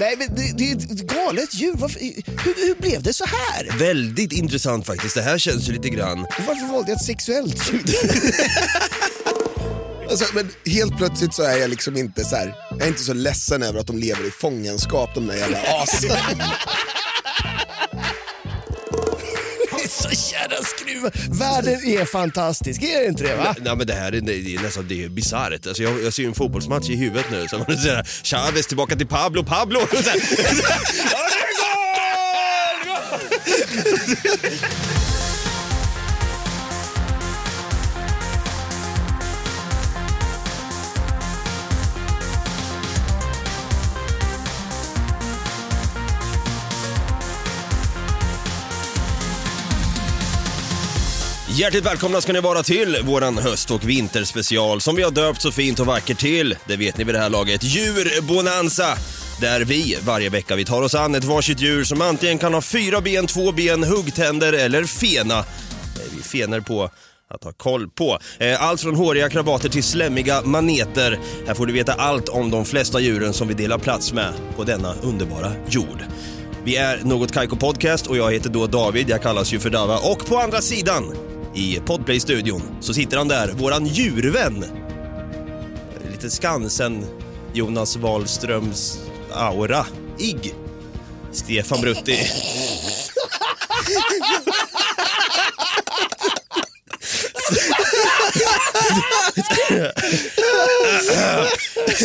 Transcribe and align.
Nej, 0.00 0.16
men 0.18 0.34
det, 0.34 0.52
det 0.56 0.70
är 0.70 0.76
ett 0.76 1.06
galet 1.06 1.54
djur. 1.54 1.74
Varför, 1.74 2.00
hur, 2.00 2.66
hur 2.66 2.74
blev 2.74 3.02
det 3.02 3.12
så 3.12 3.24
här? 3.24 3.78
Väldigt 3.78 4.32
intressant 4.32 4.86
faktiskt. 4.86 5.14
Det 5.14 5.22
här 5.22 5.38
känns 5.38 5.68
ju 5.68 5.72
lite 5.72 5.88
grann... 5.88 6.26
Varför 6.46 6.72
valde 6.72 6.90
jag 6.90 6.96
ett 6.96 7.04
sexuellt 7.04 7.72
ljud? 7.72 7.94
Alltså, 10.10 10.34
men 10.34 10.50
helt 10.66 10.96
plötsligt 10.96 11.34
så 11.34 11.42
är 11.42 11.56
jag 11.56 11.70
liksom 11.70 11.96
inte 11.96 12.24
så 12.24 12.36
här, 12.36 12.54
jag 12.70 12.82
är 12.82 12.88
inte 12.88 13.02
så 13.02 13.12
ledsen 13.12 13.62
över 13.62 13.80
att 13.80 13.86
de 13.86 13.98
lever 13.98 14.28
i 14.28 14.30
fångenskap 14.30 15.14
de 15.14 15.26
där 15.26 15.34
jävla 15.34 15.58
asen. 15.58 16.10
Världen 21.30 21.84
är 21.84 22.04
fantastisk, 22.04 22.82
är 22.82 23.00
det 23.00 23.06
inte 23.08 23.22
det? 23.24 23.36
Va? 23.36 23.54
Nej 23.60 23.76
men 23.76 23.86
det 23.86 23.94
här 23.94 24.12
är, 24.12 24.20
det 24.20 24.54
är 24.54 24.62
nästan 24.62 24.88
det 24.88 25.04
är 25.04 25.08
bisarrt. 25.08 25.66
Alltså, 25.66 25.82
jag, 25.82 26.02
jag 26.02 26.12
ser 26.12 26.22
ju 26.22 26.28
en 26.28 26.34
fotbollsmatch 26.34 26.90
i 26.90 26.96
huvudet 26.96 27.26
nu. 27.30 27.48
Så 27.48 27.58
man 27.58 27.78
säger 27.78 28.02
Chavez 28.22 28.66
tillbaka 28.66 28.96
till 28.96 29.06
Pablo, 29.06 29.44
Pablo! 29.44 29.80
Och 29.80 29.88
så 30.04 30.10
här, 30.10 30.20
Hjärtligt 51.60 51.86
välkomna 51.86 52.20
ska 52.20 52.32
ni 52.32 52.40
vara 52.40 52.62
till 52.62 52.96
våran 53.04 53.38
höst 53.38 53.70
och 53.70 53.88
vinterspecial 53.88 54.80
som 54.80 54.96
vi 54.96 55.02
har 55.02 55.10
döpt 55.10 55.42
så 55.42 55.52
fint 55.52 55.80
och 55.80 55.86
vackert 55.86 56.18
till, 56.18 56.56
det 56.66 56.76
vet 56.76 56.98
ni 56.98 57.04
vid 57.04 57.14
det 57.14 57.18
här 57.18 57.28
laget, 57.28 57.64
Djurbonanza. 57.64 58.98
Där 59.40 59.64
vi 59.64 59.98
varje 60.04 60.28
vecka 60.28 60.56
vi 60.56 60.64
tar 60.64 60.82
oss 60.82 60.94
an 60.94 61.14
ett 61.14 61.24
varsitt 61.24 61.60
djur 61.60 61.84
som 61.84 62.02
antingen 62.02 62.38
kan 62.38 62.54
ha 62.54 62.60
fyra 62.60 63.00
ben, 63.00 63.26
två 63.26 63.52
ben, 63.52 63.84
huggtänder 63.84 64.52
eller 64.52 64.84
fena. 64.84 65.44
Vi 66.16 66.22
fener 66.22 66.60
på 66.60 66.90
att 67.30 67.44
ha 67.44 67.52
koll 67.52 67.88
på. 67.88 68.18
Eh, 68.38 68.62
allt 68.62 68.80
från 68.80 68.94
håriga 68.94 69.30
krabater 69.30 69.68
till 69.68 69.84
slemmiga 69.84 70.42
maneter. 70.42 71.18
Här 71.46 71.54
får 71.54 71.66
du 71.66 71.72
veta 71.72 71.92
allt 71.92 72.28
om 72.28 72.50
de 72.50 72.64
flesta 72.64 73.00
djuren 73.00 73.32
som 73.32 73.48
vi 73.48 73.54
delar 73.54 73.78
plats 73.78 74.12
med 74.12 74.32
på 74.56 74.64
denna 74.64 74.94
underbara 75.02 75.52
jord. 75.68 76.04
Vi 76.64 76.76
är 76.76 77.00
Något 77.04 77.32
Kaiko 77.32 77.56
Podcast 77.56 78.06
och 78.06 78.16
jag 78.16 78.32
heter 78.32 78.50
då 78.50 78.66
David, 78.66 79.10
jag 79.10 79.22
kallas 79.22 79.52
ju 79.52 79.60
för 79.60 79.70
Dava. 79.70 79.98
Och 79.98 80.26
på 80.26 80.38
andra 80.38 80.60
sidan, 80.60 81.29
i 81.54 81.80
Podplay-studion, 81.86 82.62
så 82.80 82.94
sitter 82.94 83.16
han 83.16 83.28
där, 83.28 83.52
våran 83.52 83.86
djurvän. 83.86 84.64
Lite 86.10 86.30
Skansen, 86.30 87.06
Jonas 87.54 87.96
Wahlströms 87.96 88.98
aura. 89.32 89.86
Igg. 90.18 90.54
Stefan 91.32 91.80
Brutti. 91.80 92.30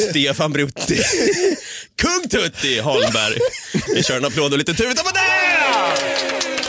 Stefan 0.09 0.51
Brutti. 0.53 1.03
Kung 1.95 2.29
Tutti 2.29 2.79
Holmberg. 2.79 3.39
Vi 3.93 4.03
kör 4.03 4.17
en 4.17 4.25
applåd 4.25 4.51
och 4.51 4.57
lite 4.57 4.73
tuta 4.73 5.03
på 5.03 5.09
det! 5.13 6.64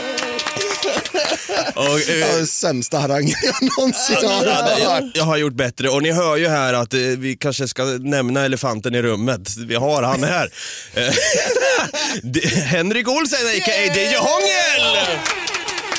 Och, 1.75 2.09
eh, 2.09 2.43
sämsta 2.45 2.97
harangen 2.99 3.35
jag 3.43 3.69
någonsin 3.77 4.15
har 4.15 4.45
hört. 4.45 4.79
jag, 4.79 5.11
jag 5.13 5.23
har 5.23 5.37
gjort 5.37 5.53
bättre 5.53 5.89
och 5.89 6.03
ni 6.03 6.11
hör 6.11 6.37
ju 6.37 6.47
här 6.47 6.73
att 6.73 6.93
eh, 6.93 6.99
vi 6.99 7.35
kanske 7.39 7.67
ska 7.67 7.83
nämna 7.83 8.45
elefanten 8.45 8.95
i 8.95 9.01
rummet. 9.01 9.55
Vi 9.57 9.75
har 9.75 10.03
han 10.03 10.23
här. 10.23 10.49
Eh, 10.93 11.03
det- 12.23 12.47
Henrik 12.49 13.07
Olsen 13.07 13.39
a.k.a. 13.47 13.95
DJ 13.95 14.15
Hångel! 14.15 14.97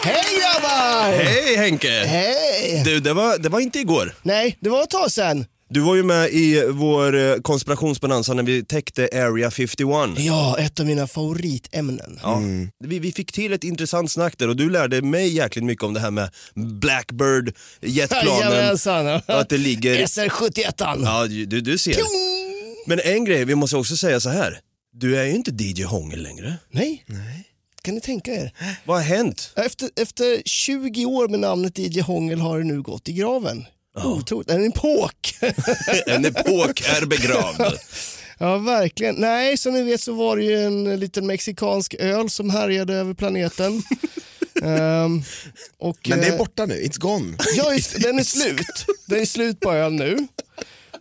Hej 0.02 0.24
grabbar! 0.40 1.12
Hej 1.24 1.56
Henke! 1.56 1.90
Hej! 2.06 2.82
Du, 2.84 3.00
det 3.00 3.12
var, 3.12 3.38
det 3.38 3.48
var 3.48 3.60
inte 3.60 3.78
igår. 3.78 4.14
Nej, 4.22 4.56
det 4.60 4.70
var 4.70 4.82
ett 4.82 4.90
tag 4.90 5.12
sedan. 5.12 5.44
Du 5.70 5.80
var 5.80 5.94
ju 5.94 6.02
med 6.02 6.30
i 6.30 6.64
vår 6.70 7.16
eh, 7.16 7.34
konspirationsbonanza 7.36 8.34
när 8.34 8.42
vi 8.42 8.64
täckte 8.64 9.08
Area 9.12 9.50
51. 9.50 9.88
Ja, 10.16 10.58
ett 10.58 10.80
av 10.80 10.86
mina 10.86 11.06
favoritämnen. 11.06 12.18
Ja. 12.22 12.42
Vi, 12.84 12.98
vi 12.98 13.12
fick 13.12 13.32
till 13.32 13.52
ett 13.52 13.64
intressant 13.64 14.10
snack 14.10 14.38
där 14.38 14.48
och 14.48 14.56
du 14.56 14.70
lärde 14.70 15.02
mig 15.02 15.28
jäkligt 15.28 15.64
mycket 15.64 15.84
om 15.84 15.94
det 15.94 16.00
här 16.00 16.10
med 16.10 16.30
Blackbird, 16.54 17.54
jetplanen. 17.80 18.52
Jajamensan. 18.52 19.20
att 19.26 19.48
det 19.48 19.58
ligger... 19.58 19.96
SR71. 20.06 21.00
Ja, 21.04 21.26
du, 21.26 21.60
du 21.60 21.78
ser. 21.78 21.96
Men 22.86 23.00
en 23.04 23.24
grej, 23.24 23.44
vi 23.44 23.54
måste 23.54 23.76
också 23.76 23.96
säga 23.96 24.20
så 24.20 24.28
här. 24.28 24.60
Du 24.92 25.16
är 25.16 25.24
ju 25.24 25.34
inte 25.34 25.50
DJ 25.64 25.82
Hångel 25.82 26.22
längre. 26.22 26.54
Nej. 26.70 27.04
Nej. 27.06 27.44
Kan 27.82 27.94
ni 27.94 28.00
tänka 28.00 28.30
er? 28.30 28.52
Vad 28.84 28.96
har 28.96 29.04
hänt? 29.04 29.52
Efter, 29.56 29.90
efter 30.00 30.42
20 30.44 31.04
år 31.04 31.28
med 31.28 31.40
namnet 31.40 31.78
DJ 31.78 32.00
Hångel 32.00 32.40
har 32.40 32.58
det 32.58 32.64
nu 32.64 32.82
gått 32.82 33.08
i 33.08 33.12
graven. 33.12 33.64
Otroligt. 33.96 34.50
En 34.50 34.66
epok. 34.66 35.34
En 36.06 36.24
epok 36.24 36.80
är 36.80 37.06
begravd. 37.06 37.78
ja, 38.38 38.58
verkligen. 38.58 39.14
Nej, 39.14 39.56
som 39.56 39.74
ni 39.74 39.82
vet 39.82 40.00
så 40.00 40.12
var 40.12 40.36
det 40.36 40.42
ju 40.44 40.64
en 40.64 41.00
liten 41.00 41.26
mexikansk 41.26 41.94
öl 41.94 42.30
som 42.30 42.50
härjade 42.50 42.94
över 42.94 43.14
planeten. 43.14 43.82
Ehm, 44.62 45.22
och, 45.78 45.98
Men 46.08 46.18
det 46.20 46.26
eh, 46.26 46.34
är 46.34 46.38
borta 46.38 46.66
nu, 46.66 46.74
it's 46.74 46.98
gone. 46.98 47.36
Ja, 47.56 47.74
just, 47.74 48.02
den 48.02 48.18
är 48.18 48.24
slut. 48.24 48.86
Den 49.06 49.20
är 49.20 49.24
slut 49.24 49.60
på 49.60 49.72
öl 49.72 49.92
nu. 49.92 50.28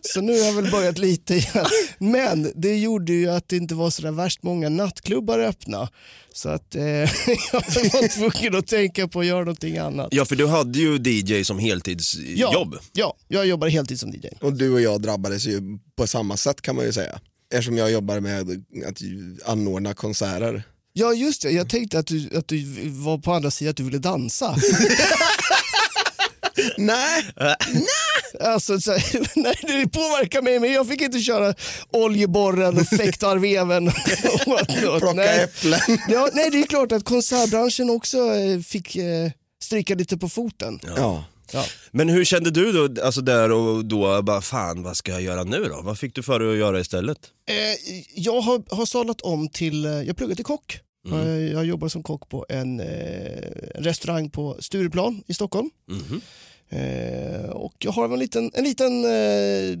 Så 0.02 0.20
nu 0.20 0.40
har 0.40 0.46
jag 0.46 0.52
väl 0.52 0.70
börjat 0.70 0.98
lite 0.98 1.34
igen. 1.34 1.66
Men 1.98 2.52
det 2.54 2.76
gjorde 2.76 3.12
ju 3.12 3.30
att 3.30 3.48
det 3.48 3.56
inte 3.56 3.74
var 3.74 3.90
så 3.90 4.02
där 4.02 4.12
värst 4.12 4.42
många 4.42 4.68
nattklubbar 4.68 5.38
öppna. 5.38 5.88
Så 6.32 6.48
att 6.48 6.74
eh, 6.74 6.82
jag 6.82 7.08
var 7.52 8.08
tvungen 8.08 8.58
att 8.58 8.66
tänka 8.66 9.08
på 9.08 9.20
att 9.20 9.26
göra 9.26 9.40
någonting 9.40 9.78
annat. 9.78 10.08
Ja, 10.10 10.24
för 10.24 10.36
du 10.36 10.46
hade 10.46 10.78
ju 10.78 10.96
DJ 10.96 11.44
som 11.44 11.58
heltidsjobb. 11.58 12.74
Ja, 12.74 12.80
ja, 12.92 13.16
jag 13.28 13.46
jobbar 13.46 13.68
heltid 13.68 14.00
som 14.00 14.10
DJ. 14.10 14.26
Och 14.40 14.52
du 14.52 14.72
och 14.72 14.80
jag 14.80 15.02
drabbades 15.02 15.46
ju 15.46 15.78
på 15.96 16.06
samma 16.06 16.36
sätt 16.36 16.62
kan 16.62 16.76
man 16.76 16.84
ju 16.84 16.92
säga. 16.92 17.20
Eftersom 17.50 17.76
jag 17.76 17.90
jobbar 17.90 18.20
med 18.20 18.64
att 18.86 19.02
anordna 19.44 19.94
konserter. 19.94 20.62
Ja, 20.92 21.14
just 21.14 21.42
det. 21.42 21.50
Jag 21.50 21.68
tänkte 21.68 21.98
att 21.98 22.06
du, 22.06 22.36
att 22.36 22.48
du 22.48 22.88
var 22.88 23.18
på 23.18 23.32
andra 23.32 23.50
sidan, 23.50 23.70
att 23.70 23.76
du 23.76 23.82
ville 23.82 23.98
dansa. 23.98 24.56
Nej, 26.76 27.24
Alltså, 28.40 28.80
så, 28.80 28.90
nej, 29.36 29.54
det 29.62 29.88
påverkar 29.92 30.42
mig, 30.42 30.60
men 30.60 30.72
jag 30.72 30.88
fick 30.88 31.00
inte 31.00 31.20
köra 31.20 31.54
oljeborren 31.90 32.76
och 32.78 32.86
fäktarveven. 32.86 33.90
plocka 34.74 35.12
Nej. 35.12 35.40
äpplen. 35.44 35.80
Ja, 36.08 36.28
nej, 36.32 36.50
det 36.50 36.58
är 36.62 36.66
klart 36.66 36.92
att 36.92 37.04
konsertbranschen 37.04 37.90
också 37.90 38.18
eh, 38.34 38.60
fick 38.60 38.96
eh, 38.96 39.30
stryka 39.62 39.94
lite 39.94 40.16
på 40.16 40.28
foten. 40.28 40.80
Ja. 40.96 41.24
Ja. 41.52 41.64
Men 41.90 42.08
hur 42.08 42.24
kände 42.24 42.50
du 42.50 42.72
då, 42.88 43.02
alltså 43.02 43.20
där 43.20 43.52
och 43.52 43.84
då, 43.84 44.22
bara 44.22 44.40
fan 44.40 44.82
vad 44.82 44.96
ska 44.96 45.12
jag 45.12 45.22
göra 45.22 45.44
nu 45.44 45.64
då? 45.64 45.80
Vad 45.82 45.98
fick 45.98 46.14
du 46.14 46.22
för 46.22 46.40
dig 46.40 46.50
att 46.52 46.58
göra 46.58 46.80
istället? 46.80 47.18
Eh, 47.50 47.54
jag 48.14 48.40
har, 48.40 48.76
har 48.76 48.86
sadlat 48.86 49.20
om 49.20 49.48
till, 49.48 49.84
eh, 49.84 49.92
jag 50.02 50.16
pluggar 50.16 50.34
till 50.34 50.44
kock. 50.44 50.80
Eh, 51.12 51.28
Jag 51.28 51.64
jobbar 51.64 51.88
som 51.88 52.02
kock 52.02 52.28
på 52.28 52.46
en, 52.48 52.80
eh, 52.80 52.86
restaurang 53.74 54.30
på 54.30 54.56
Stureplan 54.60 55.22
i 55.26 55.34
Stockholm. 55.34 55.70
Mhm. 55.90 56.20
Eh, 56.70 57.50
och 57.50 57.74
jag 57.78 57.92
har 57.92 58.04
en 58.12 58.18
liten, 58.18 58.50
en 58.54 58.64
liten 58.64 59.04
eh, 59.04 59.78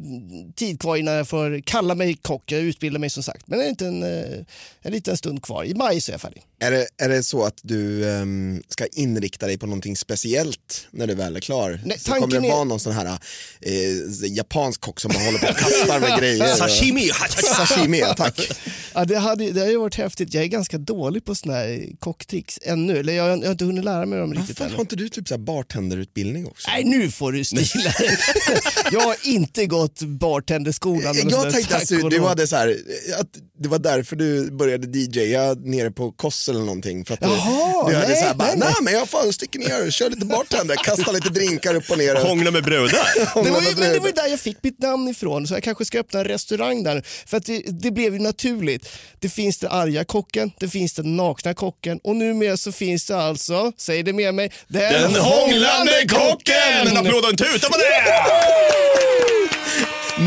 tid 0.56 0.80
kvar 0.80 0.96
innan 0.96 1.14
jag 1.14 1.28
får 1.28 1.60
kalla 1.66 1.94
mig 1.94 2.16
kock. 2.22 2.52
Jag 2.52 2.60
utbildar 2.60 3.00
mig 3.00 3.10
som 3.10 3.22
sagt. 3.22 3.46
Men 3.46 3.60
en 3.60 3.68
liten, 3.68 4.02
eh, 4.02 4.38
en 4.82 4.92
liten 4.92 5.16
stund 5.16 5.42
kvar. 5.42 5.64
I 5.64 5.74
maj 5.74 6.00
så 6.00 6.10
är 6.10 6.14
jag 6.14 6.20
färdig. 6.20 6.42
Är, 6.60 6.70
det, 6.70 6.86
är 6.98 7.08
det 7.08 7.22
så 7.22 7.44
att 7.44 7.60
du 7.62 8.10
ehm, 8.10 8.62
ska 8.68 8.86
inrikta 8.86 9.46
dig 9.46 9.58
på 9.58 9.66
någonting 9.66 9.96
speciellt 9.96 10.86
när 10.90 11.06
du 11.06 11.14
väl 11.14 11.36
är 11.36 11.40
klar? 11.40 11.80
Nej, 11.84 11.98
så 11.98 12.12
kommer 12.12 12.40
det 12.40 12.46
är- 12.46 12.52
vara 12.52 12.64
någon 12.64 12.80
sån 12.80 12.92
här 12.92 13.18
eh, 13.60 14.32
japansk 14.36 14.80
kock 14.80 15.00
som 15.00 15.10
bara 15.14 15.24
håller 15.24 15.38
på 15.38 15.46
och 15.48 15.56
kastar 15.56 16.00
med 16.00 16.18
grejer? 16.20 16.46
Sashimi! 16.46 17.08
Sashimi, 17.56 18.02
tack. 18.16 18.50
Ja, 18.94 19.04
det, 19.04 19.18
hade, 19.18 19.50
det 19.50 19.60
har 19.60 19.68
ju 19.68 19.76
varit 19.78 19.94
häftigt. 19.94 20.34
Jag 20.34 20.42
är 20.44 20.48
ganska 20.48 20.78
dålig 20.78 21.24
på 21.24 21.34
såna 21.34 21.54
här 21.54 21.86
kocktricks 21.98 22.58
ännu. 22.62 22.98
Eller 22.98 23.12
jag, 23.12 23.28
jag 23.38 23.44
har 23.44 23.50
inte 23.50 23.64
hunnit 23.64 23.84
lära 23.84 24.06
mig 24.06 24.18
dem 24.18 24.34
riktigt 24.34 24.48
Varför 24.48 24.64
ännu. 24.64 24.74
har 24.76 24.80
inte 24.80 24.96
du 24.96 25.08
typ 25.08 25.28
så 25.28 25.34
här 25.34 25.38
bartenderutbildning 25.38 26.46
också? 26.46 26.68
Nej, 26.84 26.98
nu 26.98 27.10
får 27.10 27.32
du 27.32 27.44
stila 27.44 27.90
dig. 27.90 28.18
Jag 28.92 29.00
har 29.00 29.16
inte 29.22 29.66
gått 29.66 30.02
bartenderskolan. 30.02 31.14
Jag 31.28 31.52
tänkte 31.52 31.76
att 31.76 32.10
du, 32.10 32.20
hade 32.20 32.46
så 32.46 32.56
här, 32.56 32.76
att 33.20 33.28
det 33.58 33.68
var 33.68 33.78
därför 33.78 34.16
du 34.16 34.50
började 34.50 34.98
DJa 34.98 35.54
nere 35.54 35.90
på 35.90 36.12
Koss 36.12 36.48
eller 36.48 36.60
någonting. 36.60 37.04
För 37.04 37.14
att 37.14 37.20
du, 37.20 37.26
Jaha, 37.26 37.88
du 37.88 37.96
hade 37.96 38.08
nej, 38.08 38.16
så 38.16 38.24
här, 38.24 38.34
bara, 38.34 38.48
nej, 38.48 38.58
nej, 38.58 38.68
nej. 38.68 38.74
men 38.82 38.92
jag 38.94 39.08
fan 39.08 39.32
sticker 39.32 39.58
ner, 39.58 39.90
kör 39.90 40.10
lite 40.10 40.26
bartender, 40.26 40.76
kastar 40.76 41.12
lite 41.12 41.28
drinkar 41.28 41.74
upp 41.74 41.90
och 41.90 41.98
ner. 41.98 42.14
Hångla 42.28 42.50
med 42.50 42.64
brudar. 42.64 43.08
Det 43.44 43.50
var, 43.50 43.60
ju, 43.60 43.76
men 43.76 43.92
det 43.92 43.98
var 43.98 44.06
ju 44.06 44.12
där 44.12 44.26
jag 44.26 44.40
fick 44.40 44.62
mitt 44.62 44.78
namn 44.78 45.08
ifrån, 45.08 45.46
så 45.46 45.54
jag 45.54 45.62
kanske 45.62 45.84
ska 45.84 46.00
öppna 46.00 46.20
en 46.20 46.24
restaurang 46.24 46.82
där. 46.82 47.02
För 47.26 47.36
att 47.36 47.44
det, 47.44 47.62
det 47.66 47.90
blev 47.90 48.14
ju 48.14 48.20
naturligt. 48.20 48.88
Det 49.18 49.28
finns 49.28 49.58
den 49.58 49.70
arga 49.70 50.04
kocken, 50.04 50.52
det 50.60 50.68
finns 50.68 50.94
den 50.94 51.16
nakna 51.16 51.54
kocken 51.54 52.00
och 52.04 52.16
numera 52.16 52.56
så 52.56 52.72
finns 52.72 53.04
det 53.06 53.16
alltså, 53.16 53.72
säg 53.76 54.02
det 54.02 54.12
med 54.12 54.34
mig, 54.34 54.52
den, 54.68 54.92
Den 54.92 55.14
hånglande 55.14 56.06
kocken! 56.08 56.88
En 56.88 56.96
applåd 56.96 57.24
och 57.24 57.30
en 57.30 57.36
tuta 57.36 57.68
på 57.68 57.78
det! 57.78 58.04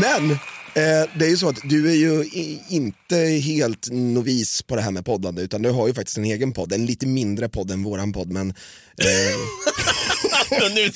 Men 0.00 0.38
det 0.74 1.24
är 1.24 1.28
ju 1.28 1.36
så 1.36 1.48
att 1.48 1.58
du 1.64 1.90
är 1.90 1.94
ju 1.94 2.24
i, 2.24 2.60
inte 2.68 3.16
helt 3.16 3.88
novis 3.90 4.62
på 4.62 4.76
det 4.76 4.82
här 4.82 4.90
med 4.90 5.04
poddande 5.04 5.42
utan 5.42 5.62
du 5.62 5.70
har 5.70 5.86
ju 5.88 5.94
faktiskt 5.94 6.18
en 6.18 6.24
egen 6.24 6.52
podd, 6.52 6.72
en 6.72 6.86
lite 6.86 7.06
mindre 7.06 7.48
podd 7.48 7.70
än 7.70 7.82
våran 7.82 8.12
podd 8.12 8.30
men 8.30 8.50
eh, 8.50 9.36
nu 10.74 10.90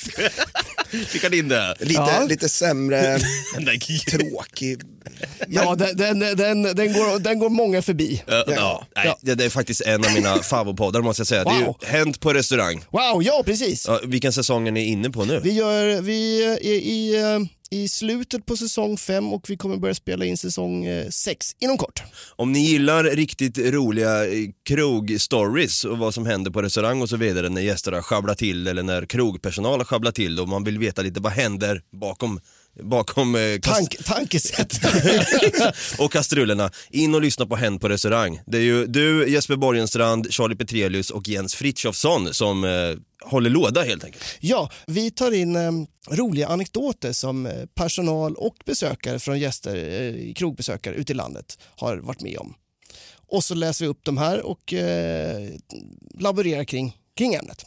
fick 1.06 1.22
han 1.22 1.34
in 1.34 1.48
det. 1.48 1.74
lite, 1.80 1.92
Ja. 2.00 2.26
lite 2.28 2.48
sämre, 2.48 3.18
tråkig. 4.10 4.80
Ja, 5.48 5.74
den, 5.74 5.96
den, 5.96 6.18
den, 6.18 6.62
den, 6.62 6.92
går, 6.92 7.18
den 7.18 7.38
går 7.38 7.48
många 7.50 7.82
förbi. 7.82 8.22
Ja, 8.26 8.44
ja. 8.46 8.86
Nej, 8.96 9.14
det, 9.20 9.34
det 9.34 9.44
är 9.44 9.50
faktiskt 9.50 9.80
en 9.80 10.04
av 10.04 10.12
mina 10.12 10.38
favoritpoddar 10.42 11.00
måste 11.02 11.20
jag 11.20 11.26
säga. 11.26 11.44
Det 11.44 11.50
är 11.50 11.64
Wow. 11.66 11.76
ju 11.82 11.86
Hänt 11.88 12.20
på 12.20 12.32
restaurang. 12.34 12.84
Wow, 12.90 13.22
ja 13.22 13.42
precis. 13.46 13.84
Ja, 13.88 14.00
vilken 14.04 14.32
säsong 14.32 14.68
är 14.68 14.72
ni 14.72 14.84
inne 14.84 15.10
på 15.10 15.24
nu? 15.24 15.40
Vi, 15.44 15.52
gör, 15.52 16.00
vi 16.00 16.44
är 16.44 16.62
i, 16.64 17.16
eh, 17.16 17.38
i 17.70 17.88
slutet 17.88 18.46
på 18.46 18.56
säsong 18.56 18.96
fem 18.96 19.32
och 19.32 19.50
vi 19.50 19.56
kommer 19.56 19.76
börja 19.76 19.94
spela 19.94 20.24
in 20.24 20.36
säsong 20.36 20.84
eh, 20.84 21.08
sex 21.08 21.56
inom 21.58 21.78
kort. 21.78 22.02
Om 22.36 22.52
ni 22.52 22.58
gillar 22.58 23.04
riktigt 23.04 23.58
roliga 23.58 24.26
eh, 24.26 24.48
krogstories 24.68 25.84
och 25.84 25.98
vad 25.98 26.14
som 26.14 26.26
händer 26.26 26.50
på 26.50 26.62
restaurang 26.62 27.02
och 27.02 27.08
så 27.08 27.16
vidare 27.16 27.48
när 27.48 27.62
gästerna 27.62 28.02
sjabblar 28.02 28.34
till 28.34 28.66
eller 28.66 28.82
när 28.82 29.06
krogpersonal 29.06 29.84
sjabblar 29.84 30.12
till 30.12 30.40
och 30.40 30.48
man 30.48 30.64
vill 30.64 30.78
veta 30.78 31.02
lite 31.02 31.20
vad 31.20 31.32
händer 31.32 31.82
bakom 31.92 32.40
bakom 32.82 33.34
eh, 33.34 33.40
kast- 33.40 33.62
Tank, 33.62 33.96
tankesätt. 34.04 34.78
och 35.98 36.12
kastrullerna. 36.12 36.70
In 36.90 37.14
och 37.14 37.20
lyssna 37.22 37.46
på 37.46 37.56
Hänt 37.56 37.80
på 37.80 37.88
restaurang. 37.88 38.40
Det 38.46 38.58
är 38.58 38.62
ju 38.62 38.86
du, 38.86 39.28
Jesper 39.30 39.56
Borgenstrand, 39.56 40.32
Charlie 40.32 40.56
Petrelius 40.56 41.10
och 41.10 41.28
Jens 41.28 41.54
Frithiofsson 41.54 42.34
som 42.34 42.64
eh, 42.64 42.70
håller 43.30 43.50
låda 43.50 43.82
helt 43.82 44.04
enkelt. 44.04 44.24
ja, 44.40 44.70
vi 44.86 45.10
tar 45.10 45.32
in 45.32 45.56
eh, 45.56 45.72
roliga 46.10 46.48
anekdoter 46.48 47.12
som 47.12 47.46
eh, 47.46 47.52
personal 47.74 48.34
och 48.34 48.56
besökare 48.66 49.18
från 49.18 49.38
gäster, 49.38 49.76
eh, 50.02 50.34
krogbesökare 50.34 50.94
ute 50.94 51.12
i 51.12 51.16
landet 51.16 51.58
har 51.76 51.96
varit 51.96 52.20
med 52.20 52.38
om. 52.38 52.54
Och 53.28 53.44
så 53.44 53.54
läser 53.54 53.84
vi 53.84 53.88
upp 53.88 54.00
de 54.04 54.16
här 54.18 54.42
och 54.46 54.72
eh, 54.72 55.48
laborerar 56.18 56.64
kring, 56.64 56.96
kring 57.16 57.34
ämnet. 57.34 57.64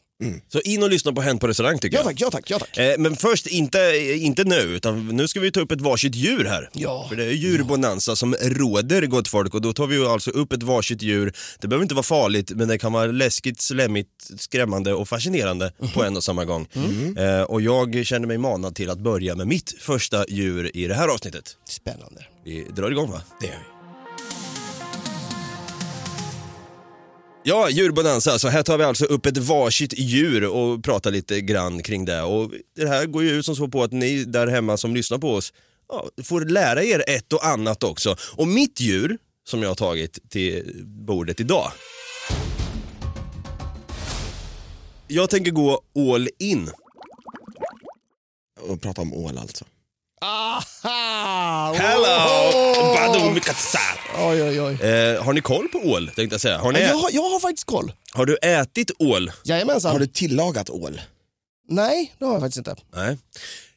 Så 0.51 0.59
in 0.61 0.83
och 0.83 0.89
lyssna 0.89 1.13
på 1.13 1.21
Hänt 1.21 1.41
på 1.41 1.47
restaurang 1.47 1.79
tycker 1.79 1.97
Ja 1.97 2.01
jag. 2.03 2.05
tack, 2.09 2.21
ja 2.21 2.29
tack, 2.31 2.49
ja 2.51 2.59
tack. 2.59 2.77
Eh, 2.77 2.93
Men 2.97 3.15
först, 3.15 3.47
inte, 3.47 3.79
inte 4.19 4.43
nu, 4.43 4.55
utan 4.61 5.07
nu 5.07 5.27
ska 5.27 5.39
vi 5.39 5.51
ta 5.51 5.59
upp 5.59 5.71
ett 5.71 5.81
varsitt 5.81 6.15
djur 6.15 6.45
här. 6.45 6.69
Ja. 6.73 7.05
För 7.09 7.15
det 7.15 7.25
är 7.25 7.31
djurbonanza 7.31 8.15
som 8.15 8.35
råder 8.41 9.05
gott 9.05 9.27
folk 9.27 9.53
och 9.53 9.61
då 9.61 9.73
tar 9.73 9.87
vi 9.87 9.95
ju 9.95 10.05
alltså 10.07 10.31
upp 10.31 10.53
ett 10.53 10.63
varsitt 10.63 11.01
djur. 11.01 11.33
Det 11.59 11.67
behöver 11.67 11.83
inte 11.83 11.95
vara 11.95 12.03
farligt 12.03 12.51
men 12.55 12.67
det 12.67 12.77
kan 12.77 12.93
vara 12.93 13.05
läskigt, 13.05 13.61
slemmigt, 13.61 14.09
skrämmande 14.37 14.93
och 14.93 15.07
fascinerande 15.09 15.71
på 15.93 16.03
en 16.03 16.17
och 16.17 16.23
samma 16.23 16.45
gång. 16.45 16.67
Eh, 17.17 17.41
och 17.41 17.61
jag 17.61 18.05
känner 18.05 18.27
mig 18.27 18.37
manad 18.37 18.75
till 18.75 18.89
att 18.89 18.99
börja 18.99 19.35
med 19.35 19.47
mitt 19.47 19.75
första 19.79 20.25
djur 20.29 20.77
i 20.77 20.87
det 20.87 20.93
här 20.95 21.07
avsnittet. 21.07 21.57
Spännande. 21.69 22.25
Vi 22.45 22.65
drar 22.75 22.91
igång 22.91 23.11
va? 23.11 23.21
Det 23.41 23.47
gör 23.47 23.53
vi. 23.53 23.78
Ja, 27.49 27.69
djurbonanza. 27.69 28.39
Så 28.39 28.47
här 28.47 28.63
tar 28.63 28.77
vi 28.77 28.83
alltså 28.83 29.05
upp 29.05 29.25
ett 29.25 29.37
varsitt 29.37 29.93
djur 29.99 30.45
och 30.45 30.83
pratar 30.83 31.11
lite 31.11 31.41
grann 31.41 31.83
kring 31.83 32.05
det. 32.05 32.21
Och 32.21 32.51
det 32.75 32.87
här 32.87 33.05
går 33.05 33.23
ju 33.23 33.29
ut 33.29 33.45
som 33.45 33.55
så 33.55 33.67
på 33.67 33.83
att 33.83 33.91
ni 33.91 34.23
där 34.23 34.47
hemma 34.47 34.77
som 34.77 34.95
lyssnar 34.95 35.17
på 35.17 35.33
oss 35.33 35.53
ja, 35.89 36.09
får 36.23 36.41
lära 36.41 36.83
er 36.83 37.03
ett 37.07 37.33
och 37.33 37.45
annat 37.45 37.83
också. 37.83 38.15
Och 38.35 38.47
mitt 38.47 38.79
djur 38.79 39.17
som 39.47 39.61
jag 39.61 39.69
har 39.69 39.75
tagit 39.75 40.29
till 40.29 40.83
bordet 40.85 41.39
idag. 41.39 41.71
Jag 45.07 45.29
tänker 45.29 45.51
gå 45.51 45.81
all 45.95 46.29
in. 46.39 46.69
Och 48.61 48.81
prata 48.81 49.01
om 49.01 49.13
ål 49.13 49.37
alltså. 49.37 49.65
Aha! 50.21 51.73
Hello! 51.77 52.93
Badum 52.95 53.39
katsa. 53.39 53.79
Oj, 54.17 54.41
oj, 54.43 54.61
oj. 54.61 54.73
Eh, 54.73 55.23
har 55.23 55.33
ni 55.33 55.41
koll 55.41 55.67
på 55.67 55.77
ål 55.79 56.07
tänkte 56.15 56.33
jag 56.33 56.41
säga? 56.41 56.57
Har, 56.57 56.71
ni 56.71 56.79
Jag 56.79 56.89
ä- 56.89 56.93
har, 56.93 57.09
jag 57.11 57.21
har 57.29 57.39
faktiskt 57.39 57.65
koll. 57.67 57.91
har 58.13 58.25
du 58.25 58.37
ätit 58.41 58.91
ål? 58.99 59.31
Jajamensan. 59.43 59.91
Har 59.91 59.99
du 59.99 60.07
tillagat 60.07 60.69
ål? 60.69 61.01
Nej, 61.69 62.15
det 62.19 62.25
har 62.25 62.31
jag 62.33 62.41
faktiskt 62.41 62.57
inte. 62.57 62.75
Nej. 62.95 63.17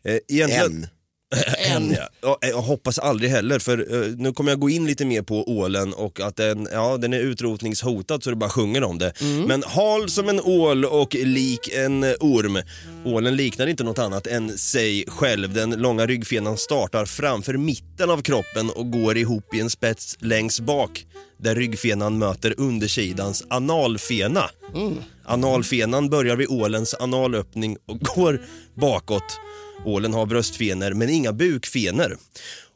Eh, 0.05 0.19
egentligen... 0.29 0.67
Än? 0.85 0.89
En, 1.77 1.91
ja. 1.91 2.09
Ja, 2.23 2.39
Jag 2.41 2.63
hoppas 2.63 2.99
aldrig 2.99 3.31
heller 3.31 3.59
för 3.59 4.05
eh, 4.05 4.09
nu 4.17 4.33
kommer 4.33 4.51
jag 4.53 4.61
gå 4.61 4.71
in 4.71 4.87
lite 4.87 5.05
mer 5.05 5.23
på 5.23 5.45
ålen 5.51 5.93
och 5.93 6.21
att 6.21 6.37
den, 6.37 6.69
ja, 6.73 6.97
den 6.97 7.13
är 7.13 7.19
utrotningshotad 7.21 8.23
så 8.23 8.31
det 8.31 8.37
bara 8.37 8.51
sjunger 8.51 8.85
om 8.85 8.99
det. 8.99 9.13
Men 9.47 9.63
hal 9.67 10.09
som 10.09 10.29
en 10.29 10.41
ål 10.41 10.85
och 10.85 11.15
lik 11.15 11.69
en 11.75 12.03
eh, 12.05 12.11
orm. 12.21 12.59
Ålen 13.05 13.37
liknar 13.37 13.67
inte 13.67 13.85
något 13.85 13.99
annat 13.99 14.27
än 14.27 14.59
sig 14.59 15.05
själv. 15.09 15.55
Den 15.55 15.71
långa 15.71 16.07
ryggfenan 16.07 16.57
startar 16.57 17.05
framför 17.05 17.55
mitten 17.57 18.11
av 18.11 18.23
kroppen 18.23 18.71
och 18.71 18.91
går 18.91 19.17
ihop 19.17 19.55
i 19.55 19.61
en 19.61 19.71
spets 19.71 20.17
längst 20.21 20.61
bak 20.61 21.07
där 21.43 21.55
ryggfenan 21.55 22.19
möter 22.19 22.55
undersidans 22.57 23.45
analfena. 23.51 24.51
Analfenan 25.25 26.11
börjar 26.11 26.37
vid 26.37 26.49
ålens 26.51 26.95
analöppning 26.95 27.77
och 27.89 27.99
går 28.01 28.41
bakåt. 28.75 29.39
Ålen 29.85 30.15
har 30.15 30.27
bröstfenor 30.27 30.93
men 30.95 31.09
inga 31.11 31.33
bukfenor. 31.33 32.19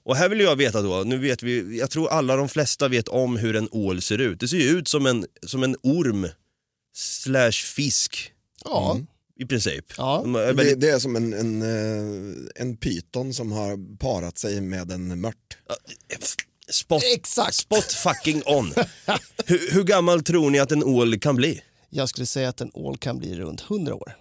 Och 0.05 0.17
här 0.17 0.29
vill 0.29 0.41
jag 0.41 0.57
veta 0.57 0.83
då, 0.83 1.03
nu 1.07 1.19
vet 1.19 1.43
vi, 1.43 1.79
jag 1.79 1.91
tror 1.91 2.09
alla 2.09 2.37
de 2.37 2.49
flesta 2.49 2.89
vet 2.89 3.09
om 3.09 3.37
hur 3.37 3.57
en 3.57 3.69
ål 3.73 4.03
ser 4.03 4.19
ut. 4.19 4.41
Det 4.41 4.49
ser 4.49 4.57
ju 4.57 4.69
ut 4.79 4.89
som 4.89 5.07
en, 5.07 5.27
som 5.47 5.63
en 5.63 5.77
orm 5.83 6.29
slash 6.97 7.53
fisk 7.53 8.33
Ja. 8.65 8.99
i 9.39 9.45
princip. 9.47 9.85
Ja. 9.97 10.21
De 10.25 10.35
är 10.35 10.41
Det, 10.47 10.53
väldigt, 10.53 10.81
det 10.81 10.91
är 10.91 10.99
som 10.99 11.17
en, 11.17 11.33
en, 11.33 11.63
eh, 11.63 12.47
en 12.55 12.77
pyton 12.77 13.35
som 13.35 13.53
har 13.53 13.97
parat 13.99 14.39
sig 14.39 14.61
med 14.61 14.91
en 14.91 15.21
mört. 15.21 15.57
spot, 16.71 17.03
Exakt. 17.15 17.55
spot 17.55 17.85
fucking 17.93 18.43
on. 18.47 18.73
hur, 19.47 19.73
hur 19.75 19.85
gammal 19.85 20.23
tror 20.23 20.51
ni 20.51 20.59
att 20.59 20.73
en 20.73 20.85
ål 20.85 21.19
kan 21.19 21.37
bli? 21.37 21.61
Jag 21.91 22.09
skulle 22.09 22.27
säga 22.27 22.49
att 22.49 22.61
en 22.61 22.71
ål 22.75 22.97
kan 22.99 23.19
bli 23.19 23.35
runt 23.35 23.61
100 23.71 23.95
år. 23.95 24.17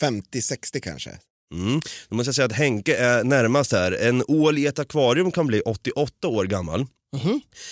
50-60 0.00 0.80
kanske. 0.80 1.18
Mm. 1.52 1.80
Då 2.08 2.16
måste 2.16 2.28
jag 2.28 2.34
säga 2.34 2.46
att 2.46 2.52
Henke 2.52 2.96
är 2.96 3.24
närmast 3.24 3.72
här. 3.72 3.92
En 3.92 4.24
ål 4.28 4.58
i 4.58 4.66
ett 4.66 4.78
akvarium 4.78 5.32
kan 5.32 5.46
bli 5.46 5.60
88 5.60 6.28
år 6.28 6.44
gammal. 6.44 6.86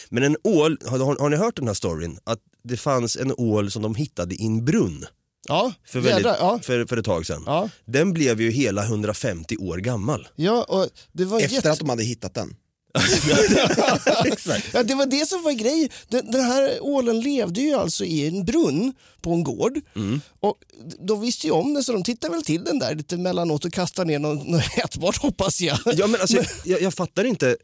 Men 0.09 0.23
en 0.23 0.37
ål, 0.45 0.79
har, 0.87 0.99
har, 0.99 1.29
ni 1.29 1.37
hört 1.37 1.57
den 1.57 1.67
här 1.67 1.75
storyn? 1.75 2.19
Att 2.25 2.38
det 2.64 2.76
fanns 2.76 3.17
en 3.17 3.33
ål 3.37 3.71
som 3.71 3.83
de 3.83 3.95
hittade 3.95 4.35
i 4.35 4.47
en 4.47 4.64
brunn 4.64 5.07
Ja, 5.49 5.73
för, 5.85 6.00
väldigt, 6.00 6.26
ja. 6.26 6.61
för, 6.62 6.87
för 6.87 6.97
ett 6.97 7.05
tag 7.05 7.26
sedan. 7.26 7.43
Ja. 7.47 7.71
Den 7.85 8.12
blev 8.12 8.41
ju 8.41 8.50
hela 8.50 8.85
150 8.85 9.57
år 9.57 9.79
gammal. 9.79 10.29
Ja, 10.37 10.64
och 10.69 10.87
det 11.12 11.25
var 11.25 11.41
Efter 11.41 11.55
jätte... 11.55 11.73
att 11.73 11.79
de 11.79 11.88
hade 11.88 12.02
hittat 12.02 12.35
den. 12.35 12.57
Ja, 14.73 14.83
det 14.83 14.95
var 14.95 15.07
det 15.07 15.28
som 15.28 15.43
var 15.43 15.52
grejen. 15.52 15.88
Den, 16.09 16.31
den 16.31 16.45
här 16.45 16.78
ålen 16.81 17.21
levde 17.21 17.61
ju 17.61 17.75
alltså 17.75 18.05
i 18.05 18.26
en 18.28 18.45
brunn 18.45 18.93
på 19.23 19.33
en 19.33 19.45
gård. 19.45 19.81
Mm. 19.97 20.21
Och 20.40 20.55
de 21.00 21.21
visste 21.21 21.47
ju 21.47 21.52
om 21.52 21.75
det 21.75 21.83
så 21.83 21.93
de 21.93 22.05
tittade 22.05 22.33
väl 22.35 22.45
till 22.45 22.64
den 22.64 22.78
där 22.78 22.95
lite 22.95 23.17
mellanåt 23.17 23.64
och 23.64 23.73
kastade 23.73 24.07
ner 24.09 24.19
något, 24.19 24.49
något 24.49 24.62
ätbart 24.85 25.17
hoppas 25.23 25.61
jag. 25.61 25.78
Ja, 25.95 26.07
men 26.07 26.21
alltså, 26.21 26.37
jag, 26.64 26.83
jag 26.83 26.95
fattar 26.95 27.25
inte, 27.25 27.57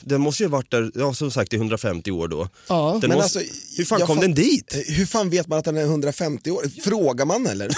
den 0.00 0.20
måste 0.20 0.42
ju 0.42 0.48
ha 0.48 0.56
varit 0.56 0.70
där, 0.70 0.90
ja, 0.94 1.14
som 1.14 1.30
sagt 1.30 1.52
i 1.52 1.56
150 1.56 2.10
år 2.10 2.28
då. 2.28 2.48
Ja. 2.68 2.98
Den 3.00 3.08
Men 3.10 3.18
måste, 3.18 3.38
alltså, 3.38 3.54
hur 3.76 3.84
fan 3.84 4.00
kom 4.00 4.16
fatt- 4.16 4.20
den 4.22 4.34
dit? 4.34 4.74
Eh, 4.74 4.94
Hur 4.94 5.06
fan 5.06 5.30
vet 5.30 5.46
man 5.46 5.58
att 5.58 5.64
den 5.64 5.76
är 5.76 5.84
150 5.84 6.50
år? 6.50 6.80
Frågar 6.84 7.24
man 7.24 7.46
eller? 7.46 7.68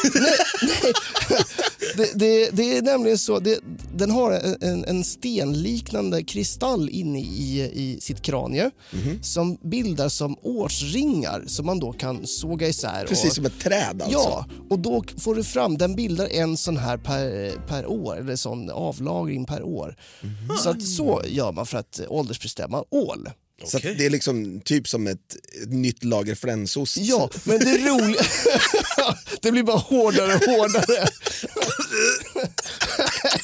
Det, 1.97 2.11
det, 2.15 2.51
det 2.53 2.77
är 2.77 2.83
nämligen 2.83 3.19
så, 3.19 3.39
det, 3.41 3.59
den 3.95 4.11
har 4.11 4.33
en, 4.61 4.85
en 4.85 5.05
stenliknande 5.05 6.23
kristall 6.23 6.89
inne 6.89 7.21
i, 7.21 7.71
i 7.75 7.99
sitt 8.01 8.23
kranie 8.23 8.71
Mhm. 8.93 9.23
som 9.23 9.59
bildar 9.63 10.09
som 10.09 10.37
årsringar 10.43 11.45
som 11.47 11.67
man 11.67 11.79
då 11.81 11.93
kan 11.93 12.27
såga 12.27 12.69
isär. 12.69 13.07
Precis 13.09 13.31
och, 13.31 13.35
som 13.35 13.47
ett 13.47 13.61
träd 13.61 14.03
alltså. 14.03 14.19
Ja, 14.19 14.47
och 14.71 14.79
då 14.79 15.05
får 15.19 15.35
du 15.35 15.45
fram, 15.45 15.79
den 15.79 15.95
bildar 15.97 16.29
en 16.33 16.57
sån 16.57 16.77
här 16.77 16.97
per, 16.97 17.53
per 17.69 17.87
år, 17.87 18.19
eller 18.19 18.37
sån 18.37 18.71
avlagring 18.71 19.45
per 19.45 19.63
år. 19.63 19.97
Mhm. 20.23 20.57
Så 20.59 20.69
att 20.71 20.83
så 20.83 21.23
gör 21.29 21.53
man 21.53 21.67
för 21.67 21.79
att 21.79 22.01
åldersbestämma 22.09 22.85
ål. 22.91 23.29
Så 23.65 23.77
att 23.77 23.83
Okej. 23.85 23.95
det 23.99 24.07
är 24.07 24.11
liksom 24.11 24.61
typ 24.65 24.89
som 24.89 25.07
ett, 25.07 25.37
ett 25.63 25.73
nytt 25.73 26.05
lager 26.05 26.35
fränsost. 26.35 26.97
Ja, 26.97 27.31
men 27.45 27.59
det 27.59 27.79
roliga... 27.79 28.21
det 29.43 29.53
blir 29.53 29.63
bara 29.63 29.77
hårdare 29.77 30.35
och 30.35 30.41
hårdare. 30.41 31.07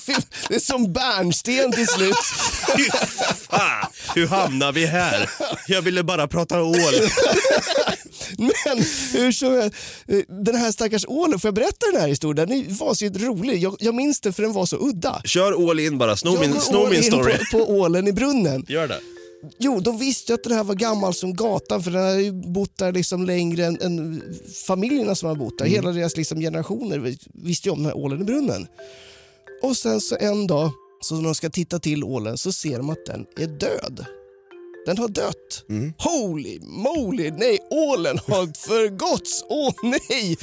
det 0.49 0.55
är 0.55 0.59
som 0.61 0.93
bärnsten 0.93 1.73
till 1.73 1.87
slut. 1.87 2.17
Fy 2.77 2.91
fan, 3.51 3.87
hur 4.15 4.27
hamnar 4.27 4.73
vi 4.73 4.87
här? 4.87 5.31
Jag 5.69 5.83
ville 5.83 6.03
bara 6.03 6.29
prata 6.29 6.63
ål. 6.63 6.75
Men 8.39 8.85
hur 9.13 9.33
som 9.33 9.53
helst, 9.53 9.77
den 10.45 10.55
här 10.55 10.73
stackars 10.73 11.05
ålen, 11.09 11.39
får 11.39 11.49
jag 11.49 11.55
berätta 11.55 11.87
den 11.93 12.01
här 12.01 12.09
historien? 12.09 12.49
Den 12.49 12.77
var 12.77 12.95
så 12.95 13.07
rolig. 13.07 13.59
Jag, 13.59 13.77
jag 13.79 13.95
minns 13.95 14.21
den 14.21 14.33
för 14.33 14.43
den 14.43 14.53
var 14.53 14.67
så 14.67 14.77
udda. 14.77 15.23
Kör 15.25 15.71
all 15.71 15.81
in 15.81 15.99
bara, 15.99 16.17
sno 16.17 16.41
min, 16.41 16.61
sno 16.61 16.89
min 16.89 16.99
in 16.99 17.03
story. 17.03 17.39
På, 17.53 17.59
på 17.59 17.73
ålen 17.73 18.09
i 18.09 18.13
brunnen. 18.13 18.65
Gör 18.69 18.89
det. 18.89 19.01
Jo, 19.59 19.81
de 19.81 19.99
visste 19.99 20.35
att 20.35 20.45
det 20.45 20.55
här 20.55 20.65
var 20.65 20.75
gammal 20.75 21.15
som 21.15 21.35
gatan 21.35 21.83
för 21.83 21.91
den 21.91 22.03
hade 22.03 22.23
ju 22.23 22.33
bott 22.33 22.79
där 22.79 22.93
liksom 22.93 23.27
längre 23.27 23.65
än, 23.67 23.81
än 23.81 24.23
familjerna 24.67 25.15
som 25.15 25.29
har 25.29 25.37
bott 25.37 25.59
där. 25.59 25.67
Hela 25.67 25.93
deras 25.93 26.17
liksom 26.17 26.41
generationer 26.41 27.17
visste 27.35 27.69
ju 27.69 27.73
om 27.73 27.79
den 27.79 27.87
här 27.87 27.97
ålen 27.97 28.21
i 28.21 28.25
brunnen. 28.25 28.67
Och 29.63 29.77
sen 29.77 30.01
så 30.01 30.17
en 30.21 30.47
dag, 30.47 30.71
så 31.01 31.15
när 31.15 31.23
de 31.23 31.35
ska 31.35 31.51
titta 31.51 31.79
till 31.79 32.05
ålen 32.05 32.39
så 32.39 32.53
ser 32.53 32.79
de 32.79 32.91
att 32.91 33.07
den 33.07 33.27
är 33.37 33.47
död. 33.47 34.07
Den 34.87 34.99
har 34.99 35.09
dött. 35.09 35.65
Holy 35.99 36.59
moly, 36.63 37.31
nej, 37.31 37.59
ålen 37.71 38.19
har 38.19 38.47
förgåtts. 38.69 39.45
Åh 39.49 39.75
nej! 39.83 40.37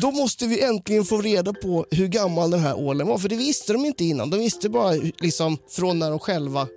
Då 0.00 0.10
måste 0.10 0.46
vi 0.46 0.60
äntligen 0.62 1.04
få 1.04 1.20
reda 1.20 1.52
på 1.52 1.86
hur 1.90 2.08
gammal 2.08 2.50
den 2.50 2.60
här 2.60 2.74
ålen 2.76 3.06
var, 3.06 3.18
för 3.18 3.28
det 3.28 3.36
visste 3.36 3.72
de 3.72 3.84
inte 3.84 4.04
innan. 4.04 4.30
De 4.30 4.36
visste 4.40 4.68
bara 4.68 4.92
liksom 5.20 5.58
från 5.70 5.98
när 5.98 6.10
de 6.10 6.18
själva 6.18 6.68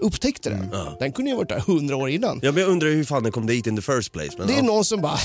upptäckte 0.00 0.50
den. 0.50 0.68
Den 0.98 1.12
kunde 1.12 1.30
ju 1.30 1.34
ha 1.34 1.38
varit 1.38 1.48
där 1.48 1.60
hundra 1.60 1.96
år 1.96 2.10
innan. 2.10 2.40
Ja, 2.42 2.52
men 2.52 2.62
jag 2.62 2.70
undrar 2.70 2.88
hur 2.88 3.04
fan 3.04 3.22
den 3.22 3.32
kom 3.32 3.46
dit 3.46 3.66
in 3.66 3.76
the 3.76 3.82
first 3.82 4.12
place. 4.12 4.30
Men, 4.38 4.46
Det 4.46 4.52
är 4.52 4.56
ja. 4.56 4.62
någon 4.62 4.84
som 4.84 5.00
bara, 5.00 5.18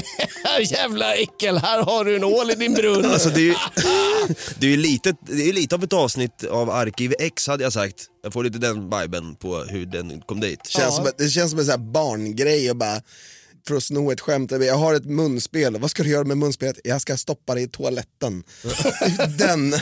jävla 0.70 1.14
äckel, 1.14 1.58
här 1.58 1.82
har 1.82 2.04
du 2.04 2.16
en 2.16 2.24
ål 2.24 2.50
i 2.50 2.54
din 2.54 2.74
brunn. 2.74 3.04
Alltså 3.04 3.28
det 3.28 3.40
är 3.40 3.44
ju, 3.44 3.54
det 4.58 4.66
är 4.66 4.70
ju 4.70 4.76
lite, 4.76 5.14
det 5.20 5.48
är 5.48 5.52
lite 5.52 5.74
av 5.74 5.84
ett 5.84 5.92
avsnitt 5.92 6.44
av 6.44 6.70
Arkiv 6.70 7.14
X 7.18 7.46
hade 7.46 7.62
jag 7.64 7.72
sagt. 7.72 7.96
Jag 8.22 8.32
får 8.32 8.44
lite 8.44 8.58
den 8.58 8.90
viben 8.90 9.34
på 9.34 9.56
hur 9.58 9.86
den 9.86 10.20
kom 10.20 10.40
dit. 10.40 10.66
Känns 10.66 10.84
Ja. 10.98 11.04
som, 11.04 11.10
det 11.18 11.28
känns 11.28 11.50
som 11.50 11.58
en 11.60 11.64
sån 11.66 11.80
här 11.80 11.92
barngrej 11.92 12.70
och 12.70 12.76
bara 12.76 13.00
för 13.68 13.74
att 13.76 13.82
sno 13.82 14.10
ett 14.10 14.20
skämt. 14.20 14.50
Jag 14.50 14.76
har 14.76 14.94
ett 14.94 15.04
munspel, 15.04 15.78
vad 15.78 15.90
ska 15.90 16.02
du 16.02 16.10
göra 16.10 16.24
med 16.24 16.38
munspelet? 16.38 16.78
Jag 16.84 17.00
ska 17.00 17.16
stoppa 17.16 17.54
det 17.54 17.60
i 17.60 17.68
toaletten. 17.68 18.44
den, 19.38 19.74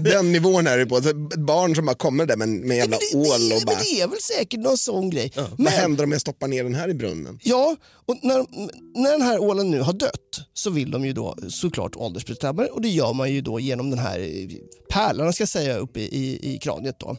den 0.00 0.32
nivån 0.32 0.66
är 0.66 0.78
det 0.78 0.86
på. 0.86 1.02
Så 1.02 1.08
Ett 1.08 1.36
barn 1.36 1.74
som 1.74 1.86
bara 1.86 1.96
kommer 1.96 2.26
där 2.26 2.36
med, 2.36 2.48
med 2.48 2.76
jävla 2.76 2.96
Men 3.12 3.22
det, 3.22 3.30
ål 3.30 3.48
det, 3.48 3.56
och 3.56 3.62
bara, 3.66 3.76
det 3.78 4.00
är 4.00 4.06
väl 4.06 4.18
säkert 4.20 4.60
någon 4.60 4.78
sån 4.78 5.10
grej. 5.10 5.32
vad 5.34 5.60
Men, 5.60 5.72
händer 5.72 6.04
om 6.04 6.12
jag 6.12 6.20
stoppar 6.20 6.48
ner 6.48 6.64
den 6.64 6.74
här 6.74 6.88
i 6.88 6.94
brunnen? 6.94 7.38
Ja, 7.42 7.76
och 8.06 8.16
när, 8.22 8.46
när 9.02 9.10
den 9.12 9.22
här 9.22 9.38
ålen 9.38 9.70
nu 9.70 9.80
har 9.80 9.92
dött 9.92 10.40
så 10.54 10.70
vill 10.70 10.90
de 10.90 11.06
ju 11.06 11.12
då 11.12 11.36
såklart 11.48 11.96
åldersbestämma 11.96 12.66
och 12.66 12.82
det 12.82 12.88
gör 12.88 13.12
man 13.12 13.32
ju 13.32 13.40
då 13.40 13.60
genom 13.60 13.90
den 13.90 13.98
här 13.98 14.48
pärlan 14.90 15.32
ska 15.32 15.42
jag 15.42 15.48
säga 15.48 15.78
uppe 15.78 16.00
i, 16.00 16.04
i, 16.04 16.54
i 16.54 16.58
kraniet. 16.58 16.96
Då. 17.00 17.16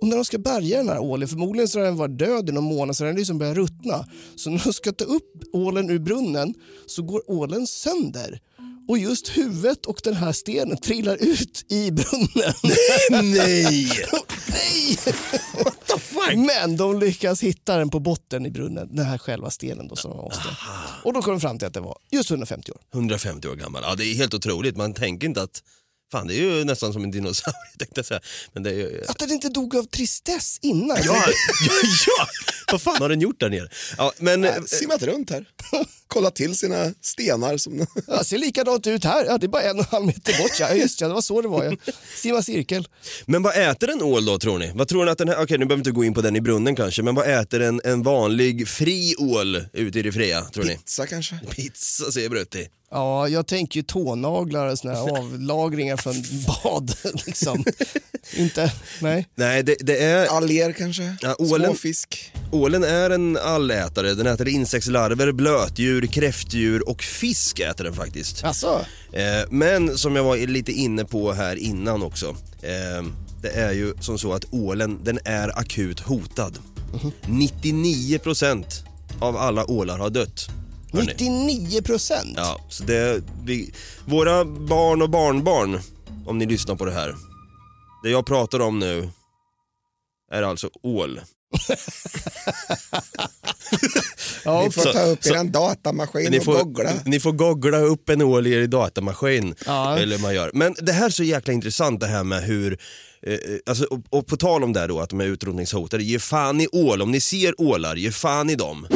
Och 0.00 0.08
när 0.08 0.16
de 0.16 0.24
ska 0.24 0.38
bärga 0.38 0.76
den 0.76 0.88
här 0.88 0.98
ålen, 0.98 1.28
förmodligen 1.28 1.68
så 1.68 1.78
har 1.78 1.84
den 1.86 1.96
varit 1.96 2.18
död 2.18 2.48
i 2.48 2.52
någon 2.52 2.64
månad 2.64 2.96
så 2.96 3.04
den 3.04 3.16
liksom 3.16 3.38
börjar 3.38 3.54
ruttna. 3.54 4.06
Så 4.36 4.50
när 4.50 4.64
de 4.64 4.72
ska 4.72 4.92
ta 4.92 5.04
upp 5.04 5.42
ålen 5.52 5.90
ur 5.90 5.98
brunnen 5.98 6.54
så 6.86 7.02
går 7.02 7.30
ålen 7.30 7.66
sönder. 7.66 8.40
Och 8.88 8.98
just 8.98 9.28
huvudet 9.28 9.86
och 9.86 10.00
den 10.04 10.14
här 10.14 10.32
stenen 10.32 10.76
trillar 10.76 11.16
ut 11.20 11.64
i 11.72 11.90
brunnen. 11.90 12.54
Nej! 12.62 13.90
Nej! 14.48 14.98
Men 16.36 16.76
de 16.76 16.98
lyckas 16.98 17.42
hitta 17.42 17.76
den 17.76 17.90
på 17.90 18.00
botten 18.00 18.46
i 18.46 18.50
brunnen, 18.50 18.88
den 18.96 19.06
här 19.06 19.18
själva 19.18 19.50
stenen 19.50 19.88
då 19.88 19.96
som 19.96 20.10
måste. 20.10 20.48
Och 21.04 21.12
då 21.12 21.22
kom 21.22 21.34
de 21.34 21.40
fram 21.40 21.58
till 21.58 21.68
att 21.68 21.74
det 21.74 21.80
var 21.80 21.98
just 22.10 22.30
150 22.30 22.72
år. 22.72 22.78
150 22.94 23.48
år 23.48 23.54
gammal. 23.54 23.82
Ja, 23.86 23.94
det 23.94 24.04
är 24.04 24.14
helt 24.14 24.34
otroligt. 24.34 24.76
Man 24.76 24.94
tänker 24.94 25.26
inte 25.26 25.42
att, 25.42 25.62
fan 26.14 26.26
det 26.26 26.34
är 26.34 26.38
ju 26.38 26.64
nästan 26.64 26.92
som 26.92 27.04
en 27.04 27.10
dinosaurie 27.10 27.56
tänkte 27.78 27.98
jag 27.98 28.06
säga. 28.06 28.20
Men 28.52 28.62
det 28.62 28.70
är 28.70 28.74
ju... 28.74 29.04
Att 29.08 29.18
den 29.18 29.30
inte 29.32 29.48
dog 29.48 29.76
av 29.76 29.84
tristess 29.84 30.58
innan. 30.62 30.98
Ja, 31.04 31.24
ja, 31.66 31.72
ja! 32.06 32.26
Vad 32.72 32.82
fan 32.82 32.96
har 32.98 33.08
den 33.08 33.20
gjort 33.20 33.40
där 33.40 33.50
nere? 33.50 33.68
Ja, 33.98 34.12
men, 34.18 34.44
eh, 34.44 34.54
Simmat 34.66 35.02
runt 35.02 35.30
här. 35.30 35.44
Kolla 36.08 36.30
till 36.30 36.56
sina 36.56 36.92
stenar. 37.00 37.56
Som... 37.56 37.86
Ja, 38.06 38.24
ser 38.24 38.38
likadant 38.38 38.86
ut 38.86 39.04
här. 39.04 39.24
Ja, 39.24 39.38
det 39.38 39.46
är 39.46 39.48
bara 39.48 39.62
en 39.62 39.78
och 39.78 39.84
en 39.84 39.90
halv 39.90 40.06
meter 40.06 40.42
bort. 40.42 40.60
Ja, 40.60 40.74
just 40.74 41.00
ja, 41.00 41.08
det 41.08 41.14
var 41.14 41.20
så 41.20 41.42
det 41.42 41.48
var. 41.48 41.64
Ja. 41.64 41.92
Simma 42.16 42.42
cirkel. 42.42 42.88
men 43.26 43.42
vad 43.42 43.56
äter 43.56 43.90
en 43.90 44.02
ål 44.02 44.24
då 44.24 44.38
tror 44.38 44.58
ni? 44.58 44.72
Vad 44.74 44.88
tror 44.88 45.04
ni 45.04 45.10
att 45.10 45.18
den 45.18 45.28
här, 45.28 45.42
okej 45.42 45.58
nu 45.58 45.64
behöver 45.64 45.76
vi 45.76 45.80
inte 45.80 45.90
gå 45.90 46.04
in 46.04 46.14
på 46.14 46.20
den 46.20 46.36
i 46.36 46.40
brunnen 46.40 46.76
kanske, 46.76 47.02
men 47.02 47.14
vad 47.14 47.40
äter 47.40 47.60
en, 47.60 47.80
en 47.84 48.02
vanlig 48.02 48.68
fri 48.68 49.14
ål 49.18 49.64
ute 49.72 49.98
i 49.98 50.02
det 50.02 50.12
fria 50.12 50.42
tror 50.42 50.64
ni? 50.64 50.76
Pizza 50.76 51.06
kanske? 51.06 51.38
Pizza 51.50 52.12
säger 52.12 52.28
Brutti. 52.28 52.68
Ja, 52.94 53.28
jag 53.28 53.46
tänker 53.46 53.76
ju 53.76 53.82
tånaglar 53.82 54.66
och 54.66 54.78
såna 54.78 54.94
här 54.94 55.18
avlagringar 55.18 55.96
från 56.04 56.22
bad. 56.64 56.94
Liksom. 57.26 57.64
inte, 58.36 58.72
nej. 59.00 59.28
Nej, 59.34 59.62
det, 59.62 59.76
det 59.80 59.98
är, 60.04 60.26
Alger 60.26 60.72
kanske? 60.72 61.16
Ja, 61.22 61.34
ålen- 61.38 61.66
Småfisk? 61.66 62.32
ålen 62.52 62.84
är 62.84 63.10
en 63.10 63.36
allätare. 63.36 64.14
Den 64.14 64.26
äter 64.26 64.48
insektslarver, 64.48 65.32
blötdjur, 65.32 66.06
kräftdjur 66.06 66.88
och 66.88 67.02
fisk 67.02 67.60
äter 67.60 67.84
den 67.84 67.94
faktiskt. 67.94 68.44
Alltså, 68.44 68.86
Eh, 69.12 69.44
men 69.50 69.98
som 69.98 70.16
jag 70.16 70.24
var 70.24 70.36
lite 70.36 70.72
inne 70.72 71.04
på 71.04 71.32
här 71.32 71.56
innan 71.56 72.02
också. 72.02 72.36
Eh, 72.62 73.04
det 73.42 73.48
är 73.50 73.72
ju 73.72 73.94
som 74.00 74.18
så 74.18 74.32
att 74.32 74.44
ålen, 74.50 75.00
den 75.04 75.18
är 75.24 75.58
akut 75.58 76.00
hotad. 76.00 76.58
99% 77.26 78.64
av 79.20 79.36
alla 79.36 79.70
ålar 79.70 79.98
har 79.98 80.10
dött. 80.10 80.46
Hörni. 80.92 81.06
99 81.06 81.82
procent. 81.82 82.32
Ja, 82.36 82.60
så 82.68 82.84
det, 82.84 83.22
vi, 83.44 83.72
våra 84.06 84.44
barn 84.44 85.02
och 85.02 85.10
barnbarn, 85.10 85.80
om 86.26 86.38
ni 86.38 86.46
lyssnar 86.46 86.74
på 86.76 86.84
det 86.84 86.92
här. 86.92 87.14
Det 88.02 88.10
jag 88.10 88.26
pratar 88.26 88.60
om 88.60 88.78
nu 88.78 89.10
är 90.32 90.42
alltså 90.42 90.70
ål. 90.82 91.20
Ja, 94.44 94.62
Ni 94.64 94.70
får 94.72 94.82
så- 94.82 94.92
ta 94.92 95.02
upp 95.02 95.24
så- 95.24 95.34
er 95.34 95.44
datamaskin 95.44 96.30
Ni 96.30 96.38
och 96.38 96.44
får, 96.44 96.54
googla. 96.64 96.90
ni 97.04 97.20
får 97.20 97.32
googla 97.32 97.78
upp 97.78 98.08
en 98.08 98.22
ål 98.22 98.46
i 98.46 98.52
er 98.52 98.66
datamaskin. 98.66 99.54
Ja. 99.66 99.98
Eller 99.98 100.18
man 100.18 100.34
gör. 100.34 100.50
Men 100.54 100.74
det 100.78 100.92
här 100.92 101.06
är 101.06 101.10
så 101.10 101.22
jäkla 101.24 101.52
intressant 101.52 102.00
det 102.00 102.06
här 102.06 102.24
med 102.24 102.42
hur, 102.42 102.78
eh, 103.26 103.38
alltså, 103.66 103.84
och, 103.84 104.00
och 104.10 104.26
på 104.26 104.36
tal 104.36 104.64
om 104.64 104.72
det 104.72 104.80
här 104.80 104.88
då 104.88 105.00
att 105.00 105.10
de 105.10 105.20
är 105.20 105.24
utrotningshotade, 105.24 106.02
ge 106.04 106.18
fan 106.18 106.60
i 106.60 106.68
ål. 106.72 107.02
Om 107.02 107.10
ni 107.10 107.20
ser 107.20 107.60
ålar, 107.60 107.96
ge 107.96 108.10
fan 108.10 108.50
i 108.50 108.54
dem. 108.54 108.86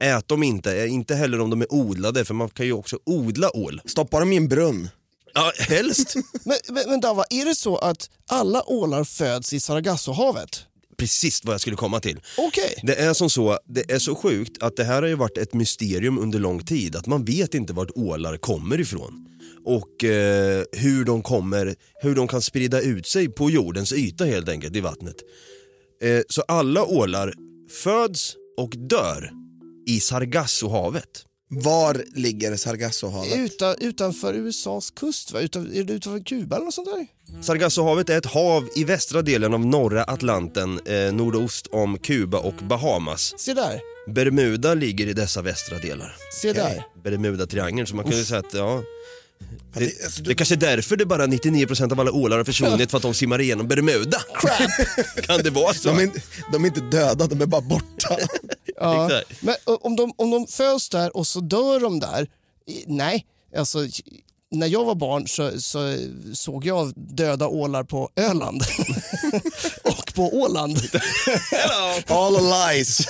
Ät 0.00 0.28
dem 0.28 0.42
inte, 0.42 0.76
eh, 0.82 0.92
inte 0.92 1.14
heller 1.14 1.40
om 1.40 1.50
de 1.50 1.62
är 1.62 1.72
odlade 1.72 2.24
för 2.24 2.34
man 2.34 2.48
kan 2.48 2.66
ju 2.66 2.72
också 2.72 2.98
odla 3.06 3.56
ål. 3.56 3.80
Stoppa 3.84 4.20
dem 4.20 4.32
i 4.32 4.36
en 4.36 4.48
brunn. 4.48 4.88
Ja, 5.34 5.52
helst. 5.58 6.14
Men, 6.44 6.56
men, 6.68 6.84
men 6.88 7.00
Dava, 7.00 7.24
är 7.30 7.44
det 7.44 7.54
så 7.54 7.76
att 7.76 8.10
alla 8.26 8.70
ålar 8.70 9.04
föds 9.04 9.52
i 9.52 9.60
Sargassohavet? 9.60 10.64
Precis 10.98 11.44
vad 11.44 11.54
jag 11.54 11.60
skulle 11.60 11.76
komma 11.76 12.00
till. 12.00 12.20
Okej. 12.36 12.80
Det 12.82 12.94
är 12.94 13.14
som 13.14 13.30
så, 13.30 13.58
det 13.68 13.90
är 13.90 13.98
så 13.98 14.14
sjukt 14.14 14.62
att 14.62 14.76
det 14.76 14.84
här 14.84 15.02
har 15.02 15.08
ju 15.08 15.14
varit 15.14 15.38
ett 15.38 15.54
mysterium 15.54 16.18
under 16.18 16.38
lång 16.38 16.64
tid. 16.64 16.96
Att 16.96 17.06
man 17.06 17.24
vet 17.24 17.54
inte 17.54 17.72
vart 17.72 17.90
ålar 17.94 18.36
kommer 18.36 18.80
ifrån. 18.80 19.28
Och 19.64 20.04
eh, 20.04 20.64
hur 20.72 21.04
de 21.04 21.22
kommer, 21.22 21.74
hur 22.02 22.14
de 22.14 22.28
kan 22.28 22.42
sprida 22.42 22.80
ut 22.80 23.06
sig 23.06 23.28
på 23.28 23.50
jordens 23.50 23.92
yta 23.92 24.24
helt 24.24 24.48
enkelt 24.48 24.76
i 24.76 24.80
vattnet. 24.80 25.16
Eh, 26.02 26.20
så 26.28 26.42
alla 26.42 26.84
ålar 26.84 27.34
föds 27.84 28.34
och 28.56 28.70
dör 28.76 29.30
i 29.86 30.00
Sargassohavet. 30.00 31.24
Var 31.50 32.04
ligger 32.14 32.56
Sargassohavet? 32.56 33.36
Uta, 33.36 33.74
utanför 33.74 34.34
USAs 34.34 34.90
kust, 34.90 35.32
va? 35.32 35.40
Utan, 35.40 35.72
är 35.76 35.82
det 35.84 35.92
utanför 35.92 36.20
Kuba 36.24 36.56
eller 36.56 36.64
något 36.64 36.74
sånt 36.74 36.88
där? 36.88 37.06
Sargassohavet 37.42 38.10
är 38.10 38.18
ett 38.18 38.26
hav 38.26 38.68
i 38.76 38.84
västra 38.84 39.22
delen 39.22 39.54
av 39.54 39.66
norra 39.66 40.04
Atlanten, 40.04 40.80
eh, 40.86 41.12
nordost 41.12 41.66
om 41.66 41.98
Kuba 41.98 42.38
och 42.38 42.54
Bahamas. 42.54 43.34
Se 43.38 43.54
där, 43.54 43.80
Bermuda 44.14 44.74
ligger 44.74 45.06
i 45.06 45.12
dessa 45.12 45.42
västra 45.42 45.78
delar. 45.78 46.16
se 46.42 46.52
där. 46.52 46.84
Bermuda-triangeln, 47.04 47.86
så 47.86 47.96
man 47.96 48.04
kan 48.04 48.16
ju 48.18 48.24
säga 48.24 48.40
att 48.40 48.54
ja, 48.54 48.82
det, 49.74 49.80
det- 49.80 50.04
alltså, 50.04 50.22
det 50.22 50.30
är 50.30 50.34
kanske 50.34 50.54
är 50.54 50.56
därför 50.56 50.96
det 50.96 51.06
bara 51.06 51.26
99% 51.26 51.92
av 51.92 52.00
alla 52.00 52.12
ålar 52.12 52.36
har 52.36 52.44
försvunnit 52.44 52.90
för 52.90 52.96
att 52.96 53.02
de 53.02 53.14
simmar 53.14 53.40
igenom 53.40 53.68
Bermuda. 53.68 54.18
kan 55.22 55.42
det 55.42 55.50
vara 55.50 55.74
så? 55.74 55.88
De 55.88 55.98
är, 55.98 56.02
inte- 56.02 56.20
de 56.52 56.64
är 56.64 56.68
inte 56.68 56.80
döda, 56.80 57.26
de 57.26 57.40
är 57.42 57.46
bara 57.46 57.60
borta. 57.60 58.16
Ja. 58.80 59.06
Exakt. 59.06 59.42
Men 59.42 59.54
om 59.64 59.96
de, 59.96 60.12
om 60.16 60.30
de 60.30 60.46
föds 60.46 60.88
där 60.88 61.16
och 61.16 61.26
så 61.26 61.40
dör 61.40 61.80
de 61.80 62.00
där, 62.00 62.28
nej. 62.86 63.26
Alltså, 63.56 63.78
när 64.50 64.66
jag 64.66 64.84
var 64.84 64.94
barn 64.94 65.28
så, 65.28 65.60
så 65.60 65.96
såg 66.34 66.66
jag 66.66 66.92
döda 66.96 67.48
ålar 67.48 67.84
på 67.84 68.10
Öland. 68.16 68.62
och 69.84 70.14
på 70.14 70.36
Åland. 70.36 70.78
All 72.06 72.32
lies. 72.32 73.08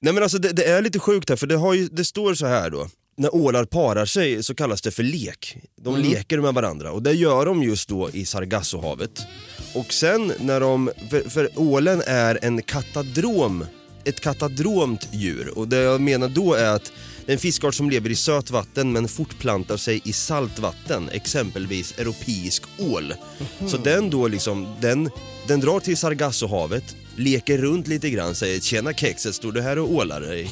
Nej 0.00 0.14
men 0.14 0.22
alltså 0.22 0.38
det, 0.38 0.52
det 0.52 0.64
är 0.64 0.82
lite 0.82 0.98
sjukt 0.98 1.28
här 1.28 1.36
för 1.36 1.46
det, 1.46 1.56
har 1.56 1.74
ju, 1.74 1.88
det 1.88 2.04
står 2.04 2.34
så 2.34 2.46
här 2.46 2.70
då. 2.70 2.88
När 3.16 3.34
ålar 3.34 3.64
parar 3.64 4.06
sig 4.06 4.42
så 4.42 4.54
kallas 4.54 4.82
det 4.82 4.90
för 4.90 5.02
lek. 5.02 5.56
De 5.80 5.96
leker 5.96 6.38
med 6.38 6.54
varandra 6.54 6.92
och 6.92 7.02
det 7.02 7.12
gör 7.12 7.46
de 7.46 7.62
just 7.62 7.88
då 7.88 8.10
i 8.10 8.26
Sargassohavet. 8.26 9.26
Och 9.74 9.92
sen 9.92 10.32
när 10.40 10.60
de, 10.60 10.90
för, 11.10 11.30
för 11.30 11.50
ålen 11.56 12.02
är 12.06 12.38
en 12.42 12.62
katadrom, 12.62 13.66
ett 14.06 14.20
katadromt 14.20 15.08
djur 15.12 15.58
och 15.58 15.68
det 15.68 15.76
jag 15.76 16.00
menar 16.00 16.28
då 16.28 16.54
är 16.54 16.70
att 16.70 16.92
Det 17.26 17.32
är 17.32 17.34
en 17.34 17.40
fiskart 17.40 17.74
som 17.74 17.90
lever 17.90 18.10
i 18.10 18.14
sötvatten 18.14 18.92
men 18.92 19.08
fortplantar 19.08 19.76
sig 19.76 20.00
i 20.04 20.12
saltvatten, 20.12 21.08
exempelvis 21.12 21.98
europeisk 21.98 22.62
ål. 22.78 23.14
Så 23.70 23.76
den 23.76 24.10
då 24.10 24.28
liksom, 24.28 24.66
den, 24.80 25.10
den 25.48 25.60
drar 25.60 25.80
till 25.80 25.96
Sargassohavet, 25.96 26.96
leker 27.16 27.58
runt 27.58 27.86
lite 27.86 28.10
grann, 28.10 28.34
säger 28.34 28.60
“Tjena 28.60 28.92
kexet, 28.92 29.34
står 29.34 29.52
du 29.52 29.60
här 29.60 29.78
och 29.78 29.92
ålar 29.92 30.20
dig?” 30.20 30.50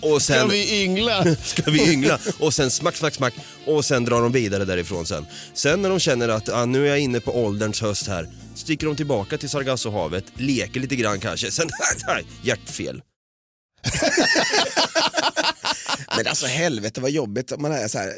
Och 0.00 0.22
sen... 0.22 0.38
Kan 0.38 0.48
vi 0.48 0.82
yngla? 0.82 1.36
ska 1.44 1.70
vi 1.70 1.92
yngla 1.92 2.18
och 2.38 2.54
sen 2.54 2.70
smack, 2.70 2.96
smack, 2.96 3.14
smack 3.14 3.34
och 3.66 3.84
sen 3.84 4.04
drar 4.04 4.22
de 4.22 4.32
vidare 4.32 4.64
därifrån 4.64 5.06
sen. 5.06 5.26
Sen 5.54 5.82
när 5.82 5.90
de 5.90 5.98
känner 5.98 6.28
att 6.28 6.48
ah, 6.48 6.64
nu 6.64 6.84
är 6.84 6.88
jag 6.88 7.00
inne 7.00 7.20
på 7.20 7.44
ålderns 7.44 7.80
höst 7.80 8.06
här, 8.06 8.28
sticker 8.54 8.86
de 8.86 8.96
tillbaka 8.96 9.38
till 9.38 9.48
Sargassohavet, 9.48 10.24
leker 10.34 10.80
lite 10.80 10.96
grann 10.96 11.20
kanske, 11.20 11.50
sen 11.50 11.68
hjärtfel. 12.42 13.02
Men 16.16 16.26
alltså 16.26 16.46
helvete 16.46 17.00
vad 17.00 17.10
jobbigt 17.10 17.52
om 17.52 17.62
man 17.62 17.72
är 17.72 17.88
så 17.88 17.98
här. 17.98 18.12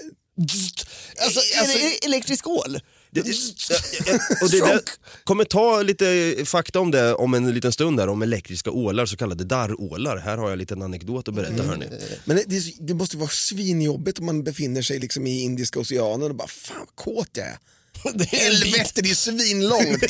Alltså, 1.22 1.40
är 1.40 1.66
det 1.66 2.06
elektrisk 2.06 2.46
ål? 2.46 2.80
Det, 3.10 3.20
och 4.42 4.50
det 4.50 4.60
där, 4.60 4.80
kommer 5.24 5.44
ta 5.44 5.82
lite 5.82 6.36
fakta 6.44 6.80
om 6.80 6.90
det 6.90 7.14
om 7.14 7.34
en 7.34 7.54
liten 7.54 7.72
stund 7.72 8.00
här, 8.00 8.08
om 8.08 8.22
elektriska 8.22 8.70
ålar, 8.70 9.06
så 9.06 9.16
kallade 9.16 9.44
darrålar. 9.44 10.16
Här 10.16 10.36
har 10.36 10.44
jag 10.44 10.52
en 10.52 10.58
liten 10.58 10.82
anekdot 10.82 11.28
att 11.28 11.34
berätta 11.34 11.62
hörni. 11.62 11.86
Men 12.24 12.36
det, 12.36 12.44
det, 12.46 12.74
det 12.80 12.94
måste 12.94 13.16
vara 13.16 13.28
svinjobbigt 13.28 14.18
om 14.18 14.26
man 14.26 14.44
befinner 14.44 14.82
sig 14.82 14.98
liksom 14.98 15.26
i 15.26 15.42
Indiska 15.42 15.80
oceanen 15.80 16.30
och 16.30 16.34
bara 16.34 16.48
fan 16.48 16.76
vad 16.78 16.94
kåt 16.94 17.28
jag 17.32 17.46
är. 17.46 17.58
Det 18.14 18.34
är 18.34 18.38
Helvete 18.38 19.02
det 19.02 19.10
är 19.10 19.14
svinlångt. 19.14 20.04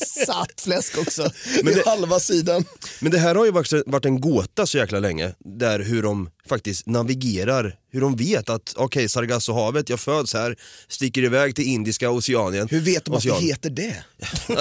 satt 0.26 0.60
fläsk 0.60 0.98
också. 0.98 1.30
Men 1.62 1.74
det 1.74 1.86
halva 1.86 2.20
sidan. 2.20 2.64
Men 3.00 3.12
det 3.12 3.18
här 3.18 3.34
har 3.34 3.44
ju 3.44 3.50
varit, 3.50 3.72
varit 3.86 4.04
en 4.04 4.20
gåta 4.20 4.66
så 4.66 4.78
jäkla 4.78 4.98
länge, 4.98 5.34
där 5.38 5.80
hur 5.80 6.02
de 6.02 6.30
faktiskt 6.48 6.86
navigerar, 6.86 7.74
hur 7.92 8.00
de 8.00 8.16
vet 8.16 8.50
att 8.50 8.74
okej 8.76 9.08
Sargassohavet, 9.08 9.88
jag 9.88 10.00
föds 10.00 10.34
här, 10.34 10.56
sticker 10.88 11.22
iväg 11.22 11.54
till 11.54 11.66
Indiska 11.66 12.10
oceanen. 12.10 12.68
Hur 12.70 12.80
vet 12.80 13.04
de 13.04 13.14
att 13.14 13.22
det 13.22 13.30
Ocean. 13.30 13.42
heter 13.42 13.70
det? 13.70 14.04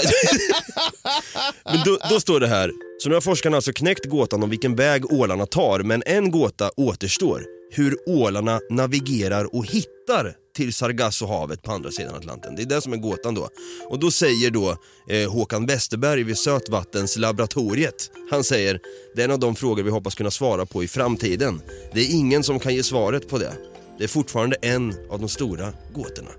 Men 1.65 1.83
då, 1.85 1.97
då 2.09 2.19
står 2.19 2.39
det 2.39 2.47
här, 2.47 2.71
så 2.99 3.09
nu 3.09 3.15
har 3.15 3.21
forskarna 3.21 3.55
alltså 3.55 3.73
knäckt 3.73 4.05
gåtan 4.05 4.43
om 4.43 4.49
vilken 4.49 4.75
väg 4.75 5.11
ålarna 5.13 5.45
tar, 5.45 5.79
men 5.79 6.03
en 6.05 6.31
gåta 6.31 6.71
återstår. 6.77 7.45
Hur 7.71 7.97
ålarna 8.07 8.59
navigerar 8.69 9.55
och 9.55 9.65
hittar 9.65 10.35
till 10.57 10.73
Sargassohavet 10.73 11.63
på 11.63 11.71
andra 11.71 11.91
sidan 11.91 12.15
Atlanten. 12.15 12.55
Det 12.55 12.61
är 12.61 12.65
det 12.65 12.81
som 12.81 12.93
är 12.93 12.97
gåtan 12.97 13.35
då. 13.35 13.49
Och 13.89 13.99
då 13.99 14.11
säger 14.11 14.51
då 14.51 14.77
eh, 15.09 15.31
Håkan 15.31 15.65
Westerberg 15.65 16.23
vid 16.23 16.37
Sötvattenslaboratoriet, 16.37 18.11
han 18.31 18.43
säger 18.43 18.79
det 19.15 19.21
är 19.21 19.25
en 19.25 19.31
av 19.31 19.39
de 19.39 19.55
frågor 19.55 19.83
vi 19.83 19.89
hoppas 19.89 20.15
kunna 20.15 20.31
svara 20.31 20.65
på 20.65 20.83
i 20.83 20.87
framtiden. 20.87 21.61
Det 21.93 22.01
är 22.01 22.15
ingen 22.15 22.43
som 22.43 22.59
kan 22.59 22.75
ge 22.75 22.83
svaret 22.83 23.29
på 23.29 23.37
det. 23.37 23.53
Det 23.97 24.03
är 24.03 24.07
fortfarande 24.07 24.55
en 24.61 24.93
av 25.09 25.19
de 25.19 25.29
stora 25.29 25.73
gåtorna. 25.93 26.29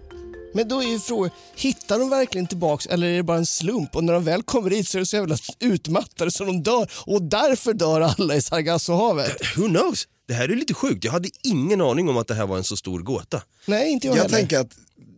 Men 0.54 0.68
då 0.68 0.82
är 0.82 0.87
ju 0.87 0.98
frågan, 0.98 1.30
hittar 1.56 1.98
de 1.98 2.10
verkligen 2.10 2.46
tillbaks 2.46 2.87
eller 2.87 3.06
är 3.06 3.16
det 3.16 3.22
bara 3.22 3.38
en 3.38 3.46
slump? 3.46 3.96
Och 3.96 4.04
när 4.04 4.12
de 4.12 4.25
väl 4.25 4.42
kommer 4.42 4.70
dit 4.70 4.88
så 4.88 4.98
är 4.98 5.00
de 5.00 5.06
så 5.06 5.16
jävla 5.16 5.37
utmattade 5.60 6.30
så 6.30 6.44
de 6.44 6.62
dör 6.62 6.90
och 7.06 7.22
därför 7.22 7.72
dör 7.72 8.00
alla 8.00 8.34
i 8.34 8.42
Sargassohavet. 8.42 9.56
Who 9.56 9.68
knows? 9.68 10.06
Det 10.28 10.35
här 10.35 10.49
är 10.49 10.56
lite 10.56 10.75
sjukt. 10.75 11.04
Jag 11.04 11.12
hade 11.12 11.28
ingen 11.42 11.80
aning 11.80 12.08
om 12.08 12.16
att 12.16 12.28
det 12.28 12.35
här 12.35 12.47
var 12.47 12.56
en 12.56 12.64
så 12.64 12.76
stor 12.76 13.00
gåta. 13.00 13.42
Nej, 13.66 13.90
inte 13.92 14.06
jag, 14.06 14.16
Jag 14.16 14.23
heller. 14.23 14.37
tänker 14.38 14.58
att 14.58 14.70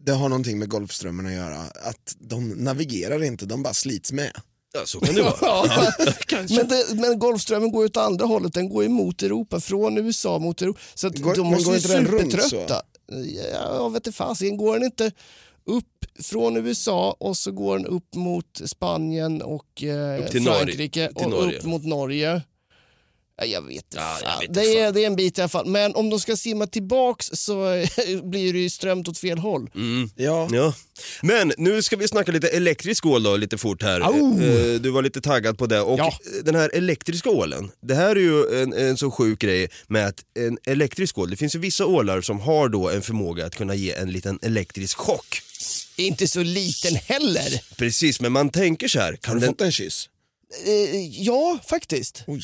det 0.05 0.13
har 0.13 0.29
någonting 0.29 0.59
med 0.59 0.69
Golfströmmen 0.69 1.27
att 1.27 1.33
göra. 1.33 1.57
Att 1.61 2.17
de 2.19 2.49
navigerar 2.49 3.23
inte, 3.23 3.47
de 3.47 3.63
bara 3.63 3.75
slits 3.75 4.13
med. 4.13 4.33
Ja, 4.73 4.81
så 4.85 5.01
kan 5.01 5.15
det 5.15 5.23
vara. 5.23 5.35
Ja, 5.41 5.87
men, 6.49 6.69
det, 6.69 6.87
men 6.95 7.19
Golfströmmen 7.19 7.73
går 7.73 7.83
ju 7.83 7.87
åt 7.89 7.97
andra 7.97 8.27
hållet, 8.27 8.53
den 8.55 8.69
går 8.69 8.83
ju 8.83 8.89
mot 8.89 9.23
Europa, 9.23 9.61
från 9.61 9.99
USA 9.99 10.39
mot 10.39 10.63
Europa. 10.63 10.81
Så 10.95 11.07
att 11.07 11.19
Går- 11.19 11.35
de 11.35 11.41
men 11.43 11.51
måste 11.51 11.65
går 11.65 11.75
ju 11.75 11.79
inte 11.81 11.95
den 11.95 12.07
runt 12.07 12.33
supertrötta. 12.33 12.83
Ja, 13.53 13.75
jag 13.75 13.91
vet 13.93 14.07
inte 14.07 14.17
fasiken, 14.17 14.57
går 14.57 14.75
den 14.75 14.85
inte 14.85 15.13
upp 15.67 15.87
från 16.23 16.57
USA 16.57 17.17
och 17.21 17.37
så 17.37 17.53
går 17.53 17.79
den 17.79 17.87
upp 17.87 18.15
mot 18.15 18.61
Spanien 18.65 19.43
och 19.43 19.83
eh, 19.83 20.25
Upp 20.25 20.31
till 20.31 20.43
Norge. 20.43 20.59
Frankrike 20.65 21.09
Till 21.09 21.25
och 21.25 21.31
Norge. 21.31 21.59
upp 21.59 21.65
mot 21.65 21.85
Norge. 21.85 22.43
Ja, 23.41 23.47
jag 23.47 23.63
vet 23.63 23.75
inte. 23.77 23.97
Ja, 23.97 24.19
jag 24.23 24.39
vet 24.41 24.49
inte 24.49 24.61
det, 24.61 24.79
är, 24.79 24.93
det 24.93 25.03
är 25.03 25.07
en 25.07 25.17
bit 25.17 25.39
i 25.39 25.41
alla 25.41 25.49
fall. 25.49 25.67
Men 25.67 25.95
om 25.95 26.11
de 26.11 26.21
ska 26.21 26.37
simma 26.37 26.67
tillbaks 26.67 27.31
så 27.33 27.55
blir 28.23 28.53
det 28.53 28.59
ju 28.59 28.71
strömt 28.71 29.09
åt 29.09 29.19
fel 29.19 29.39
håll. 29.39 29.71
Ja. 30.17 30.49
Ja. 30.53 30.75
Men 31.23 31.53
nu 31.59 31.83
ska 31.83 31.97
vi 31.97 32.09
snacka 32.09 32.33
lite 32.33 32.49
elektrisk 32.49 33.07
ål 33.07 33.23
då, 33.23 33.37
lite 33.37 33.59
fort 33.59 33.83
här. 33.83 34.01
Au! 34.01 34.43
Eh, 34.43 34.81
Du 34.81 34.91
var 34.91 35.03
lite 35.03 35.21
taggad 35.21 35.59
på 35.59 35.67
det. 35.67 35.81
Och 35.81 35.99
Ja. 35.99 36.13
den 36.45 36.55
här 36.55 36.71
elektriska 36.75 37.31
ålen, 37.31 37.71
det 37.81 37.95
här 37.95 38.17
är 38.17 38.21
ju 38.21 38.63
en, 38.63 38.73
en 38.73 38.97
så 38.97 39.11
sjuk 39.11 39.39
grej 39.39 39.69
med 39.89 40.07
att 40.07 40.21
en 40.39 40.59
elektrisk 40.67 41.19
ål, 41.19 41.31
det 41.31 41.37
finns 41.37 41.55
ju 41.55 41.59
vissa 41.59 41.87
ålar 41.87 42.21
som 42.21 42.41
har 42.41 42.69
då 42.69 42.91
en 42.91 43.03
förmåga 43.03 43.47
att 43.47 43.55
kunna 43.57 43.75
ge 43.75 43.93
en 43.93 44.13
liten 44.13 44.39
elektrisk 44.43 44.97
chock. 44.99 45.43
Inte 45.97 46.29
så 46.29 46.43
liten 46.43 46.95
heller. 46.97 47.61
Precis, 47.77 48.21
men 48.21 48.33
man 48.33 48.51
tänker 48.51 48.89
så 48.89 48.99
här, 49.01 49.11
Har 49.11 49.17
kan 49.17 49.35
du 49.35 49.41
den... 49.41 49.49
fått 49.51 49.61
en 49.61 49.73
kyss? 49.73 50.09
Eh, 50.67 51.23
ja, 51.23 51.59
faktiskt. 51.71 52.25
Oj. 52.27 52.43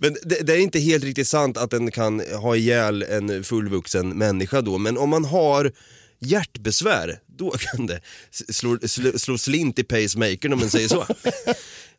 Men 0.00 0.16
det, 0.22 0.46
det 0.46 0.52
är 0.52 0.58
inte 0.58 0.78
helt 0.78 1.04
riktigt 1.04 1.28
sant 1.28 1.56
att 1.56 1.70
den 1.70 1.90
kan 1.90 2.20
ha 2.20 2.56
ihjäl 2.56 3.02
en 3.02 3.44
fullvuxen 3.44 4.08
människa 4.08 4.60
då, 4.60 4.78
men 4.78 4.98
om 4.98 5.10
man 5.10 5.24
har 5.24 5.72
hjärtbesvär, 6.18 7.18
då 7.38 7.50
kan 7.50 7.86
det 7.86 8.00
slå, 8.30 8.78
slå, 8.82 9.18
slå 9.18 9.38
slint 9.38 9.78
i 9.78 9.84
pacemakern 9.84 10.52
om 10.52 10.58
man 10.58 10.70
säger 10.70 10.88
så. 10.88 11.06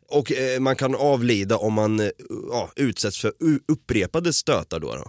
Och 0.08 0.32
eh, 0.32 0.60
man 0.60 0.76
kan 0.76 0.94
avlida 0.94 1.56
om 1.56 1.72
man 1.72 2.00
eh, 2.00 2.10
ja, 2.50 2.70
utsätts 2.76 3.18
för 3.18 3.32
upprepade 3.68 4.32
stötar 4.32 4.80
då. 4.80 4.94
då. 4.94 5.04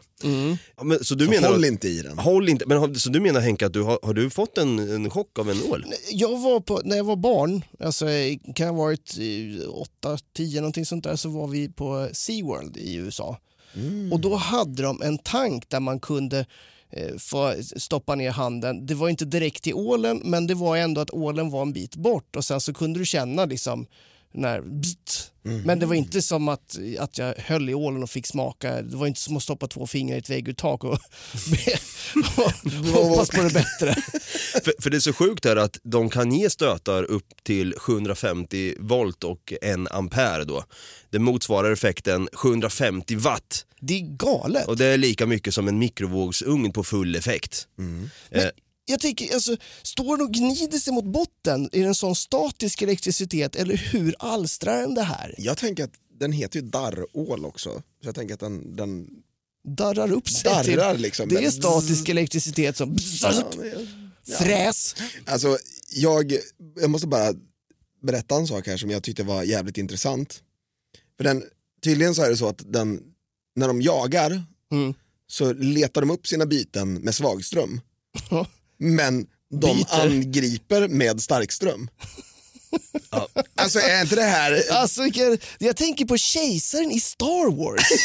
Ja, 0.77 0.83
men, 0.83 1.03
så 1.03 1.15
du 1.15 1.25
Så 1.25 1.31
menar, 1.31 1.49
håll 1.49 1.65
inte 1.65 1.87
i 1.87 2.01
den. 2.01 2.19
Håll 2.19 2.49
inte, 2.49 2.65
men 2.67 2.77
har, 2.77 2.93
så 2.93 3.09
du 3.09 3.19
menar 3.19 3.41
Henke 3.41 3.65
att 3.65 3.73
du 3.73 3.81
har, 3.81 3.99
har 4.03 4.13
du 4.13 4.29
fått 4.29 4.57
en, 4.57 4.79
en 4.79 5.09
chock 5.09 5.39
av 5.39 5.49
en 5.49 5.63
ål? 5.71 5.85
Jag 6.11 6.39
var 6.39 6.59
på, 6.59 6.81
när 6.83 6.97
jag 6.97 7.03
var 7.03 7.15
barn, 7.15 7.63
alltså 7.79 8.05
kan 8.55 8.67
ha 8.67 8.75
varit 8.75 9.13
8-10 9.13 10.55
någonting 10.55 10.85
sånt 10.85 11.03
där, 11.03 11.15
så 11.15 11.29
var 11.29 11.47
vi 11.47 11.69
på 11.69 12.09
SeaWorld 12.13 12.77
i 12.77 12.95
USA. 12.95 13.37
Och 14.11 14.19
då 14.19 14.35
hade 14.35 14.83
de 14.83 15.01
en 15.01 15.17
tank 15.17 15.69
där 15.69 15.79
man 15.79 15.99
kunde 15.99 16.45
eh, 16.89 17.17
få 17.17 17.53
stoppa 17.77 18.15
ner 18.15 18.31
handen. 18.31 18.85
Det 18.85 18.93
var 18.95 19.09
inte 19.09 19.25
direkt 19.25 19.63
till 19.63 19.73
ålen, 19.73 20.21
men 20.23 20.47
det 20.47 20.53
var 20.53 20.77
ändå 20.77 21.01
att 21.01 21.11
ålen 21.11 21.49
var 21.49 21.61
en 21.61 21.73
bit 21.73 21.95
bort 21.95 22.35
och 22.35 22.45
sen 22.45 22.61
så 22.61 22.73
kunde 22.73 22.99
du 22.99 23.05
känna 23.05 23.45
liksom 23.45 23.87
när 24.33 24.61
bzt. 24.61 25.31
Men 25.65 25.79
det 25.79 25.85
var 25.85 25.95
inte 25.95 26.21
som 26.21 26.47
att, 26.47 26.77
att 26.99 27.17
jag 27.17 27.33
höll 27.37 27.69
i 27.69 27.73
ålen 27.73 28.03
och 28.03 28.09
fick 28.09 28.27
smaka. 28.27 28.81
Det 28.81 28.97
var 28.97 29.07
inte 29.07 29.19
som 29.19 29.37
att 29.37 29.43
stoppa 29.43 29.67
två 29.67 29.87
fingrar 29.87 30.15
i 30.15 30.19
ett 30.19 30.29
vägguttag 30.29 30.83
och, 30.83 30.91
och 32.37 32.51
hoppas 32.93 33.29
på 33.29 33.41
det 33.43 33.53
bättre. 33.53 33.95
För, 34.63 34.81
för 34.81 34.89
det 34.89 34.97
är 34.97 34.99
så 34.99 35.13
sjukt 35.13 35.45
här 35.45 35.55
att 35.55 35.79
de 35.83 36.09
kan 36.09 36.31
ge 36.31 36.49
stötar 36.49 37.03
upp 37.03 37.43
till 37.43 37.73
750 37.77 38.75
volt 38.79 39.23
och 39.23 39.53
1 39.61 39.79
ampere 39.91 40.43
då. 40.43 40.63
Det 41.09 41.19
motsvarar 41.19 41.71
effekten 41.71 42.29
750 42.33 43.15
watt 43.15 43.65
Det 43.79 43.93
är 43.93 44.17
galet. 44.17 44.67
och 44.67 44.77
det 44.77 44.85
är 44.85 44.97
lika 44.97 45.25
mycket 45.25 45.53
som 45.53 45.67
en 45.67 45.79
mikrovågsugn 45.79 46.73
på 46.73 46.83
full 46.83 47.15
effekt. 47.15 47.67
Eh, 48.31 48.43
Jag 48.89 48.99
tänker, 48.99 49.33
alltså, 49.33 49.57
står 49.83 50.17
den 50.17 50.25
och 50.27 50.33
gnider 50.33 50.77
sig 50.79 50.93
mot 50.93 51.05
botten 51.05 51.69
i 51.73 51.81
en 51.81 51.95
sån 51.95 52.15
statisk 52.15 52.81
elektricitet 52.81 53.55
eller 53.55 53.75
hur 53.77 54.15
alstrar 54.19 54.81
den 54.81 54.95
det 54.95 55.01
här? 55.03 55.35
Jag 55.37 55.57
tänker 55.57 55.83
att 55.83 55.93
den 56.19 56.31
heter 56.31 56.59
ju 56.59 56.65
darrål 56.67 57.45
också. 57.45 57.69
Så 58.01 58.07
jag 58.07 58.15
tänker 58.15 58.33
att 58.33 58.39
den, 58.39 58.75
den 58.75 59.07
Darrar 59.67 60.11
upp 60.11 60.29
sig 60.29 60.43
darrar 60.43 60.93
till... 60.93 61.01
liksom. 61.01 61.29
Det 61.29 61.45
är 61.45 61.51
statisk 61.51 62.09
elektricitet 62.09 62.77
som... 62.77 62.97
Ja, 63.21 63.43
det 63.57 63.69
är- 63.69 64.37
Fräs! 64.37 64.95
Alltså, 65.25 65.57
jag, 65.91 66.33
jag 66.81 66.89
måste 66.89 67.07
bara 67.07 67.33
berätta 68.03 68.35
en 68.35 68.47
sak 68.47 68.67
här 68.67 68.77
som 68.77 68.89
jag 68.89 69.03
tyckte 69.03 69.23
var 69.23 69.43
jävligt 69.43 69.77
intressant. 69.77 70.43
För 71.17 71.23
den, 71.23 71.43
tydligen 71.83 72.15
så 72.15 72.21
är 72.23 72.29
det 72.29 72.37
så 72.37 72.47
att 72.47 72.61
den, 72.73 72.99
när 73.55 73.67
de 73.67 73.81
jagar 73.81 74.43
Mm. 74.71 74.93
så 75.27 75.53
letar 75.53 76.01
de 76.01 76.11
upp 76.11 76.27
sina 76.27 76.45
byten 76.45 76.93
med 76.93 77.15
svagström. 77.15 77.81
Ja. 78.77 78.85
Men 78.87 79.25
de 79.61 79.77
Biter. 79.77 80.01
angriper 80.01 80.87
med 80.87 81.21
starkström. 81.21 81.89
Alltså 83.55 83.79
är 83.79 84.01
inte 84.01 84.15
det 84.15 84.23
här... 84.23 84.63
Alltså, 84.71 85.01
jag 85.59 85.75
tänker 85.75 86.05
på 86.05 86.17
kejsaren 86.17 86.91
i 86.91 86.99
Star 86.99 87.51
Wars. 87.51 87.81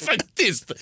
Faktiskt! 0.00 0.72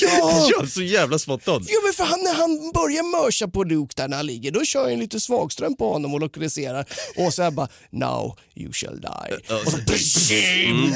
Ja. 0.00 0.48
ja, 0.58 0.66
så 0.66 0.82
jävla 0.82 1.18
spot 1.18 1.48
on. 1.48 1.66
Jo, 1.68 1.80
men 1.84 1.92
för 1.92 2.04
han, 2.04 2.20
när 2.22 2.34
han 2.34 2.72
börjar 2.74 3.22
mörsa 3.24 3.48
på 3.48 3.64
Luke 3.64 3.92
där 3.96 4.08
när 4.08 4.16
han 4.16 4.26
ligger, 4.26 4.50
då 4.50 4.64
kör 4.64 4.82
jag 4.82 4.92
en 4.92 5.00
lite 5.00 5.20
svagström 5.20 5.76
på 5.76 5.92
honom 5.92 6.14
och 6.14 6.20
lokaliserar. 6.20 6.86
Och 7.16 7.34
så 7.34 7.42
här 7.42 7.50
bara, 7.50 7.68
now 7.90 8.38
you 8.56 8.72
shall 8.72 9.00
die. 9.00 9.54
Och 9.54 9.72
så 9.72 9.78
Mm. 10.70 10.92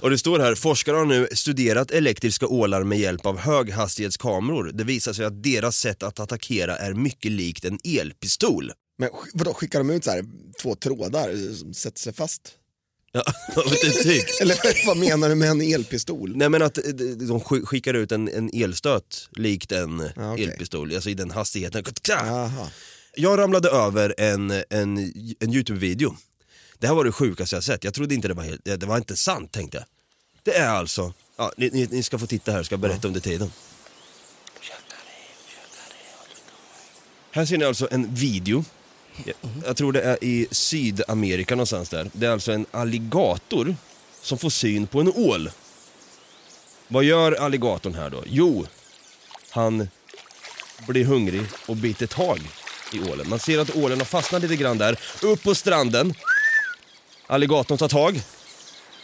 Och 0.00 0.10
det 0.10 0.18
står 0.18 0.38
här, 0.38 0.54
forskare 0.54 0.96
har 0.96 1.04
nu 1.04 1.28
studerat 1.32 1.90
elektriska 1.90 2.46
ålar 2.46 2.84
med 2.84 2.98
hjälp 2.98 3.26
av 3.26 3.38
höghastighetskameror. 3.38 4.70
Det 4.74 4.84
visar 4.84 5.12
sig 5.12 5.24
att 5.24 5.42
deras 5.42 5.76
sätt 5.76 6.02
att 6.02 6.20
attackera 6.20 6.76
är 6.76 6.94
mycket 6.94 7.32
likt 7.32 7.64
en 7.64 7.78
elpistol. 7.84 8.72
Men 8.98 9.08
vadå, 9.34 9.54
skickar 9.54 9.78
de 9.78 9.90
ut 9.90 10.04
så 10.04 10.10
här, 10.10 10.24
två 10.62 10.74
trådar 10.74 11.54
som 11.54 11.74
sätter 11.74 12.00
sig 12.00 12.12
fast? 12.12 12.59
Ja, 13.12 13.22
typ. 14.02 14.24
Eller 14.40 14.56
vad 14.86 14.96
menar 14.96 15.28
du 15.28 15.34
med 15.34 15.50
en 15.50 15.60
elpistol? 15.60 16.36
Nej 16.36 16.48
men 16.48 16.62
att 16.62 16.78
eh, 16.78 16.84
de 16.84 17.40
sk- 17.40 17.64
skickar 17.66 17.94
ut 17.94 18.12
en, 18.12 18.28
en 18.28 18.50
elstöt 18.54 19.28
likt 19.32 19.72
en 19.72 20.10
Ja, 20.16 20.32
okej. 20.32 20.44
elpistol, 20.44 20.94
alltså 20.94 21.10
i 21.10 21.14
den 21.14 21.30
hastigheten. 21.30 21.84
Aha. 22.12 22.70
Jag 23.14 23.38
ramlade 23.38 23.68
över 23.70 24.14
en, 24.18 24.50
en, 24.50 24.98
en 25.40 25.52
YouTube-video. 25.54 26.16
Det 26.78 26.86
här 26.86 26.94
var 26.94 27.04
det 27.04 27.12
sjukaste 27.12 27.56
jag 27.56 27.64
sett, 27.64 27.84
jag 27.84 27.94
trodde 27.94 28.14
inte 28.14 28.28
det 28.28 28.34
var 28.34 28.42
helt, 28.44 28.64
det 28.64 28.82
var 28.86 28.96
inte 28.96 29.16
sant 29.16 29.52
tänkte 29.52 29.76
jag. 29.78 29.86
Det 30.42 30.56
är 30.58 30.68
alltså, 30.68 31.12
ja, 31.36 31.52
ni, 31.56 31.70
ni, 31.72 31.88
ni 31.90 32.02
ska 32.02 32.18
få 32.18 32.26
titta 32.26 32.52
här, 32.52 32.62
ska 32.62 32.72
jag 32.72 32.80
berätta 32.80 33.08
under 33.08 33.20
tiden. 33.20 33.52
Här 37.30 37.44
ser 37.44 37.58
ni 37.58 37.64
alltså 37.64 37.88
en 37.90 38.14
video. 38.14 38.64
Jag, 39.24 39.34
jag 39.66 39.76
tror 39.76 39.92
det 39.92 40.02
är 40.02 40.24
i 40.24 40.46
Sydamerika 40.50 41.54
någonstans 41.54 41.88
där. 41.88 42.10
Det 42.12 42.26
är 42.26 42.30
alltså 42.30 42.52
en 42.52 42.66
alligator 42.70 43.76
som 44.22 44.38
får 44.38 44.50
syn 44.50 44.86
på 44.86 45.00
en 45.00 45.12
ål. 45.14 45.50
Vad 46.88 47.04
gör 47.04 47.32
alligatorn 47.32 47.94
här 47.94 48.10
då? 48.10 48.22
Jo, 48.26 48.66
han 49.50 49.88
blir 50.86 51.04
hungrig 51.04 51.42
och 51.66 51.76
biter 51.76 52.06
tag 52.06 52.40
i 52.92 53.00
ålen. 53.00 53.28
Man 53.28 53.38
ser 53.38 53.58
att 53.58 53.76
ålen 53.76 53.98
har 53.98 54.04
fastnat 54.04 54.42
lite 54.42 54.56
grann 54.56 54.78
där. 54.78 55.00
Upp 55.22 55.42
på 55.42 55.54
stranden. 55.54 56.14
Alligatorn 57.26 57.78
tar 57.78 57.88
tag. 57.88 58.22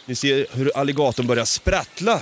Ni 0.05 0.15
ser 0.15 0.47
hur 0.51 0.77
alligatorn 0.77 1.27
börjar 1.27 1.45
sprattla. 1.45 2.21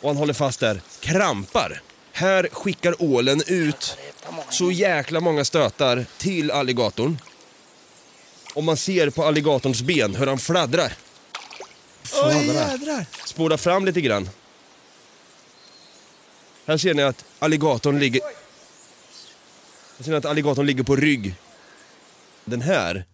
Och 0.00 0.08
han 0.08 0.16
håller 0.16 0.34
fast 0.34 0.60
där, 0.60 0.80
krampar. 1.00 1.82
Här 2.18 2.48
skickar 2.52 3.02
ålen 3.02 3.42
ut 3.46 3.96
så 4.50 4.70
jäkla 4.70 5.20
många 5.20 5.44
stötar 5.44 6.06
till 6.16 6.50
alligatorn. 6.50 7.18
Och 8.54 8.64
man 8.64 8.76
ser 8.76 9.10
på 9.10 9.24
alligatorns 9.24 9.82
ben 9.82 10.14
hur 10.14 10.26
han 10.26 10.38
fladdrar. 10.38 10.92
Oj 12.24 12.46
jädrar. 12.46 13.06
Spola 13.26 13.58
fram 13.58 13.84
lite 13.84 14.00
grann. 14.00 14.30
Här 16.66 16.76
ser 16.76 16.94
ni 16.94 17.02
att 17.02 17.24
alligatorn 17.38 17.98
ligger... 17.98 18.20
Här 19.96 20.04
ser 20.04 20.10
ni 20.10 20.16
att 20.16 20.24
alligatorn 20.24 20.66
ligger 20.66 20.84
på 20.84 20.96
rygg. 20.96 21.34
Den 22.44 22.60
här 22.60 23.04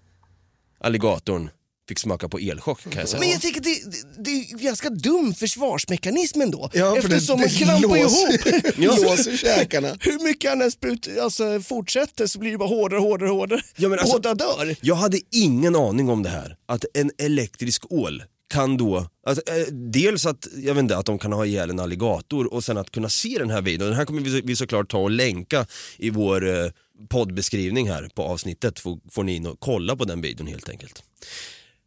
alligatorn 0.79 1.51
fick 1.89 1.99
smaka 1.99 2.29
på 2.29 2.39
elchock 2.39 2.83
kan 2.83 2.93
jag 3.01 3.09
säga. 3.09 3.21
Men 3.21 3.31
jag 3.31 3.41
tycker 3.41 3.61
det, 3.61 3.91
det, 3.91 4.23
det 4.25 4.31
är 4.31 4.53
en 4.53 4.59
ganska 4.59 4.91
dum 4.91 5.35
försvarsmekanism 5.35 6.41
ändå. 6.41 6.71
Ja, 6.75 6.95
för 7.01 7.09
det- 7.09 7.15
Eftersom 7.17 7.39
det 7.41 7.45
man 7.47 7.79
klampar 7.79 7.97
ihop. 7.97 8.77
låser 8.77 9.37
käkarna. 9.37 9.89
Hur 10.01 10.25
mycket 10.25 10.51
han 10.51 10.63
än 10.63 10.71
sprut, 10.71 11.09
alltså, 11.23 11.61
fortsätter 11.61 12.27
så 12.27 12.39
blir 12.39 12.51
det 12.53 12.59
bara 12.59 12.69
hårdare, 12.69 13.01
hårdare, 13.01 13.29
hårdare. 13.29 13.61
Ja, 13.77 13.89
men 13.89 13.99
alltså- 13.99 14.15
Båda 14.15 14.35
dör. 14.35 14.77
Jag 14.81 14.95
hade 14.95 15.21
ingen 15.31 15.77
aning 15.77 16.09
om 16.09 16.23
det 16.23 16.29
här. 16.29 16.57
Att 16.67 16.85
en 16.95 17.11
elektrisk 17.19 17.93
ål 17.93 18.23
kan 18.51 18.77
då, 18.77 19.09
att, 19.27 19.49
eh, 19.49 19.55
dels 19.73 20.27
att, 20.27 20.49
jag 20.57 20.75
vet 20.75 20.83
inte, 20.83 20.97
att 20.97 21.07
de 21.07 21.19
kan 21.19 21.33
ha 21.33 21.47
ihjäl 21.47 21.71
en 21.71 21.81
alligator 21.81 22.55
och 22.55 22.65
sen 22.65 22.79
att 22.79 22.91
kunna 22.91 23.09
se 23.09 23.37
den 23.39 23.51
här 23.51 23.63
videon. 23.63 23.89
Den 23.89 23.97
här 23.97 24.05
kommer 24.05 24.21
vi, 24.23 24.41
vi 24.41 24.57
såklart 24.57 24.91
ta 24.91 24.99
och 24.99 25.11
länka 25.11 25.67
i 25.99 26.11
vår 26.11 26.49
eh, 26.49 26.71
poddbeskrivning 27.11 27.89
här 27.91 28.09
på 28.15 28.23
avsnittet. 28.23 28.79
Får, 28.81 28.99
får 29.11 29.25
ni 29.25 29.35
in 29.37 29.47
och 29.47 29.57
kolla 29.61 29.97
på 29.97 30.05
den 30.05 30.21
videon 30.21 30.47
helt 30.47 30.69
enkelt. 30.69 31.03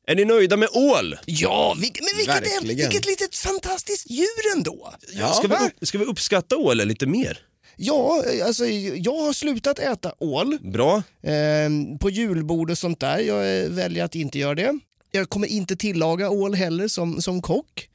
Är 0.10 0.16
ni 0.16 0.26
nöjda 0.26 0.58
med 0.58 0.70
ål? 0.74 1.16
Ja, 1.26 1.76
vilket, 1.80 2.04
men 2.04 2.18
vilket, 2.18 2.36
är, 2.38 2.42
Verkligen. 2.42 2.78
vilket 2.90 3.06
litet 3.06 3.36
fantastiskt 3.36 4.10
djur 4.10 4.56
ändå. 4.56 4.94
Ja, 5.14 5.34
ska, 5.34 5.48
vi, 5.80 5.86
ska 5.86 5.98
vi 5.98 6.06
uppskatta 6.06 6.58
ålen 6.58 6.88
lite 6.88 7.06
mer? 7.06 7.40
Ja, 7.76 8.24
alltså 8.46 8.66
jag 8.96 9.18
har 9.18 9.34
slutat 9.34 9.80
äta 9.80 10.14
ål 10.20 10.58
Bra. 10.62 11.04
eh, 11.24 11.98
på 12.00 12.10
julbord 12.10 12.72
och 12.72 12.78
sånt 12.78 13.00
där. 13.00 13.20
Jag 13.20 13.64
eh, 13.64 13.70
väljer 13.70 14.04
att 14.06 14.16
inte 14.16 14.40
göra 14.40 14.56
det. 14.56 14.80
Jag 15.12 15.30
kommer 15.30 15.48
inte 15.48 15.76
tillaga 15.76 16.30
ål 16.30 16.56
heller 16.56 16.88
som, 16.88 17.22
som 17.22 17.42
kock. 17.42 17.90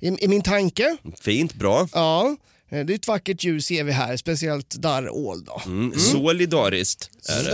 I, 0.00 0.24
I 0.24 0.28
min 0.28 0.42
tanke. 0.42 0.96
Fint, 1.20 1.54
bra. 1.54 1.88
Ja, 1.92 2.36
det 2.72 2.92
är 2.92 2.94
ett 2.94 3.08
vackert 3.08 3.44
djur 3.44 3.60
ser 3.60 3.84
vi 3.84 3.92
här, 3.92 4.16
speciellt 4.16 4.70
darrål 4.70 5.44
då. 5.44 5.62
Mm, 5.66 5.98
Solidariskt 5.98 7.10
är 7.28 7.44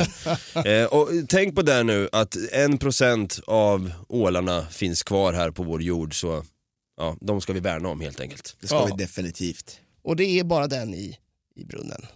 det. 0.55 0.71
eh, 0.81 0.87
och 0.87 1.09
tänk 1.29 1.55
på 1.55 1.63
det 1.63 1.83
nu 1.83 2.09
att 2.13 2.37
en 2.53 2.79
procent 2.79 3.41
av 3.47 3.93
ålarna 4.09 4.67
finns 4.67 5.03
kvar 5.03 5.33
här 5.33 5.51
på 5.51 5.63
vår 5.63 5.83
jord 5.83 6.21
så 6.21 6.45
ja, 6.97 7.17
de 7.21 7.41
ska 7.41 7.53
vi 7.53 7.61
värna 7.61 7.89
om 7.89 8.01
helt 8.01 8.21
enkelt. 8.21 8.57
Det 8.61 8.67
ska 8.67 8.77
Ja. 8.77 8.87
vi 8.87 9.03
definitivt. 9.05 9.81
Och 10.05 10.17
det 10.17 10.25
är 10.25 10.45
bara 10.45 10.67
den 10.67 10.95
i, 10.95 11.17
i 11.57 11.65
brunnen. 11.65 12.07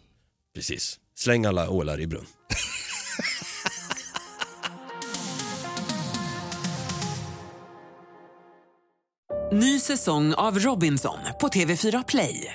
Precis. 0.54 0.98
Släng 1.18 1.44
alla 1.46 1.70
ålar 1.70 2.00
i 2.00 2.06
brunn. 2.06 2.26
Ny 9.52 9.80
säsong 9.80 10.34
av 10.34 10.58
Robinson 10.58 11.18
på 11.40 11.48
TV4 11.48 12.04
Play. 12.08 12.54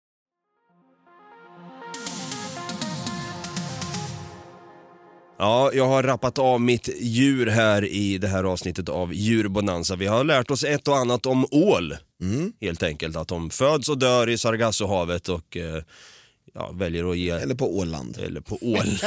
Ja, 5.41 5.71
jag 5.73 5.87
har 5.87 6.03
rappat 6.03 6.39
av 6.39 6.61
mitt 6.61 6.89
djur 6.99 7.47
här 7.47 7.85
i 7.85 8.17
det 8.17 8.27
här 8.27 8.43
avsnittet 8.43 8.89
av 8.89 9.13
Djurbonanza. 9.13 9.95
Vi 9.95 10.07
har 10.07 10.23
lärt 10.23 10.51
oss 10.51 10.63
ett 10.63 10.87
och 10.87 10.97
annat 10.97 11.25
om 11.25 11.45
ål, 11.51 11.97
helt 12.61 12.83
enkelt. 12.83 13.15
Att 13.15 13.27
de 13.27 13.49
föds 13.49 13.89
och 13.89 13.97
dör 13.97 14.29
i 14.29 14.37
Sargassohavet 14.37 15.29
och 15.29 15.57
eh, 15.57 15.83
ja, 16.53 16.71
väljer 16.71 17.11
att 17.11 17.17
ge 17.17 17.29
Eller 17.29 17.55
på 17.55 17.77
Åland. 17.77 18.17
eller 18.17 18.41
på 18.41 18.57
ål. 18.61 18.99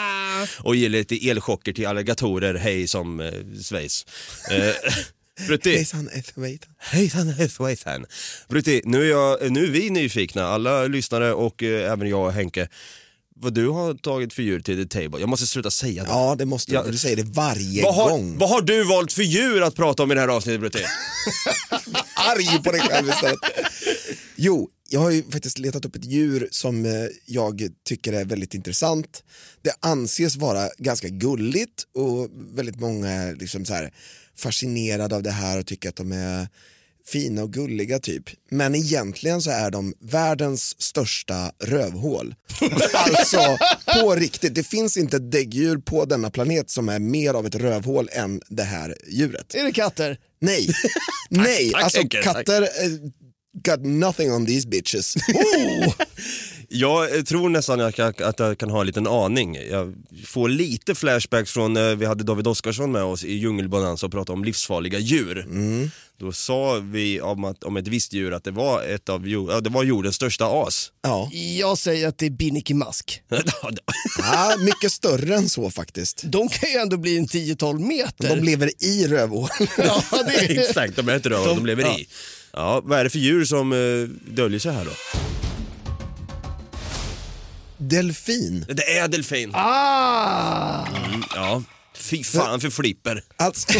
och 0.58 0.76
ge 0.76 0.88
lite 0.88 1.28
elchocker 1.28 1.72
till 1.72 1.86
alligatorer, 1.86 2.54
hej 2.54 2.88
som 2.88 3.20
eh, 3.20 3.32
Schweiz. 3.62 4.06
Eh, 4.50 4.74
Brutti, 5.46 5.76
Hejsan, 5.76 6.08
hejsan. 6.12 6.58
hejsan 6.78 7.66
hejsan. 7.66 8.06
Brutti, 8.48 8.82
nu 8.84 9.02
är, 9.02 9.10
jag, 9.10 9.50
nu 9.52 9.64
är 9.64 9.70
vi 9.70 9.90
nyfikna, 9.90 10.44
alla 10.46 10.86
lyssnare 10.86 11.32
och 11.32 11.62
eh, 11.62 11.92
även 11.92 12.08
jag 12.08 12.26
och 12.26 12.32
Henke. 12.32 12.68
Vad 13.42 13.54
du 13.54 13.68
har 13.68 13.94
tagit 13.94 14.32
för 14.32 14.42
djur 14.42 14.60
till 14.60 14.88
the 14.88 15.00
table. 15.00 15.20
Jag 15.20 15.28
måste 15.28 15.46
sluta 15.46 15.70
säga 15.70 16.02
det. 16.02 16.08
Ja, 16.08 16.34
det 16.38 16.44
måste 16.46 16.72
du. 16.72 16.76
Ja. 16.76 16.82
Du 16.82 16.98
säger 16.98 17.16
det 17.16 17.22
varje 17.22 17.82
Vad 17.82 17.94
har, 17.94 18.10
gång. 18.10 18.38
vad 18.38 18.48
har 18.48 18.62
du 18.62 18.84
valt 18.84 19.12
för 19.12 19.22
djur 19.22 19.62
att 19.62 19.74
prata 19.74 20.02
om 20.02 20.12
i 20.12 20.14
det 20.14 20.20
här 20.20 20.28
avsnittet 20.28 20.60
Brutti? 20.60 20.78
Arg 22.14 22.62
på 22.64 22.72
dig 22.72 22.80
själv 22.80 23.08
istället. 23.08 23.38
Jo, 24.36 24.68
jag 24.88 25.00
har 25.00 25.10
ju 25.10 25.22
faktiskt 25.30 25.58
letat 25.58 25.84
upp 25.84 25.96
ett 25.96 26.04
djur 26.04 26.48
som 26.50 26.86
eh, 26.86 26.92
jag 27.26 27.68
tycker 27.84 28.12
är 28.12 28.24
väldigt 28.24 28.54
intressant. 28.54 29.22
Det 29.62 29.72
anses 29.80 30.36
vara 30.36 30.68
ganska 30.78 31.08
gulligt 31.08 31.82
och 31.94 32.28
väldigt 32.56 32.80
många 32.80 33.10
är 33.10 33.36
liksom 33.36 33.64
så 33.64 33.74
här 33.74 33.92
fascinerade 34.36 35.16
av 35.16 35.22
det 35.22 35.30
här 35.30 35.58
och 35.58 35.66
tycker 35.66 35.88
att 35.88 35.96
de 35.96 36.12
är 36.12 36.48
fina 37.06 37.42
och 37.42 37.52
gulliga 37.52 37.98
typ. 37.98 38.24
Men 38.50 38.74
egentligen 38.74 39.42
så 39.42 39.50
är 39.50 39.70
de 39.70 39.94
världens 40.00 40.82
största 40.82 41.52
rövhål. 41.64 42.34
alltså 42.92 43.58
på 44.02 44.14
riktigt, 44.14 44.54
det 44.54 44.62
finns 44.62 44.96
inte 44.96 45.16
ett 45.16 45.32
däggdjur 45.32 45.78
på 45.78 46.04
denna 46.04 46.30
planet 46.30 46.70
som 46.70 46.88
är 46.88 46.98
mer 46.98 47.34
av 47.34 47.46
ett 47.46 47.54
rövhål 47.54 48.08
än 48.12 48.40
det 48.48 48.62
här 48.62 48.96
djuret. 49.08 49.54
Är 49.54 49.64
det 49.64 49.72
katter? 49.72 50.18
Nej, 50.40 50.68
nej, 51.30 51.72
alltså 51.74 52.02
katter 52.08 52.62
eh, 52.62 52.68
got 53.54 53.80
nothing 53.86 54.32
on 54.32 54.46
these 54.46 54.68
bitches. 54.68 55.16
Oh! 55.16 55.94
Jag 56.74 57.16
eh, 57.16 57.22
tror 57.22 57.48
nästan 57.48 57.80
att 57.80 57.98
jag, 57.98 58.22
att 58.22 58.38
jag 58.38 58.58
kan 58.58 58.70
ha 58.70 58.80
en 58.80 58.86
liten 58.86 59.06
aning. 59.06 59.58
Jag 59.70 59.94
får 60.26 60.48
lite 60.48 60.94
flashbacks 60.94 61.52
från, 61.52 61.76
eh, 61.76 61.94
vi 61.96 62.06
hade 62.06 62.24
David 62.24 62.46
Oskarsson 62.46 62.92
med 62.92 63.02
oss 63.02 63.24
i 63.24 63.32
Djungelbonanza 63.32 64.06
och 64.06 64.12
pratade 64.12 64.32
om 64.32 64.44
livsfarliga 64.44 64.98
djur. 64.98 65.46
Då 66.18 66.32
sa 66.32 66.78
vi 66.78 67.20
om, 67.20 67.44
att, 67.44 67.64
om 67.64 67.76
ett 67.76 67.88
visst 67.88 68.12
djur 68.12 68.32
att 68.32 68.44
det 68.44 68.50
var, 68.50 68.82
ett 68.82 69.08
av, 69.08 69.28
ja, 69.28 69.60
det 69.60 69.70
var 69.70 69.84
jordens 69.84 70.16
största 70.16 70.44
as. 70.46 70.92
Ja. 71.02 71.30
Jag 71.58 71.78
säger 71.78 72.08
att 72.08 72.18
det 72.18 72.26
är 72.26 72.30
Binnike 72.30 72.74
Mask. 72.74 73.22
ja, 74.18 74.54
mycket 74.58 74.92
större 74.92 75.34
än 75.34 75.48
så 75.48 75.70
faktiskt. 75.70 76.22
De 76.24 76.48
kan 76.48 76.70
ju 76.70 76.76
ändå 76.76 76.96
bli 76.96 77.18
en 77.18 77.26
10-12 77.26 77.78
meter. 77.78 78.36
De 78.36 78.42
lever 78.44 78.84
i 78.84 79.06
rövhål. 79.06 79.48
Ja, 79.78 80.02
det 80.10 80.34
är... 80.34 80.60
Exakt, 80.68 80.96
de 80.96 81.08
är 81.08 81.16
inte 81.16 81.30
rövare, 81.30 81.48
de, 81.48 81.56
De- 81.56 81.66
lever 81.66 81.82
ja. 81.82 81.98
i. 81.98 82.06
Ja, 82.52 82.80
vad 82.84 82.98
är 82.98 83.04
det 83.04 83.10
för 83.10 83.18
djur 83.18 83.44
som 83.44 83.72
uh, 83.72 84.08
döljer 84.08 84.58
sig 84.58 84.72
här 84.72 84.84
då? 84.84 84.90
Delfin. 87.88 88.64
Det 88.68 88.96
är 88.98 89.08
delfin. 89.08 89.50
Ah! 89.54 90.86
Mm, 90.86 91.22
ja. 91.34 91.62
Fy 91.96 92.24
fan 92.24 92.60
för 92.60 92.70
flipper. 92.70 93.22
Alltså, 93.36 93.68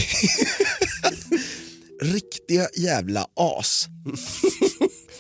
riktiga 2.03 2.69
jävla 2.77 3.27
as. 3.37 3.87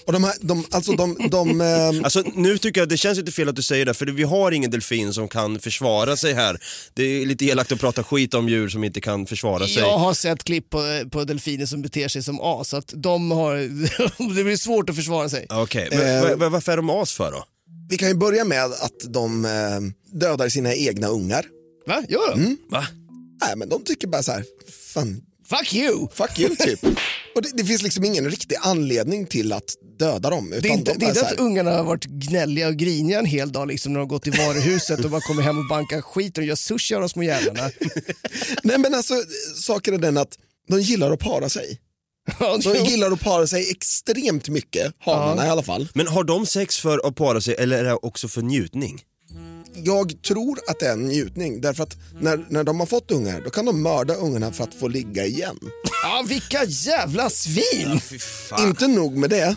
Och 0.06 0.12
de 0.12 0.24
här, 0.24 0.34
de, 0.40 0.64
alltså 0.70 0.92
de, 0.92 1.28
de, 1.30 1.60
eh, 1.60 1.88
Alltså 2.04 2.22
nu 2.34 2.58
tycker 2.58 2.80
jag 2.80 2.88
det 2.88 2.96
känns 2.96 3.18
lite 3.18 3.32
fel 3.32 3.48
att 3.48 3.56
du 3.56 3.62
säger 3.62 3.86
det, 3.86 3.94
för 3.94 4.06
vi 4.06 4.22
har 4.22 4.52
ingen 4.52 4.70
delfin 4.70 5.12
som 5.12 5.28
kan 5.28 5.58
försvara 5.58 6.16
sig 6.16 6.34
här. 6.34 6.58
Det 6.94 7.02
är 7.02 7.26
lite 7.26 7.44
elakt 7.44 7.72
att 7.72 7.80
prata 7.80 8.04
skit 8.04 8.34
om 8.34 8.48
djur 8.48 8.68
som 8.68 8.84
inte 8.84 9.00
kan 9.00 9.26
försvara 9.26 9.66
sig. 9.66 9.78
Jag 9.78 9.98
har 9.98 10.14
sett 10.14 10.44
klipp 10.44 10.70
på, 10.70 11.02
på 11.10 11.24
delfiner 11.24 11.66
som 11.66 11.82
beter 11.82 12.08
sig 12.08 12.22
som 12.22 12.40
as, 12.40 12.68
så 12.68 12.76
att 12.76 12.92
de 12.96 13.30
har, 13.30 13.54
det 14.36 14.44
blir 14.44 14.56
svårt 14.56 14.90
att 14.90 14.96
försvara 14.96 15.28
sig. 15.28 15.46
Okej, 15.50 15.88
men 15.90 16.00
Eh. 16.16 16.22
va- 16.30 16.36
va- 16.36 16.48
varför 16.48 16.72
är 16.72 16.76
de 16.76 16.90
as 16.90 17.12
för 17.12 17.32
då? 17.32 17.44
Vi 17.92 17.98
kan 17.98 18.09
ju 18.09 18.14
börja 18.14 18.44
med 18.44 18.64
att 18.64 19.00
de 19.09 19.44
eh, 19.44 19.81
dödar 20.18 20.48
sina 20.48 20.74
egna 20.74 21.07
ungar. 21.07 21.46
Va? 21.87 22.02
Gör 22.09 22.31
de? 22.31 22.40
Mm. 22.40 22.57
Va? 22.70 22.87
Nej 23.44 23.57
men 23.57 23.68
de 23.68 23.85
tycker 23.85 24.09
bara 24.09 24.22
så 24.22 24.33
här, 24.33 24.44
fan, 24.94 25.22
Fuck 25.46 25.74
you! 25.74 26.09
fuck 26.12 26.38
you 26.38 26.57
typ. 26.57 26.85
Och 27.35 27.42
det, 27.42 27.50
det 27.55 27.64
finns 27.64 27.83
liksom 27.83 28.05
ingen 28.05 28.31
riktig 28.31 28.57
anledning 28.61 29.26
till 29.26 29.52
att 29.52 29.74
döda 29.98 30.31
dem. 30.31 30.50
Det 30.50 30.68
är 30.68 30.72
inte, 30.72 30.92
de 30.92 30.98
det 30.98 31.07
är 31.07 31.09
inte 31.09 31.20
att 31.20 31.26
här, 31.26 31.40
ungarna 31.40 31.70
har 31.70 31.85
varit 31.85 32.05
gnälliga 32.05 32.68
och 32.68 32.76
griniga 32.76 33.18
en 33.18 33.26
hel 33.26 33.52
dag 33.52 33.68
liksom, 33.68 33.92
när 33.92 34.00
de 34.00 34.05
har 34.05 34.09
gått 34.09 34.22
till 34.22 34.33
varuhuset 34.33 35.05
och 35.05 35.11
bara 35.11 35.20
kommer 35.20 35.42
hem 35.42 35.59
och 35.59 35.68
bankar 35.68 36.00
skit 36.00 36.38
och 36.38 36.44
gör 36.44 36.57
sushi 36.57 36.94
av 36.94 37.00
de 37.00 37.09
små 37.09 37.22
jävlarna. 37.22 37.70
Nej 38.62 38.78
men 38.78 38.94
alltså 38.94 39.14
saken 39.57 39.94
är 39.94 39.98
den 39.98 40.18
att 40.18 40.38
de 40.68 40.81
gillar 40.81 41.11
att 41.11 41.20
para 41.20 41.48
sig. 41.48 41.78
Ja, 42.40 42.58
De 42.62 42.74
gillar 42.85 43.11
att 43.11 43.20
para 43.20 43.46
sig 43.46 43.70
extremt 43.70 44.48
mycket, 44.48 44.94
hanarna 44.98 45.46
i 45.46 45.50
alla 45.50 45.62
fall. 45.62 45.88
Men 45.94 46.06
har 46.06 46.24
de 46.24 46.46
sex 46.46 46.78
för 46.78 47.06
att 47.08 47.14
para 47.14 47.40
sig 47.40 47.54
eller 47.58 47.78
är 47.78 47.85
det 47.85 47.94
också 47.94 48.28
för 48.28 48.42
njutning? 48.42 49.00
Jag 49.74 50.22
tror 50.22 50.58
att 50.68 50.78
det 50.80 50.87
är 50.87 50.92
en 50.92 51.04
njutning 51.06 51.61
därför 51.61 51.82
att 51.82 51.96
när, 52.20 52.46
när 52.48 52.64
de 52.64 52.80
har 52.80 52.87
fått 52.87 53.11
ungar 53.11 53.40
då 53.40 53.50
kan 53.50 53.66
de 53.66 53.82
mörda 53.82 54.14
ungarna 54.14 54.52
för 54.52 54.64
att 54.64 54.74
få 54.74 54.88
ligga 54.88 55.26
igen. 55.26 55.58
Ja, 56.02 56.24
vilka 56.28 56.64
jävla 56.64 57.30
svin! 57.30 58.00
Fan. 58.48 58.68
Inte 58.68 58.87
nog 58.87 59.16
med 59.16 59.30
det, 59.30 59.56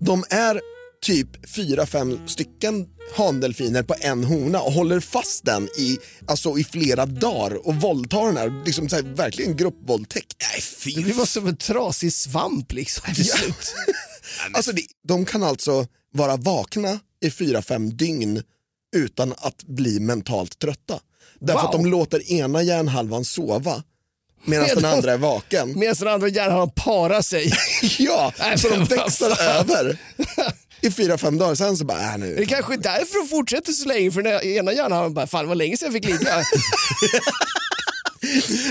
de 0.00 0.24
är 0.30 0.60
typ 1.02 1.50
fyra, 1.50 1.86
fem 1.86 2.28
stycken 2.28 2.86
handelfiner 3.16 3.82
på 3.82 3.94
en 4.00 4.24
hona 4.24 4.60
och 4.60 4.72
håller 4.72 5.00
fast 5.00 5.44
den 5.44 5.68
i, 5.78 5.98
alltså 6.26 6.58
i 6.58 6.64
flera 6.64 7.06
dagar 7.06 7.66
och 7.68 7.74
våldtar 7.74 8.26
den 8.26 8.36
här, 8.36 8.62
liksom 8.66 8.88
så 8.88 8.96
här, 8.96 9.02
verkligen 9.02 9.56
gruppvåldtäkt. 9.56 10.36
Nej 10.52 10.60
fy 10.60 10.90
Det 11.02 11.14
bara 11.16 11.26
som 11.26 11.46
en 11.46 11.56
trasig 11.56 12.12
svamp 12.12 12.72
liksom 12.72 13.14
till 13.14 13.26
Ja. 13.28 13.34
slut. 13.36 13.74
Alltså, 14.52 14.72
det, 14.72 14.82
de 15.08 15.24
kan 15.24 15.42
alltså 15.42 15.86
vara 16.12 16.36
vakna 16.36 16.98
i 17.24 17.30
fyra, 17.30 17.62
fem 17.62 17.96
dygn 17.96 18.42
utan 18.96 19.34
att 19.38 19.62
bli 19.66 20.00
mentalt 20.00 20.58
trötta. 20.58 21.00
Därför 21.40 21.60
Wow. 21.62 21.66
att 21.66 21.72
de 21.72 21.86
låter 21.86 22.32
ena 22.32 22.62
hjärnhalvan 22.62 23.24
sova 23.24 23.82
medan 24.44 24.68
den 24.74 24.84
andra 24.84 25.12
är 25.12 25.18
vaken. 25.18 25.78
Medan 25.78 25.94
den 25.98 26.08
andra 26.08 26.28
hjärnan 26.28 26.70
parar 26.76 27.22
sig. 27.22 27.52
Ja, 27.98 28.32
Nej, 28.38 28.58
så 28.58 28.68
de 28.68 28.84
växlar 28.84 29.30
fan. 29.34 29.46
över 29.70 29.98
i 30.82 30.90
fyra, 30.90 31.18
fem 31.18 31.38
dagar. 31.38 31.54
Sen 31.54 31.76
så 31.76 31.84
bara, 31.84 32.12
äh, 32.12 32.18
nu. 32.18 32.34
Det 32.36 32.42
är 32.42 32.46
kanske 32.46 32.74
är 32.74 32.78
därför 32.78 33.18
de 33.22 33.28
fortsätter 33.28 33.72
så 33.72 33.88
länge, 33.88 34.10
för 34.10 34.22
den 34.22 34.42
ena 34.42 34.72
hjärnan 34.72 35.14
bara, 35.14 35.26
fan 35.26 35.48
var 35.48 35.54
länge 35.54 35.76
sedan 35.76 35.86
jag 35.86 35.92
fick 36.02 36.04
ligga. 36.04 36.42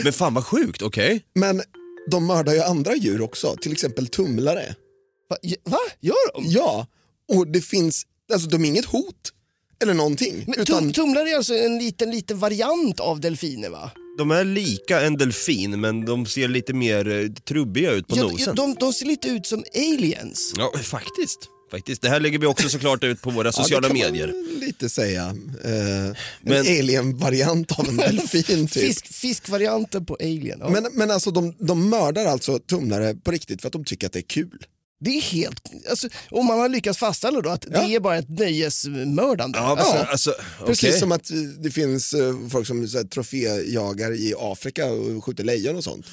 Men 0.04 0.14
fan 0.14 0.34
vad 0.34 0.46
sjukt, 0.46 0.82
okej. 0.82 1.22
Men 1.36 1.62
de 2.12 2.28
mördar 2.28 2.54
ju 2.54 2.62
andra 2.62 2.96
djur 2.96 3.22
också, 3.22 3.56
till 3.62 3.72
exempel 3.72 4.08
tumlare. 4.08 4.76
Va? 5.30 5.38
Va? 5.64 5.78
Gör 6.00 6.34
de? 6.34 6.44
Ja, 6.48 6.88
och 7.34 7.48
det 7.48 7.62
finns, 7.62 8.04
alltså 8.34 8.50
de 8.50 8.64
är 8.66 8.68
inget 8.68 8.86
hot 8.86 9.16
eller 9.84 9.94
någonting. 9.94 10.44
Men 10.48 10.60
utan, 10.60 10.84
tum, 10.84 10.94
tumlare 10.94 11.30
är 11.30 11.36
alltså 11.36 11.54
en 11.56 11.78
liten, 11.78 12.12
liten 12.12 12.40
variant 12.40 13.00
av 13.00 13.20
delfiner 13.22 13.70
va? 13.70 13.92
De 14.18 14.32
är 14.32 14.44
lika 14.44 15.02
en 15.02 15.18
delfin 15.18 15.82
men 15.82 16.06
de 16.06 16.26
ser 16.26 16.48
lite 16.48 16.74
mer 16.74 17.08
eh, 17.10 17.28
trubbiga 17.48 17.92
ut 17.92 18.08
på 18.08 18.18
Ja, 18.18 18.24
nosen. 18.24 18.56
de, 18.56 18.76
de 18.80 18.94
ser 18.94 19.06
lite 19.06 19.28
ut 19.30 19.48
som 19.48 19.64
aliens. 19.76 20.54
Ja, 20.58 20.72
faktiskt. 20.84 21.40
Faktiskt. 21.72 22.02
Det 22.02 22.10
här 22.10 22.20
lägger 22.20 22.40
vi 22.40 22.46
också 22.46 22.70
såklart 22.70 23.04
ut 23.04 23.22
på 23.22 23.30
våra 23.30 23.48
ja, 23.48 23.52
sociala 23.52 23.88
det 23.90 24.00
kan 24.00 24.12
medier. 24.12 24.28
Man 24.28 24.60
lite 24.60 24.90
säga. 24.90 25.26
Eh, 25.64 25.72
Men- 26.42 26.66
En 26.66 26.80
alien-variant 26.80 27.80
av 27.80 27.88
en 27.90 27.98
delfin 27.98 28.68
typ. 28.68 28.72
Fisk, 28.84 29.14
fiskvarianten 29.14 30.06
på 30.06 30.18
alien. 30.20 30.58
Ja. 30.62 30.70
Men, 30.70 30.88
men 30.94 31.12
alltså 31.12 31.32
de, 31.32 31.56
de 31.60 31.90
mördar 31.90 32.26
alltså 32.26 32.60
tumlare 32.60 33.16
på 33.16 33.32
riktigt 33.32 33.62
för 33.62 33.68
att 33.68 33.74
de 33.74 33.86
tycker 33.86 34.08
att 34.08 34.14
det 34.14 34.20
är 34.20 34.24
kul. 34.24 34.66
det 35.02 35.10
är 35.18 35.22
helt... 35.22 35.72
Alltså, 35.90 36.08
om 36.32 36.46
man 36.46 36.60
har 36.60 36.70
lyckats 36.70 37.00
fastställa 37.00 37.42
då 37.42 37.50
att 37.50 37.66
Ja. 37.72 37.82
det 37.88 37.96
är 37.96 38.00
bara 38.00 38.18
ett 38.18 38.30
nöjesmördande. 38.30 39.58
Ja, 39.60 39.78
alltså, 39.78 39.98
alltså, 39.98 40.34
Precis 40.66 40.90
okej. 40.90 41.00
som 41.00 41.12
att 41.12 41.32
eh, 41.32 41.38
det 41.38 41.72
finns 41.72 42.14
eh, 42.14 42.36
folk 42.50 42.68
som 42.68 42.88
så 42.88 42.98
här, 42.98 43.06
troféjagar 43.06 44.12
i 44.12 44.34
Afrika 44.38 44.86
och 44.86 45.24
skjuter 45.26 45.44
lejon 45.44 45.76
och 45.76 45.84
sånt. 45.84 46.06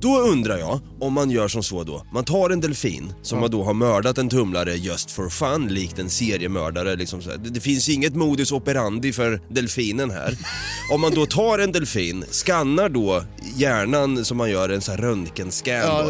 Då 0.00 0.18
undrar 0.18 0.58
jag 0.58 0.80
om 1.00 1.12
man 1.12 1.30
gör 1.30 1.48
som 1.48 1.62
så 1.62 1.84
då. 1.84 2.06
Man 2.12 2.24
tar 2.24 2.50
en 2.50 2.60
delfin 2.60 3.12
som 3.22 3.40
man 3.40 3.50
då 3.50 3.64
har 3.64 3.74
mördat 3.74 4.18
en 4.18 4.28
tumlare 4.28 4.74
just 4.74 5.10
for 5.10 5.28
fun, 5.28 5.68
likt 5.68 5.98
en 5.98 6.10
seriemördare. 6.10 6.96
Liksom 6.96 7.22
så. 7.22 7.30
Det, 7.30 7.50
det 7.50 7.60
finns 7.60 7.88
inget 7.88 8.14
modus 8.14 8.52
operandi 8.52 9.12
för 9.12 9.40
delfinen 9.48 10.10
här. 10.10 10.38
Om 10.92 11.00
man 11.00 11.14
då 11.14 11.26
tar 11.26 11.58
en 11.58 11.72
delfin, 11.72 12.24
skannar 12.30 12.88
då 12.88 13.24
hjärnan 13.56 14.24
som 14.24 14.36
man 14.36 14.50
gör 14.50 14.68
en 14.68 14.80
sån 14.80 14.94
här 14.94 15.02
röntgenscan 15.02 15.74
ja, 15.74 16.02
då. 16.02 16.08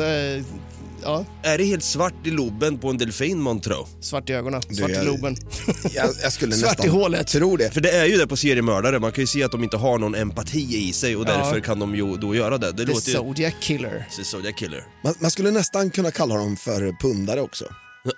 Eh, 1.02 1.08
ja, 1.10 1.24
Är 1.42 1.58
det 1.58 1.64
helt 1.64 1.82
svart 1.84 2.26
i 2.26 2.30
loben 2.30 2.78
på 2.78 2.90
en 2.90 2.98
delfin 2.98 3.40
månntro? 3.40 3.86
svart 4.00 4.30
i 4.30 4.32
ögonen, 4.32 4.62
svart 4.62 4.90
i 4.90 4.92
jag- 4.92 5.06
loben. 5.06 5.36
Jag, 5.94 6.10
jag 6.22 6.32
skulle 6.32 6.52
Svart 6.56 6.70
nästan 6.70 6.86
i 6.86 6.88
hålet. 6.88 7.26
tro 7.26 7.56
det. 7.56 7.70
För 7.74 7.80
det 7.80 7.90
är 7.90 8.06
ju 8.06 8.16
det 8.16 8.26
på 8.26 8.36
seriemördare, 8.36 8.98
man 8.98 9.12
kan 9.12 9.22
ju 9.22 9.26
se 9.26 9.42
att 9.44 9.52
de 9.52 9.64
inte 9.64 9.76
har 9.76 9.98
någon 9.98 10.14
empati 10.14 10.88
i 10.88 10.92
sig 10.92 11.16
och 11.16 11.24
Ja. 11.28 11.36
därför 11.36 11.60
kan 11.60 11.78
de 11.78 11.94
ju 11.94 12.16
då 12.16 12.34
göra 12.34 12.58
det. 12.58 12.72
Det 12.72 12.86
The 12.86 12.92
låter 12.92 13.08
ju... 13.10 13.14
Zodiac 13.16 13.54
Killer. 13.60 14.06
The 14.16 14.24
Zodiac 14.24 14.54
Killer. 14.56 14.84
Man, 15.04 15.14
man 15.20 15.30
skulle 15.30 15.50
nästan 15.50 15.90
kunna 15.90 16.10
kalla 16.10 16.34
dem 16.34 16.56
för 16.56 16.92
pundare 17.00 17.40
också. 17.40 17.64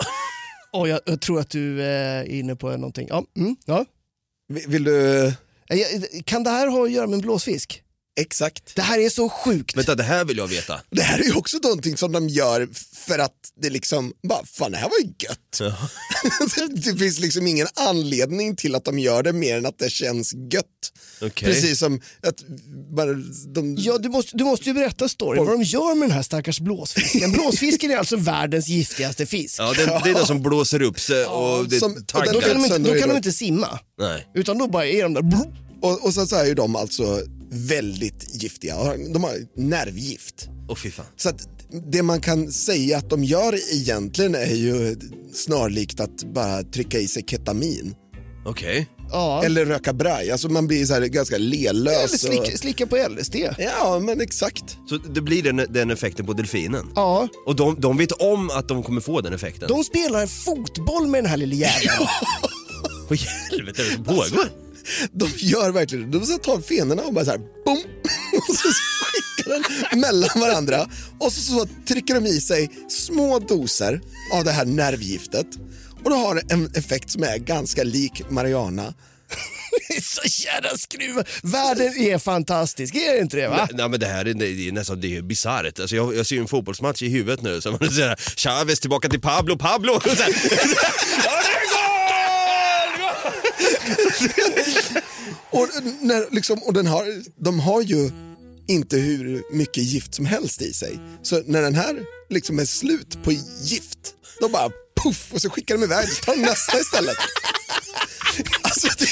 Oh, 0.74 0.88
jag, 0.88 1.00
jag 1.06 1.20
tror 1.20 1.40
att 1.40 1.50
du 1.50 1.82
är 1.82 2.24
inne 2.24 2.56
på 2.56 2.70
någonting. 2.70 3.06
Ja, 3.10 3.24
mm, 3.36 3.56
ja. 3.64 3.84
Vill, 4.48 4.64
vill 4.68 4.84
du... 4.84 5.26
Eh, 5.26 5.32
Kan 6.24 6.44
det 6.44 6.50
här 6.50 6.66
ha 6.66 6.84
att 6.84 6.90
göra 6.92 7.06
med 7.06 7.14
en 7.14 7.20
blåsfisk? 7.20 7.82
Exakt. 8.20 8.74
Det 8.74 8.82
här 8.82 8.98
är 8.98 9.08
så 9.08 9.28
sjukt. 9.28 9.76
Vänta, 9.76 9.94
det 9.94 10.02
här 10.02 10.24
vill 10.24 10.36
jag 10.36 10.46
veta. 10.46 10.80
Det 10.90 11.02
här 11.02 11.18
är 11.18 11.24
ju 11.24 11.34
också 11.34 11.58
någonting 11.62 11.96
som 11.96 12.12
de 12.12 12.28
gör 12.28 12.68
för 12.96 13.18
att 13.18 13.32
det 13.62 13.70
liksom, 13.70 14.12
bara 14.28 14.46
fan 14.46 14.72
det 14.72 14.78
här 14.78 14.88
var 14.88 14.98
ju 14.98 15.06
gött. 15.18 15.74
det 16.84 16.98
finns 16.98 17.18
liksom 17.18 17.46
ingen 17.46 17.66
anledning 17.74 18.56
till 18.56 18.74
att 18.74 18.84
de 18.84 18.98
gör 18.98 19.22
det 19.22 19.32
mer 19.32 19.56
än 19.56 19.66
att 19.66 19.78
det 19.78 19.90
känns 19.90 20.34
gött. 20.52 20.64
Okej. 21.20 21.48
Precis 21.48 21.78
som 21.78 22.00
att 22.22 22.44
bara 22.96 23.12
de... 23.54 23.76
Ja, 23.78 23.98
du, 23.98 24.08
måste, 24.08 24.36
du 24.36 24.44
måste 24.44 24.68
ju 24.68 24.74
berätta 24.74 25.08
storyn, 25.08 25.44
vad 25.46 25.54
de 25.54 25.62
gör 25.62 25.94
med 25.94 26.08
den 26.08 26.16
här 26.16 26.22
stackars 26.22 26.60
blåsfisken. 26.60 27.32
Blåsfisken 27.32 27.90
är 27.90 27.96
alltså 27.96 28.16
världens 28.16 28.68
giftigaste 28.68 29.26
fisk. 29.26 29.54
Ja, 29.58 29.72
det, 29.76 29.86
det 30.04 30.10
är 30.10 30.14
det 30.14 30.26
som 30.26 30.42
blåser 30.42 30.82
upp 30.82 31.00
sig 31.00 31.24
och 31.26 31.68
det 31.68 31.78
som- 31.78 31.92
och 31.92 32.06
taggar. 32.06 32.32
Då 32.32 32.40
kan, 32.40 32.62
de 32.62 32.64
inte, 32.64 32.78
då 32.78 32.98
kan 33.00 33.08
de 33.08 33.16
inte 33.16 33.32
simma, 33.32 33.78
Nej. 33.98 34.26
utan 34.34 34.58
då 34.58 34.68
bara 34.68 34.86
är 34.86 35.02
de 35.02 35.14
där... 35.14 35.22
Och, 35.82 36.04
och 36.04 36.14
sen 36.14 36.26
så 36.26 36.36
är 36.36 36.44
ju 36.44 36.54
de 36.54 36.76
alltså 36.76 37.22
väldigt 37.52 38.42
giftiga, 38.42 38.76
de 39.12 39.24
har 39.24 39.32
nervgift. 39.56 40.48
Fan. 40.92 41.06
Så 41.16 41.28
att 41.28 41.40
det 41.92 42.02
man 42.02 42.20
kan 42.20 42.52
säga 42.52 42.98
att 42.98 43.10
de 43.10 43.24
gör 43.24 43.74
egentligen 43.74 44.34
är 44.34 44.54
ju 44.54 44.96
snarlikt 45.34 46.00
att 46.00 46.34
bara 46.34 46.62
trycka 46.62 46.98
i 46.98 47.08
sig 47.08 47.24
ketamin. 47.26 47.94
Okej. 48.46 48.86
Ja. 49.10 49.44
Eller 49.44 49.66
röka 49.66 49.92
braj, 49.92 50.30
alltså 50.30 50.48
man 50.48 50.66
blir 50.66 50.86
så 50.86 50.92
här 50.94 51.00
ganska 51.00 51.38
lelös. 51.38 51.96
Eller 51.96 52.18
slicka, 52.18 52.58
slicka 52.58 52.86
på 52.86 52.96
LSD. 53.08 53.36
Ja, 53.58 53.98
men 54.02 54.20
exakt. 54.20 54.76
Så 54.88 54.96
det 54.96 55.20
blir 55.20 55.42
den, 55.42 55.66
den 55.70 55.90
effekten 55.90 56.26
på 56.26 56.32
delfinen? 56.32 56.86
Ja, 56.94 57.28
Och 57.46 57.56
de, 57.56 57.76
de 57.80 57.96
vet 57.96 58.12
om 58.12 58.50
att 58.50 58.68
de 58.68 58.82
kommer 58.82 59.00
få 59.00 59.20
den 59.20 59.32
effekten? 59.32 59.68
de 59.68 59.84
spelar 59.84 60.26
fotboll 60.26 61.06
med 61.06 61.24
den 61.24 61.30
här 61.30 61.36
lilla 61.36 61.54
jäveln. 61.54 62.08
Vad 63.08 63.18
i 63.18 63.22
helvete 63.50 63.82
är 63.82 63.86
det 63.86 63.94
som 63.94 64.04
pågår? 64.04 64.48
De 65.12 65.28
gör 65.36 65.70
verkligen 65.70 66.10
det. 66.10 66.18
De 66.18 66.26
så 66.26 66.38
tar 66.38 66.60
fenorna 66.60 67.02
och 67.02 67.14
bara 67.14 67.24
så 67.24 67.30
här, 67.30 67.38
boom, 67.38 67.82
och 68.48 68.56
så 68.56 68.68
skickar 68.68 69.50
den 69.90 70.00
mellan 70.00 70.40
varandra. 70.40 70.88
Och 71.18 71.32
så, 71.32 71.40
så 71.40 71.66
trycker 71.88 72.14
de 72.14 72.26
i 72.26 72.40
sig 72.40 72.70
små 72.88 73.38
doser 73.38 74.00
av 74.32 74.44
det 74.44 74.50
här 74.50 74.64
nervgiftet. 74.64 75.46
Och 76.04 76.10
då 76.10 76.16
har 76.16 76.34
det 76.34 76.42
en 76.50 76.70
effekt 76.74 77.10
som 77.10 77.22
är 77.22 77.38
ganska 77.38 77.82
lik 77.82 78.22
Mariana. 78.30 78.94
Det 79.88 79.96
är 79.96 80.00
så 80.00 80.42
jävla 80.42 80.76
skruvat. 80.76 81.28
Världen 81.42 81.96
är 81.98 82.18
fantastisk, 82.18 82.94
är 82.94 83.14
det 83.14 83.20
inte 83.20 83.36
det? 83.36 83.48
Va? 83.48 83.56
Nej, 83.56 83.68
nej 83.72 83.88
men 83.88 84.00
det 84.00 84.06
här 84.06 84.24
är, 84.28 84.34
det 84.34 84.68
är 84.68 84.72
nästan 84.72 85.00
det 85.00 85.16
är 85.16 85.22
bisarrt. 85.22 85.80
Alltså 85.80 85.96
jag, 85.96 86.16
jag 86.16 86.26
ser 86.26 86.36
ju 86.36 86.42
en 86.42 86.48
fotbollsmatch 86.48 87.02
i 87.02 87.08
huvudet 87.08 87.42
nu, 87.42 87.60
så 87.60 87.70
man 87.70 87.90
säger 87.90 88.16
Chavez 88.36 88.80
tillbaka 88.80 89.08
till 89.08 89.20
Pablo, 89.20 89.58
Pablo! 89.58 89.92
Och 89.92 90.02
så 90.02 90.22
här, 90.22 90.34
ja! 91.24 91.81
Och, 95.50 95.68
när, 96.00 96.34
liksom, 96.34 96.62
och 96.62 96.72
den 96.72 96.86
har, 96.86 97.22
de 97.44 97.60
har 97.60 97.82
ju 97.82 98.10
inte 98.68 98.96
hur 98.96 99.42
mycket 99.52 99.84
gift 99.84 100.14
som 100.14 100.26
helst 100.26 100.62
i 100.62 100.72
sig. 100.72 100.98
Så 101.22 101.42
när 101.46 101.62
den 101.62 101.74
här 101.74 102.02
liksom 102.30 102.58
är 102.58 102.64
slut 102.64 103.22
på 103.24 103.32
gift, 103.62 103.98
då 104.40 104.48
bara 104.48 104.70
puff 105.02 105.32
och 105.32 105.42
så 105.42 105.50
skickar 105.50 105.74
de 105.74 105.84
iväg 105.84 106.08
och 106.08 106.26
tar 106.26 106.36
nästa 106.36 106.80
istället. 106.80 107.16
Alltså 108.62 108.88
det, 108.98 109.06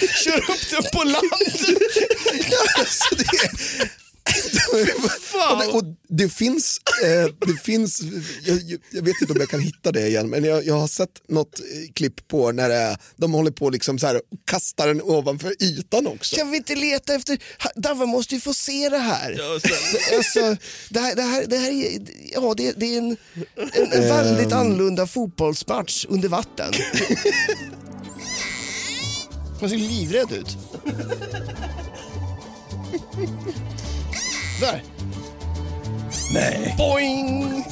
Du 0.00 0.08
kör 0.08 0.38
upp 0.38 0.70
den 0.70 0.82
på 0.92 1.04
land. 1.04 1.24
alltså 2.78 3.14
det, 3.14 3.50
och 5.50 5.58
det, 5.58 5.66
och 5.66 5.84
det 6.08 6.28
finns, 6.28 6.80
eh, 7.02 7.34
det 7.46 7.62
finns 7.62 8.02
jag, 8.44 8.78
jag 8.90 9.02
vet 9.02 9.20
inte 9.20 9.32
om 9.32 9.40
jag 9.40 9.48
kan 9.48 9.60
hitta 9.60 9.92
det 9.92 10.06
igen, 10.08 10.30
men 10.30 10.44
jag, 10.44 10.66
jag 10.66 10.74
har 10.74 10.88
sett 10.88 11.28
något 11.28 11.60
eh, 11.60 11.92
klipp 11.94 12.28
på 12.28 12.52
när 12.52 12.68
det 12.68 12.74
är, 12.74 12.96
de 13.16 13.32
håller 13.32 13.50
på 13.50 13.70
liksom 13.70 13.98
så 13.98 14.06
här 14.06 14.16
och 14.16 14.22
kastar 14.44 14.86
den 14.86 15.02
ovanför 15.02 15.54
ytan 15.62 16.06
också. 16.06 16.36
Kan 16.36 16.50
vi 16.50 16.56
inte 16.56 16.74
leta 16.74 17.14
efter... 17.14 17.38
Davva 17.74 18.06
måste 18.06 18.34
ju 18.34 18.40
få 18.40 18.54
se 18.54 18.88
det 18.88 18.98
här. 18.98 19.34
Ja, 19.38 19.54
alltså, 20.16 20.56
det, 20.88 21.00
här, 21.00 21.14
det, 21.14 21.22
här, 21.22 21.46
det 21.46 21.56
här 21.56 21.70
är, 21.70 22.00
ja, 22.32 22.54
det, 22.56 22.72
det 22.76 22.94
är 22.94 22.98
en, 22.98 23.16
en, 23.72 23.92
en 23.92 24.08
väldigt 24.08 24.52
annorlunda 24.52 25.06
fotbollsmatch 25.06 26.06
under 26.08 26.28
vatten. 26.28 26.72
Man 29.60 29.70
ser 29.70 29.76
livrädd 29.76 30.32
ut. 30.32 30.56
Där. 34.60 34.82
Nej. 36.32 36.74
Boing! 36.78 37.64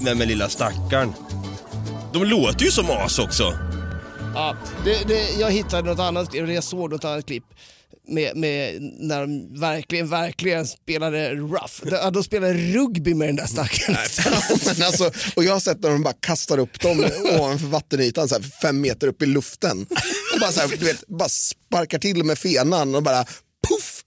Nej 0.00 0.14
men 0.14 0.28
lilla 0.28 0.48
stackarn. 0.48 1.14
De 2.12 2.24
låter 2.24 2.64
ju 2.64 2.70
som 2.70 2.90
as 2.90 3.18
också. 3.18 3.58
Ja, 4.34 4.56
det, 4.84 5.08
det, 5.08 5.30
jag 5.40 5.50
hittade 5.50 5.90
något 5.90 5.98
annat, 5.98 6.34
eller 6.34 6.54
jag 6.54 6.64
såg 6.64 6.90
något 6.90 7.04
annat 7.04 7.26
klipp 7.26 7.44
med, 8.08 8.36
med 8.36 8.82
när 8.98 9.20
de 9.20 9.60
verkligen, 9.60 10.08
verkligen 10.08 10.66
spelade 10.66 11.34
rough. 11.34 11.74
De, 11.82 12.12
de 12.12 12.24
spelade 12.24 12.54
rugby 12.54 13.14
med 13.14 13.28
den 13.28 13.36
där 13.36 13.46
stackaren. 13.46 13.96
Men 14.78 14.86
alltså, 14.86 15.10
och 15.36 15.44
jag 15.44 15.52
har 15.52 15.60
sett 15.60 15.82
när 15.82 15.90
de 15.90 16.02
bara 16.02 16.14
kastar 16.20 16.58
upp 16.58 16.80
dem 16.80 17.04
ovanför 17.34 17.66
vattenytan 17.66 18.28
så 18.28 18.34
här, 18.34 18.42
fem 18.62 18.80
meter 18.80 19.06
upp 19.06 19.22
i 19.22 19.26
luften. 19.26 19.86
Och 20.34 20.40
bara, 20.40 20.52
så 20.52 20.60
här, 20.60 20.68
du 20.68 20.84
vet, 20.84 21.08
bara 21.08 21.28
sparkar 21.28 21.98
till 21.98 22.24
med 22.24 22.38
fenan 22.38 22.94
och 22.94 23.02
bara 23.02 23.24
puff. 23.68 24.04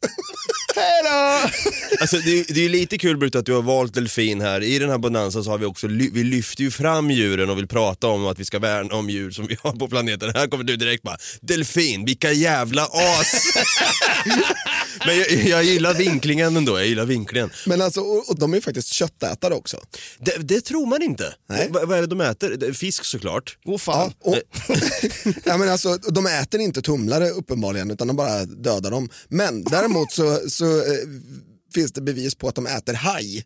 Hejdå! 0.75 1.49
Alltså, 1.99 2.17
det, 2.17 2.39
är- 2.39 2.53
det 2.53 2.59
är 2.59 2.63
ju 2.63 2.69
lite 2.69 2.97
kul 2.97 3.17
Brut 3.17 3.35
att 3.35 3.45
du 3.45 3.53
har 3.53 3.61
valt 3.61 3.93
delfin 3.93 4.41
här. 4.41 4.63
I 4.63 4.79
den 4.79 4.89
här 4.89 4.97
bonanza 4.97 5.43
så 5.43 5.49
har 5.49 5.57
vi 5.57 5.65
också, 5.65 5.87
vi 5.87 6.23
lyfter 6.23 6.63
ju 6.63 6.71
fram 6.71 7.11
djuren 7.11 7.49
och 7.49 7.57
vill 7.57 7.67
prata 7.67 8.07
om 8.07 8.27
att 8.27 8.39
vi 8.39 8.45
ska 8.45 8.59
värna 8.59 8.95
om 8.95 9.09
djur 9.09 9.31
som 9.31 9.47
vi 9.47 9.57
har 9.63 9.71
på 9.71 9.87
planeten. 9.87 10.31
Här 10.35 10.47
kommer 10.47 10.63
du 10.63 10.75
direkt 10.75 11.03
bara, 11.03 11.17
delfin, 11.41 12.05
vilka 12.05 12.31
jävla 12.31 12.83
as! 12.83 13.33
Men 15.05 15.17
jag, 15.17 15.31
jag 15.31 15.63
gillar 15.63 15.93
vinklingen 15.93 16.57
ändå, 16.57 16.77
jag 16.79 16.87
gillar 16.87 17.05
vinklingen. 17.05 17.49
Men 17.65 17.81
alltså, 17.81 17.99
och, 18.01 18.29
och 18.29 18.39
de 18.39 18.51
är 18.53 18.57
ju 18.57 18.61
faktiskt 18.61 18.87
köttätare 18.93 19.53
också. 19.53 19.77
Det, 20.19 20.37
det 20.39 20.61
tror 20.61 20.85
man 20.85 21.01
inte. 21.01 21.33
Nej. 21.49 21.67
Va- 21.71 21.85
vad 21.85 21.97
är 21.97 22.01
det 22.01 22.07
de 22.07 22.21
äter? 22.21 22.73
Fisk 22.73 23.05
såklart. 23.05 23.57
Åh 23.65 23.77
fan. 23.77 24.13
Och, 24.21 24.37
ja, 25.43 25.57
men 25.57 25.69
alltså, 25.69 25.97
de 25.97 26.25
äter 26.27 26.59
inte 26.61 26.81
tumlare 26.81 27.29
uppenbarligen 27.29 27.91
utan 27.91 28.07
de 28.07 28.15
bara 28.15 28.45
dödar 28.45 28.91
dem. 28.91 29.09
Men 29.29 29.63
däremot 29.63 30.11
så, 30.11 30.39
så 30.49 30.64
eh, 30.65 31.07
finns 31.73 31.91
det 31.91 32.01
bevis 32.01 32.35
på 32.35 32.47
att 32.47 32.55
de 32.55 32.67
äter 32.67 32.93
haj. 32.93 33.45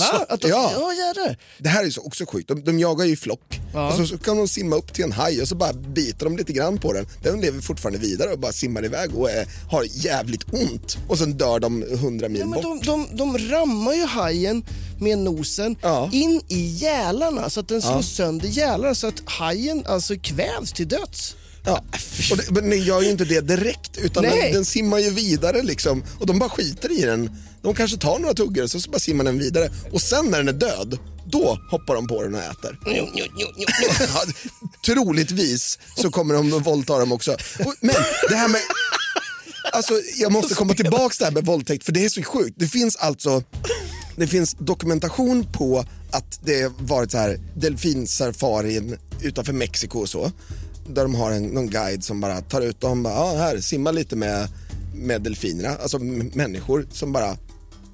Va? 0.00 0.26
Att 0.28 0.40
de, 0.40 0.48
Ja. 0.48 0.72
ja. 1.16 1.34
Det 1.58 1.68
här 1.68 1.80
är 1.80 1.84
ju 1.84 1.92
så 1.92 2.02
också 2.02 2.26
sjukt. 2.26 2.48
De, 2.48 2.64
de 2.64 2.78
jagar 2.78 3.04
ju 3.04 3.16
flock 3.16 3.60
och 3.90 3.94
så, 3.96 4.06
så 4.06 4.18
kan 4.18 4.36
de 4.36 4.48
simma 4.48 4.76
upp 4.76 4.94
till 4.94 5.04
en 5.04 5.12
haj 5.12 5.42
och 5.42 5.48
så 5.48 5.54
bara 5.54 5.72
biter 5.72 6.24
de 6.24 6.36
lite 6.36 6.52
grann 6.52 6.78
på 6.78 6.92
den. 6.92 7.06
Den 7.22 7.40
lever 7.40 7.60
fortfarande 7.60 7.98
vidare 7.98 8.32
och 8.32 8.38
bara 8.38 8.52
simmar 8.52 8.84
iväg 8.84 9.14
och 9.14 9.30
är, 9.30 9.46
har 9.70 9.86
jävligt 9.90 10.44
ont. 10.52 10.98
Och 11.08 11.18
sen 11.18 11.32
dör 11.36 11.60
de 11.60 11.84
hundra 12.00 12.28
mil 12.28 12.40
Ja, 12.40 12.46
men 12.46 12.62
bort. 12.62 12.84
de, 12.84 13.06
de, 13.10 13.16
de 13.16 13.38
rammar 13.38 13.94
ju 13.94 14.04
hajen 14.04 14.64
med 15.00 15.18
nosen 15.18 15.76
Ja. 15.82 16.10
in 16.12 16.40
i 16.48 16.60
gälarna 16.60 17.50
så 17.50 17.60
att 17.60 17.68
den 17.68 17.82
slår 17.82 18.02
sönder 18.02 18.48
gälarna 18.48 18.94
så 18.94 19.06
att 19.06 19.22
hajen 19.24 19.86
alltså 19.86 20.14
kvävs 20.22 20.72
till 20.72 20.88
döds. 20.88 21.34
Ja. 21.68 21.84
Och 22.30 22.36
det, 22.36 22.50
men 22.50 22.70
den 22.70 22.82
gör 22.82 23.02
ju 23.02 23.10
inte 23.10 23.24
det 23.24 23.40
direkt 23.40 23.98
utan 23.98 24.22
den, 24.22 24.52
den 24.52 24.64
simmar 24.64 24.98
ju 24.98 25.10
vidare 25.10 25.62
liksom 25.62 26.04
och 26.18 26.26
de 26.26 26.38
bara 26.38 26.50
skiter 26.50 26.98
i 26.98 27.02
den. 27.02 27.30
De 27.62 27.74
kanske 27.74 27.96
tar 27.96 28.18
några 28.18 28.34
tuggor 28.34 28.66
så, 28.66 28.80
så 28.80 28.90
bara 28.90 28.98
simmar 28.98 29.24
den 29.24 29.38
vidare 29.38 29.70
och 29.92 30.02
sen 30.02 30.26
när 30.26 30.38
den 30.38 30.48
är 30.48 30.52
död, 30.52 30.98
då 31.26 31.58
hoppar 31.70 31.94
de 31.94 32.06
på 32.06 32.22
den 32.22 32.34
och 32.34 32.40
äter. 32.40 32.78
Ja, 34.00 34.24
troligtvis 34.86 35.78
så 35.96 36.10
kommer 36.10 36.34
de 36.34 36.52
att 36.52 36.66
våldta 36.66 36.98
dem 36.98 37.12
också. 37.12 37.32
Och, 37.58 37.74
men 37.80 37.94
det 38.28 38.36
här 38.36 38.48
med... 38.48 38.60
Alltså, 39.72 39.94
jag 40.16 40.32
måste 40.32 40.54
komma 40.54 40.74
tillbaka 40.74 41.08
till 41.08 41.18
det 41.18 41.24
här 41.24 41.32
med 41.32 41.46
våldtäkt 41.46 41.84
för 41.84 41.92
det 41.92 42.04
är 42.04 42.08
så 42.08 42.22
sjukt. 42.22 42.54
Det 42.58 42.68
finns 42.68 42.96
alltså 42.96 43.42
det 44.16 44.26
finns 44.26 44.56
dokumentation 44.58 45.46
på 45.52 45.84
att 46.10 46.40
det 46.44 46.72
varit 46.78 47.10
så 47.10 47.18
här 47.18 47.38
delfinsafarin 47.56 48.98
utanför 49.22 49.52
Mexiko 49.52 49.98
och 49.98 50.08
så. 50.08 50.32
Där 50.88 51.02
de 51.02 51.14
har 51.14 51.30
en, 51.30 51.42
någon 51.46 51.66
guide 51.70 52.04
som 52.04 52.20
bara 52.20 52.40
tar 52.40 52.60
ut 52.60 52.80
dem, 52.80 53.02
bara, 53.02 53.14
ja, 53.14 53.36
här, 53.38 53.60
simma 53.60 53.90
lite 53.90 54.16
med, 54.16 54.48
med 54.94 55.22
delfinerna. 55.22 55.76
Alltså 55.82 55.98
människor 55.98 56.86
som 56.92 57.12
bara 57.12 57.36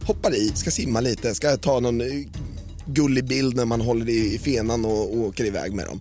hoppar 0.03 0.35
i, 0.35 0.53
ska 0.55 0.71
simma 0.71 1.01
lite, 1.01 1.35
ska 1.35 1.57
ta 1.57 1.81
någon 1.81 2.01
eh, 2.01 2.27
gullig 2.87 3.25
bild 3.25 3.57
när 3.57 3.65
man 3.65 3.81
håller 3.81 4.09
i, 4.09 4.35
i 4.35 4.39
fenan 4.39 4.85
och, 4.85 5.11
och 5.15 5.19
åker 5.19 5.45
iväg 5.45 5.73
med 5.73 5.87
dem. 5.87 6.01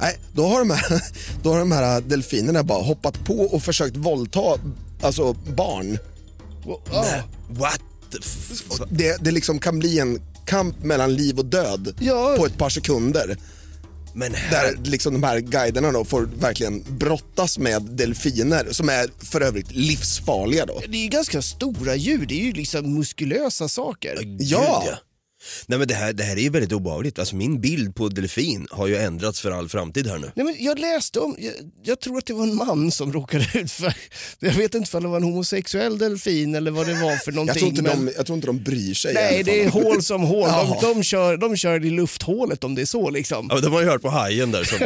Nej, 0.00 0.18
då 0.32 0.46
har, 0.46 0.58
de 0.58 0.70
här, 0.70 1.02
då 1.42 1.52
har 1.52 1.58
de 1.58 1.72
här 1.72 2.00
delfinerna 2.00 2.62
bara 2.62 2.82
hoppat 2.82 3.24
på 3.24 3.40
och 3.40 3.62
försökt 3.62 3.96
våldta 3.96 4.40
alltså 5.02 5.32
barn. 5.32 5.98
Ja. 6.92 7.04
What 7.50 7.80
Det, 8.90 9.24
det 9.24 9.30
liksom 9.30 9.58
kan 9.58 9.78
bli 9.78 9.98
en 9.98 10.20
kamp 10.46 10.82
mellan 10.84 11.14
liv 11.14 11.38
och 11.38 11.44
död 11.44 11.94
Ja. 12.00 12.34
på 12.38 12.46
ett 12.46 12.58
par 12.58 12.68
sekunder. 12.68 13.36
Där 14.50 14.84
liksom 14.84 15.12
de 15.12 15.22
här 15.22 15.40
guiderna 15.40 15.92
då 15.92 16.04
får 16.04 16.28
verkligen 16.40 16.84
brottas 16.98 17.58
med 17.58 17.82
delfiner 17.82 18.66
som 18.70 18.88
är 18.88 19.24
för 19.24 19.40
övrigt 19.40 19.72
livsfarliga 19.72 20.66
då. 20.66 20.82
Det 20.88 20.96
är 20.96 21.02
ju 21.02 21.08
ganska 21.08 21.42
stora 21.42 21.96
djur, 21.96 22.26
det 22.26 22.40
är 22.40 22.44
ju 22.44 22.52
liksom 22.52 22.94
muskulösa 22.94 23.68
saker. 23.68 24.18
Ja. 24.40 24.98
Nej 25.66 25.78
men 25.78 25.88
det 25.88 25.94
här, 25.94 26.12
det 26.12 26.22
här 26.22 26.36
är 26.36 26.40
ju 26.40 26.50
väldigt 26.50 26.72
obehagligt. 26.72 27.18
Alltså 27.18 27.36
min 27.36 27.60
bild 27.60 27.94
på 27.94 28.08
delfin 28.08 28.66
har 28.70 28.86
ju 28.86 28.96
ändrats 28.96 29.40
för 29.40 29.50
all 29.50 29.68
framtid 29.68 30.06
här 30.06 30.18
nu. 30.18 30.30
Nej, 30.34 30.44
men 30.46 30.56
jag 30.58 30.78
läste 30.78 31.20
om, 31.20 31.36
jag, 31.38 31.52
jag 31.82 32.00
tror 32.00 32.18
att 32.18 32.26
det 32.26 32.32
var 32.34 32.42
en 32.42 32.54
man 32.54 32.90
som 32.90 33.12
råkade 33.12 33.46
ut 33.54 33.72
för, 33.72 33.94
jag 34.38 34.52
vet 34.52 34.74
inte 34.74 34.96
om 34.96 35.02
det 35.02 35.08
var 35.08 35.16
en 35.16 35.22
homosexuell 35.22 35.98
delfin 35.98 36.54
eller 36.54 36.70
vad 36.70 36.86
det 36.86 36.94
var 36.94 37.16
för 37.16 37.32
Jag 37.32 37.34
någonting. 37.34 37.58
tror, 37.60 37.68
inte 37.70 37.82
men- 37.82 38.06
de, 38.06 38.12
jag 38.16 38.26
tror 38.26 38.36
inte 38.36 38.46
de 38.46 38.62
bryr 38.62 38.94
sig. 38.94 39.14
Nej, 39.14 39.42
det 39.42 39.64
är 39.64 39.68
hål 39.70 40.02
som 40.02 40.22
hål. 40.22 40.48
De, 40.48 40.76
de, 40.94 41.02
kör, 41.02 41.36
de 41.36 41.56
kör 41.56 41.84
i 41.86 41.90
lufthålet 41.90 42.64
om 42.64 42.74
det 42.74 42.82
är 42.82 42.86
så 42.86 43.10
liksom. 43.10 43.46
Ja, 43.50 43.60
de 43.60 43.72
har 43.72 43.80
ju 43.80 43.86
hört 43.86 44.02
på 44.02 44.08
hajen 44.10 44.50
där 44.50 44.64
som 44.64 44.78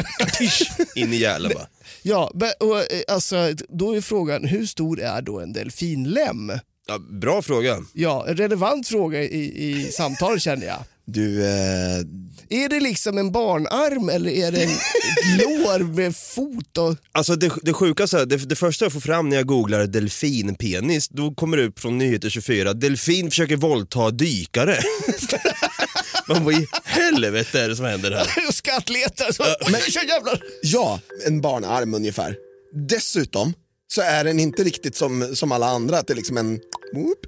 in 1.03 1.13
i 1.13 1.17
gälen 1.17 1.53
bara. 1.55 1.67
Ja, 2.03 2.33
och, 2.61 2.79
eh, 2.79 2.85
alltså, 3.09 3.53
då 3.69 3.97
är 3.97 4.01
frågan, 4.01 4.45
hur 4.45 4.67
stor 4.67 5.01
är 5.01 5.23
då 5.23 5.41
en 5.41 5.53
delfinlem? 5.53 6.53
Ja, 6.87 6.99
bra 6.99 7.43
fråga. 7.43 7.85
Ja, 7.93 8.27
en 8.29 8.37
relevant 8.37 8.89
fråga 8.89 9.23
i, 9.23 9.71
i 9.71 9.93
samtal 9.93 10.41
känner 10.41 10.67
jag. 10.67 10.85
Du, 11.07 11.45
eh, 11.45 11.99
Är 12.49 12.69
det 12.69 12.81
liksom 12.81 13.19
en 13.19 13.33
barnarm 13.33 14.09
eller 14.09 14.31
är 14.31 14.53
det 14.53 14.63
en 14.63 14.71
lår 15.39 15.79
med 15.79 16.17
fot? 16.17 16.79
Och... 16.79 16.97
Alltså 17.13 17.37
det, 17.37 17.53
det 17.63 17.73
sjukaste, 17.73 18.25
det, 18.25 18.37
det 18.37 18.57
första 18.57 18.85
jag 18.85 18.93
får 18.93 19.01
fram 19.01 19.29
när 19.29 19.37
jag 19.37 19.47
googlar 19.47 19.87
delfinpenis, 19.87 21.09
då 21.09 21.35
kommer 21.35 21.57
det 21.57 21.65
upp 21.65 21.81
från 21.81 21.99
Nyheter 21.99 22.31
24, 22.31 22.73
delfin 22.73 23.31
försöker 23.31 23.57
våldta 23.57 24.11
dykare. 24.11 24.79
Man 26.29 26.45
vad 26.45 26.55
i 26.55 26.67
helvete 26.85 27.61
är 27.61 27.69
det 27.69 27.77
som 27.77 27.85
händer 27.85 28.11
här? 28.11 28.49
och 28.49 28.55
skattletar. 28.55 29.33
Så, 29.33 29.45
men, 29.71 29.81
jävlar. 30.09 30.41
ja, 30.63 31.01
en 31.27 31.41
barnarm 31.41 31.95
ungefär. 31.95 32.37
Dessutom 32.89 33.55
så 33.95 34.01
är 34.01 34.25
den 34.25 34.41
inte 34.41 34.65
riktigt 34.65 34.97
som, 34.97 35.37
som 35.37 35.53
alla 35.53 35.67
andra, 35.67 35.99
att 35.99 36.07
det 36.07 36.13
är 36.13 36.17
liksom 36.17 36.37
en 36.37 36.61
whoop, 36.95 37.27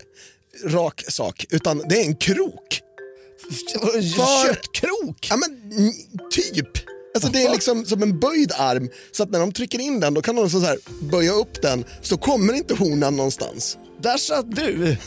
rak 0.65 1.05
sak, 1.09 1.47
utan 1.51 1.79
det 1.89 2.01
är 2.01 2.05
en 2.05 2.17
krok. 2.17 2.81
Var- 4.19 4.47
Köttkrok. 4.47 5.27
Ja 5.31 5.37
men 5.37 5.93
typ. 6.31 6.69
Alltså 7.15 7.31
det 7.33 7.43
är 7.43 7.51
liksom 7.53 7.85
som 7.85 8.03
en 8.03 8.21
böjd 8.21 8.53
arm 8.53 8.91
så 9.13 9.23
att 9.23 9.31
när 9.31 9.41
de 9.41 9.53
trycker 9.53 9.79
in 9.79 10.01
den 10.01 10.15
då 10.15 10.23
kan 10.23 10.37
de 10.37 10.51
så 10.51 10.59
här 10.61 10.79
böja 11.01 11.33
upp 11.33 11.63
den 11.63 11.85
så 12.03 12.17
kommer 12.19 12.55
inte 12.55 12.75
honan 12.75 13.17
någonstans. 13.17 13.79
Där 14.03 14.19
satt 14.19 14.57
du. 14.57 14.97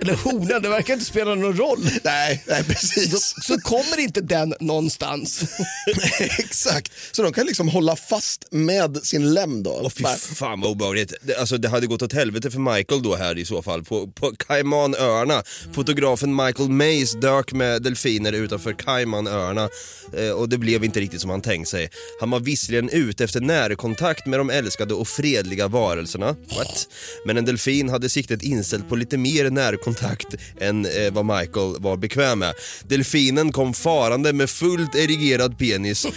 eller 0.00 0.14
honan, 0.14 0.62
det 0.62 0.68
verkar 0.68 0.94
inte 0.94 1.06
spela 1.06 1.34
någon 1.34 1.56
roll. 1.56 1.88
Nej, 2.04 2.44
nej 2.46 2.64
precis. 2.64 3.34
Så 3.42 3.60
kommer 3.60 3.98
inte 4.00 4.20
den 4.20 4.54
någonstans. 4.60 5.44
Exakt, 6.38 6.92
så 7.12 7.22
de 7.22 7.32
kan 7.32 7.46
liksom 7.46 7.68
hålla 7.68 7.96
fast 7.96 8.44
med 8.50 8.96
sin 9.02 9.34
lem 9.34 9.62
då. 9.62 9.80
Åh 9.82 9.90
fy 9.90 10.02
Bara- 10.02 10.16
fan 10.16 10.60
vad 10.60 10.70
obehagligt. 10.70 11.14
Det, 11.22 11.36
alltså, 11.36 11.58
det 11.58 11.68
hade 11.68 11.86
gått 11.86 12.02
åt 12.02 12.12
helvete 12.12 12.50
för 12.50 12.58
Michael 12.58 13.02
då 13.02 13.16
här 13.16 13.38
i 13.38 13.44
så 13.44 13.62
fall. 13.62 13.84
På, 13.84 14.06
på 14.06 14.32
Caymanöarna. 14.36 15.42
Fotografen 15.72 16.36
Michael 16.36 16.68
Mays 16.68 17.12
dök 17.12 17.52
med 17.52 17.82
delfiner 17.82 18.32
utanför 18.32 18.72
Caymanöarna 18.72 19.68
eh, 20.16 20.30
och 20.30 20.48
det 20.48 20.58
blev 20.58 20.84
inte 20.84 21.00
riktigt 21.00 21.20
som 21.20 21.30
han 21.30 21.40
tänkt 21.42 21.68
sig. 21.68 21.90
Han 22.20 22.30
var 22.30 22.40
visserligen 22.40 22.88
ute 22.90 23.24
efter 23.24 23.40
närkontakt 23.40 24.26
med 24.26 24.40
de 24.40 24.50
älskade 24.50 24.94
och 24.94 25.08
fredliga 25.08 25.68
varelserna. 25.68 26.26
What? 26.56 26.88
Men 27.26 27.36
en 27.36 27.44
delfin 27.46 27.88
hade 27.88 28.08
siktet 28.08 28.42
inställt 28.42 28.88
på 28.88 28.96
lite 28.96 29.16
mer 29.18 29.50
närkontakt 29.50 30.34
än 30.60 30.86
eh, 30.86 31.12
vad 31.12 31.24
Michael 31.24 31.76
var 31.78 31.96
bekväm 31.96 32.38
med. 32.38 32.54
Delfinen 32.88 33.52
kom 33.52 33.74
farande 33.74 34.32
med 34.32 34.50
fullt 34.50 34.94
erigerad 34.94 35.58
penis 35.58 36.06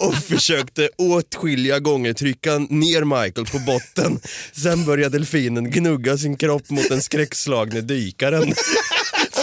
och 0.00 0.14
försökte 0.14 0.90
åtskilliga 0.96 1.78
gånger 1.78 2.12
trycka 2.12 2.58
ner 2.58 3.04
Michael 3.04 3.46
på 3.46 3.58
botten. 3.58 4.20
Sen 4.52 4.84
började 4.84 5.18
delfinen 5.18 5.70
gnugga 5.70 6.18
sin 6.18 6.36
kropp 6.36 6.70
mot 6.70 6.88
den 6.88 7.02
skräckslagne 7.02 7.80
dykaren. 7.80 8.42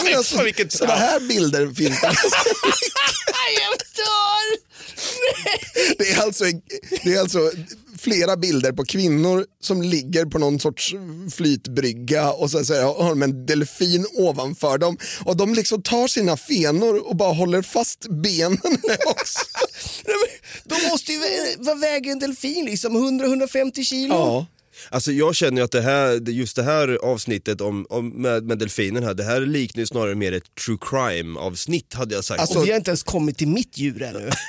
Men 0.04 0.16
alltså, 0.16 0.38
Sådana 0.68 0.94
här 0.94 1.20
bilder 1.20 1.66
finns 1.74 2.00
det. 2.00 2.06
Jag 3.60 3.78
dör! 3.96 4.56
Det 5.98 6.10
är, 6.10 6.22
alltså, 6.22 6.44
det 7.04 7.14
är 7.14 7.20
alltså 7.20 7.50
flera 8.06 8.36
bilder 8.36 8.72
på 8.72 8.84
kvinnor 8.84 9.44
som 9.62 9.82
ligger 9.82 10.24
på 10.26 10.38
någon 10.38 10.60
sorts 10.60 10.94
flytbrygga 11.36 12.32
och 12.32 12.50
så, 12.50 12.64
så 12.64 12.74
har 12.74 13.08
de 13.08 13.22
en 13.22 13.46
delfin 13.46 14.06
ovanför 14.14 14.78
dem 14.78 14.96
och 15.24 15.36
de 15.36 15.54
liksom 15.54 15.82
tar 15.82 16.08
sina 16.08 16.36
fenor 16.36 17.08
och 17.08 17.16
bara 17.16 17.32
håller 17.32 17.62
fast 17.62 18.06
benen 18.22 18.58
också. 19.06 19.40
De 20.64 20.88
måste 20.90 21.12
ju, 21.12 21.18
vä- 21.18 21.56
vad 21.58 21.80
väger 21.80 22.12
en 22.12 22.18
delfin 22.18 22.64
liksom? 22.64 22.96
100-150 22.96 23.82
kilo? 23.82 24.14
Ja. 24.14 24.46
Alltså 24.88 25.12
jag 25.12 25.34
känner 25.34 25.56
ju 25.56 25.64
att 25.64 25.72
det 25.72 25.80
här, 25.80 26.30
just 26.30 26.56
det 26.56 26.62
här 26.62 26.88
avsnittet 27.02 27.60
om, 27.60 27.86
om, 27.90 28.08
med, 28.08 28.44
med 28.44 28.58
delfinen 28.58 29.02
här, 29.02 29.14
det 29.14 29.24
här 29.24 29.40
liknar 29.40 29.80
ju 29.80 29.86
snarare 29.86 30.14
mer 30.14 30.32
ett 30.32 30.54
true 30.66 30.78
crime 30.80 31.38
avsnitt 31.40 31.94
hade 31.94 32.14
jag 32.14 32.24
sagt. 32.24 32.40
Alltså- 32.40 32.58
Och 32.58 32.66
vi 32.66 32.70
har 32.70 32.76
inte 32.76 32.90
ens 32.90 33.02
kommit 33.02 33.38
till 33.38 33.48
mitt 33.48 33.78
djur 33.78 34.02
ännu. 34.02 34.30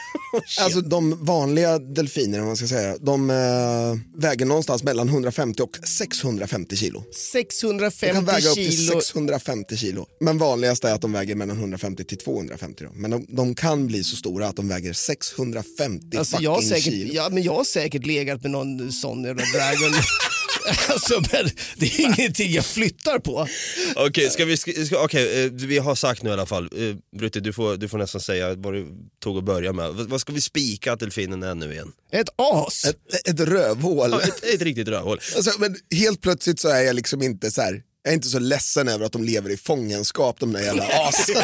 Alltså 0.59 0.82
de 0.82 1.25
vanliga 1.25 1.80
delfinerna, 1.80 2.45
man 2.45 2.57
ska 2.57 2.67
säga, 2.67 2.97
de 3.01 3.30
eh, 3.30 4.19
väger 4.21 4.45
någonstans 4.45 4.84
mellan 4.84 5.09
150 5.09 5.63
och 5.63 5.78
650 5.88 6.75
kilo. 6.75 7.03
De 7.11 7.15
650 7.17 8.13
kan 8.13 8.25
väga 8.25 8.49
upp 8.49 8.55
till 8.55 8.78
kilo. 8.78 9.01
650 9.01 9.78
kilo. 9.78 10.05
Men 10.21 10.38
vanligast 10.38 10.84
är 10.84 10.93
att 10.93 11.01
de 11.01 11.11
väger 11.13 11.36
mellan 11.36 11.57
150 11.57 12.03
till 12.03 12.17
250. 12.17 12.84
Då. 12.84 12.89
Men 12.93 13.11
de, 13.11 13.25
de 13.30 13.55
kan 13.55 13.88
bli 13.88 14.03
så 14.03 14.15
stora 14.15 14.47
att 14.47 14.55
de 14.55 14.67
väger 14.67 14.93
650 14.93 16.17
Alltså 16.17 16.32
fucking 16.36 16.43
jag, 16.45 16.51
har 16.51 16.61
säkert, 16.61 16.84
kilo. 16.84 17.13
ja, 17.13 17.30
men 17.32 17.43
jag 17.43 17.53
har 17.53 17.63
säkert 17.63 18.05
legat 18.05 18.41
med 18.41 18.51
någon 18.51 18.91
sån 18.91 19.23
jävla 19.23 19.43
dragon. 19.53 19.93
alltså, 20.89 21.22
men 21.32 21.49
det 21.76 21.86
är 21.86 21.99
ingenting 21.99 22.51
jag 22.51 22.65
flyttar 22.65 23.20
på. 23.20 23.47
Okej, 23.95 24.30
ska 24.30 24.45
vi, 24.45 24.57
ska, 24.57 25.03
okej, 25.03 25.45
eh, 25.45 25.51
vi 25.51 25.78
har 25.78 25.95
sagt 25.95 26.24
nu 26.24 26.30
i 26.30 26.34
alla 26.34 26.45
fall, 26.45 26.63
eh, 26.63 26.95
Brutti 27.20 27.39
du 27.39 27.53
får, 27.53 27.78
du 27.78 27.89
får 27.89 27.97
nästan 27.97 28.22
säga 28.22 28.55
vad 28.55 28.74
du 28.74 28.88
tog 29.24 29.38
att 29.38 29.43
börja 29.43 29.74
med. 29.74 29.93
Vad, 29.93 30.09
vad 30.09 30.22
ska 30.22 30.34
vi 30.34 30.41
spika 30.41 30.93
att 30.93 30.99
delfinen 30.99 31.43
är 31.43 31.55
nu 31.55 31.72
igen? 31.74 31.91
Ett 32.11 32.30
as. 32.36 32.86
Ett, 32.86 33.28
ett 33.30 33.39
rövhål. 33.39 34.09
Ja, 34.11 34.22
ett, 34.22 34.43
ett 34.43 34.61
riktigt 34.61 34.88
rövhål. 34.88 35.20
Alltså, 35.36 35.59
men 35.59 35.76
helt 35.91 36.22
plötsligt 36.22 36.59
så 36.59 36.70
är 36.70 36.82
jag 36.82 36.95
liksom 36.95 37.22
inte 37.22 37.51
så 37.51 37.61
här, 37.61 37.82
jag 38.03 38.11
är 38.11 38.15
inte 38.15 38.28
så 38.28 38.39
ledsen 38.39 38.88
över 38.88 39.05
att 39.05 39.11
de 39.11 39.24
lever 39.24 39.49
i 39.49 39.57
fångenskap 39.57 40.39
de 40.39 40.53
där 40.53 40.61
jävla 40.61 40.84
asen. 40.84 41.36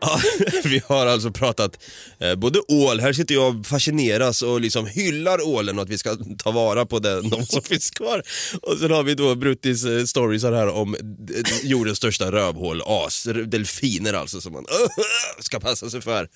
Ja, 0.00 0.20
vi 0.64 0.82
har 0.86 1.06
alltså 1.06 1.30
pratat 1.30 1.78
eh, 2.20 2.34
både 2.34 2.60
ål, 2.68 3.00
här 3.00 3.12
sitter 3.12 3.34
jag 3.34 3.56
och 3.60 3.66
fascineras 3.66 4.42
och 4.42 4.60
liksom 4.60 4.86
hyllar 4.86 5.46
ålen 5.46 5.78
och 5.78 5.82
att 5.82 5.88
vi 5.90 5.98
ska 5.98 6.16
ta 6.38 6.50
vara 6.50 6.86
på 6.86 6.98
den, 6.98 7.30
de 7.30 7.46
som 7.46 7.62
finns 7.68 7.90
kvar. 7.90 8.22
Och 8.62 8.78
sen 8.78 8.90
har 8.90 9.02
vi 9.02 9.14
då 9.14 9.34
Bruttis 9.34 9.84
eh, 9.84 10.04
stories 10.04 10.42
här 10.42 10.68
om 10.68 10.94
eh, 10.94 11.00
jordens 11.62 11.98
största 11.98 12.32
rövhål, 12.32 12.82
as, 12.86 13.26
delfiner 13.46 14.12
alltså 14.12 14.40
som 14.40 14.52
man 14.52 14.66
ska 15.40 15.60
passa 15.60 15.90
sig 15.90 16.00
för. 16.00 16.28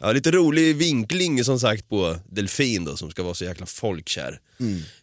Ja. 0.00 0.12
lite 0.12 0.30
rolig 0.30 0.76
vinkling 0.76 1.44
som 1.44 1.60
sagt 1.60 1.88
på 1.88 2.16
delfin 2.30 2.84
då 2.84 2.96
som 2.96 3.10
ska 3.10 3.22
vara 3.22 3.34
så 3.34 3.44
jäkla 3.44 3.66
folkkär. 3.66 4.38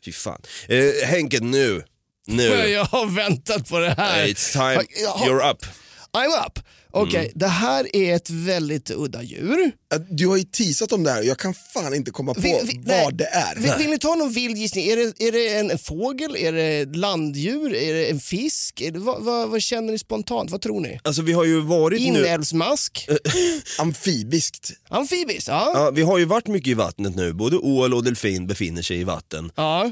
Fy 0.06 0.12
fan. 0.12 0.42
Eh, 0.68 1.08
Henke 1.08 1.40
nu, 1.40 1.84
nu, 2.28 2.44
Jag 2.44 2.86
har 2.86 3.06
väntat 3.16 3.70
på 3.70 3.80
det 3.80 3.90
här. 3.98 4.28
it's 4.28 4.52
time, 4.52 4.84
you're 5.26 5.52
up. 5.52 5.66
I'm 6.14 6.46
up. 6.48 6.60
Okej, 6.98 7.20
Mm. 7.20 7.32
det 7.36 7.48
här 7.48 7.96
är 7.96 8.16
ett 8.16 8.30
väldigt 8.30 8.92
udda 8.92 9.24
djur. 9.24 9.72
Du 10.10 10.28
har 10.28 10.38
ju 10.38 10.44
teasat 10.44 10.92
om 10.92 11.04
det 11.04 11.12
här 11.12 11.20
och 11.20 11.26
jag 11.26 11.38
kan 11.40 11.54
fan 11.74 11.94
inte 11.94 12.12
komma 12.12 12.34
på 12.34 12.42
Vi- 12.42 12.60
vi- 12.64 12.82
nej. 12.86 13.04
vad 13.06 13.16
det 13.18 13.26
är. 13.26 13.56
Vill, 13.56 13.72
vill 13.78 13.90
ni 13.90 13.98
ta 14.00 14.16
någon 14.16 14.32
vild 14.32 14.58
gissning? 14.58 14.86
Är 14.88 14.96
det, 14.96 15.24
är 15.28 15.32
det 15.32 15.50
en, 15.50 15.78
fågel? 15.78 16.36
Är 16.36 16.52
det 16.52 16.96
landdjur? 16.98 17.74
Är 17.76 17.94
det 17.94 18.06
en 18.06 18.20
fisk? 18.20 18.82
Det, 18.94 19.00
vad, 19.00 19.24
vad, 19.24 19.50
vad 19.50 19.62
känner 19.62 19.92
ni 19.92 19.98
spontant? 20.00 20.52
Vad 20.52 20.62
tror 20.62 20.80
ni? 20.82 21.00
Alltså 21.04 21.22
vi 21.22 21.34
har 21.34 21.46
ju 21.46 21.62
varit 21.62 22.02
nu... 22.02 22.08
Inälvsmask? 22.08 23.08
Amfibiskt. 23.80 24.72
Amfibiskt? 24.90 25.48
Ja. 25.48 25.72
Ja, 25.74 25.92
vi 25.92 26.02
har 26.02 26.18
ju 26.18 26.26
varit 26.26 26.48
mycket 26.48 26.68
i 26.68 26.74
vattnet 26.74 27.16
nu, 27.16 27.34
både 27.34 27.58
ål 27.58 27.94
och 27.94 28.04
delfin 28.04 28.48
befinner 28.48 28.82
sig 28.82 29.00
i 29.00 29.04
vatten. 29.04 29.52
ja. 29.56 29.92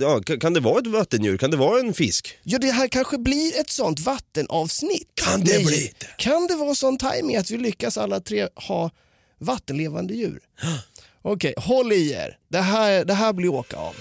Ja, 0.00 0.20
kan- 0.40 0.52
det 0.54 0.60
vara 0.60 0.78
ett 0.78 0.86
vattendjur? 0.86 1.36
Kan 1.38 1.50
det 1.50 1.56
vara 1.56 1.80
en 1.80 1.94
fisk? 1.94 2.28
Ja, 2.42 2.58
det 2.58 2.70
här 2.70 2.88
kanske 2.88 3.18
blir 3.18 3.60
ett 3.60 3.70
sånt 3.70 4.00
vattenavsnitt. 4.00 5.08
Kan 5.14 5.40
det 5.40 5.64
bli 5.66 5.92
det? 6.04 6.22
Kan 6.22 6.46
det 6.46 6.54
vara 6.54 6.74
sån 6.74 6.98
timing 6.98 7.36
att 7.36 7.50
vi 7.50 7.58
lyckas 7.58 7.98
alla 7.98 8.20
tre 8.20 8.48
ha 8.54 8.90
vattenlevande 9.38 10.14
djur? 10.14 10.40
Okej, 11.22 11.54
håll 11.56 11.92
i 11.92 12.12
er. 12.12 12.38
Det 12.48 12.60
här, 12.60 13.04
det 13.04 13.14
här 13.14 13.32
blir 13.32 13.48
åka 13.48 13.76
av. 13.76 13.96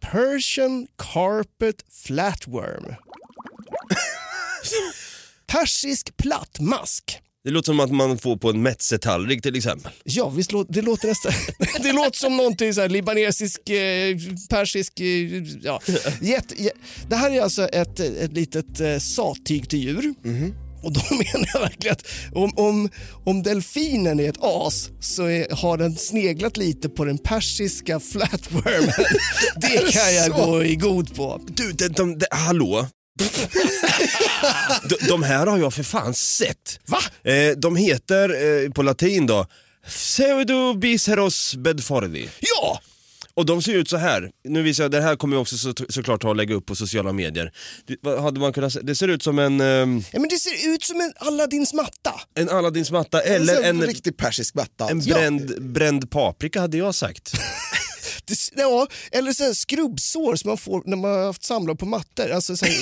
Persian 0.00 0.86
carpet 0.96 1.84
flatworm. 1.90 2.84
Persisk 5.46 6.16
plattmask. 6.16 7.22
Det 7.48 7.52
låter 7.52 7.66
som 7.66 7.80
att 7.80 7.90
man 7.92 8.18
får 8.18 8.36
på 8.36 8.50
en 8.50 8.62
metzetallrik 8.62 9.42
till 9.42 9.56
exempel. 9.56 9.92
Ja, 10.04 10.28
visst 10.28 10.52
låter, 10.52 10.72
det 10.72 10.82
låter 10.82 11.08
nästan... 11.08 11.32
det 11.82 11.92
låter 11.92 12.18
som 12.18 12.36
någonting 12.36 12.74
så 12.74 12.80
här 12.80 12.88
libanesisk, 12.88 13.68
eh, 13.70 14.16
persisk... 14.50 15.00
Eh, 15.00 15.06
ja. 15.62 15.80
Jätte, 16.20 16.54
jä- 16.54 16.70
det 17.08 17.16
här 17.16 17.30
är 17.30 17.40
alltså 17.40 17.68
ett, 17.68 18.00
ett 18.00 18.32
litet 18.32 18.80
eh, 18.80 18.98
sattyg 18.98 19.68
till 19.68 19.78
djur. 19.78 20.14
Och 20.82 20.92
då 20.92 21.00
menar 21.10 21.48
jag 21.54 21.60
verkligen 21.60 21.92
att 21.92 22.06
om, 22.32 22.52
om, 22.56 22.88
om 23.24 23.42
delfinen 23.42 24.20
är 24.20 24.28
ett 24.28 24.38
as 24.40 24.90
så 25.00 25.24
är, 25.24 25.56
har 25.56 25.76
den 25.76 25.96
sneglat 25.96 26.56
lite 26.56 26.88
på 26.88 27.04
den 27.04 27.18
persiska 27.18 28.00
flatwormen. 28.00 28.92
det 29.56 29.92
kan 29.92 30.14
jag 30.14 30.36
Så. 30.36 30.46
gå 30.46 30.64
i 30.64 30.76
god 30.76 31.14
på. 31.14 31.40
Du, 31.56 31.72
de, 31.72 31.88
de, 31.88 32.18
de, 32.18 32.26
hallå? 32.30 32.86
De, 34.88 34.96
de 35.08 35.22
här 35.22 35.46
har 35.46 35.58
jag 35.58 35.74
för 35.74 35.82
fan 35.82 36.14
sett. 36.14 36.80
Va? 36.86 36.98
Eh, 37.32 37.50
de 37.56 37.76
heter 37.76 38.28
eh, 38.64 38.70
på 38.70 38.82
latin 38.82 39.26
då 39.26 39.46
Pseudobiceros 39.86 41.54
bedfordi. 41.54 42.28
Ja! 42.40 42.80
Och 43.34 43.46
de 43.46 43.62
ser 43.62 43.72
ut 43.74 43.88
så 43.90 43.96
här. 43.96 44.30
Nu 44.44 44.62
visar 44.62 44.84
jag, 44.84 44.90
det 44.90 45.00
här 45.00 45.16
kommer 45.16 45.36
jag 45.36 45.40
också 45.42 45.56
så, 45.56 45.74
såklart 45.88 46.24
och 46.24 46.36
lägga 46.36 46.54
upp 46.54 46.66
på 46.66 46.76
sociala 46.76 47.12
medier. 47.12 47.52
Det, 47.86 47.96
vad 48.02 48.22
hade 48.22 48.40
man 48.40 48.52
kunnat, 48.52 48.72
se- 48.72 48.80
det 48.82 48.94
ser 48.94 49.08
ut 49.08 49.22
som 49.22 49.38
en, 49.38 49.60
ehm, 49.60 50.02
Ja, 50.12 50.20
men 50.20 50.28
det 50.28 50.38
ser 50.38 50.74
ut 50.74 50.82
som 50.82 51.00
en 51.00 51.12
Aladdins 51.16 51.74
matta. 51.74 52.20
en 52.34 52.48
Aladdins 52.48 52.90
matta 52.90 53.20
Eller 53.20 53.56
en 53.62 53.64
en, 53.64 53.86
riktig 53.86 54.16
persisk 54.16 54.54
matta. 54.54 54.88
en 54.90 55.00
bränd, 55.00 55.62
bränd 55.62 56.10
paprika 56.10 56.60
hade 56.60 56.76
jag 56.76 56.94
sagt. 56.94 57.32
Ja, 58.56 58.86
eller 59.12 59.32
så 59.32 59.44
här 59.44 59.52
skrubbsår 59.52 60.36
som 60.36 60.48
man 60.48 60.58
får 60.58 60.82
när 60.86 60.96
man 60.96 61.10
har 61.10 61.24
haft 61.26 61.44
samlag 61.44 61.78
på 61.78 61.86
mattor. 61.86 62.30
Alltså, 62.30 62.56
så 62.56 62.66
här, 62.66 62.74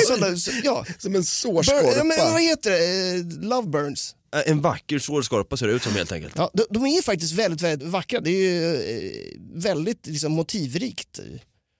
sådana, 0.06 0.36
så, 0.36 0.50
ja. 0.64 0.84
Som 0.98 1.14
en 1.14 1.24
sårskorpa. 1.24 1.96
ja, 1.96 2.04
men, 2.04 2.32
vad 2.32 2.42
heter 2.42 2.70
det? 2.70 3.10
Eh, 3.36 3.42
Love 3.48 3.68
burns. 3.68 4.14
Äh, 4.34 4.50
En 4.50 4.60
vacker 4.60 4.98
svår 4.98 5.22
skorpa 5.22 5.56
ser 5.56 5.66
det 5.66 5.72
ut 5.72 5.82
som 5.82 5.92
helt 5.92 6.12
enkelt. 6.12 6.34
Ja, 6.36 6.50
de, 6.54 6.64
de 6.70 6.86
är 6.86 7.02
faktiskt 7.02 7.32
väldigt, 7.32 7.62
väldigt 7.62 7.88
vackra. 7.88 8.20
Det 8.20 8.30
är 8.30 8.50
ju 8.50 8.74
eh, 8.74 9.38
väldigt 9.54 10.06
liksom, 10.06 10.32
motivrikt. 10.32 11.20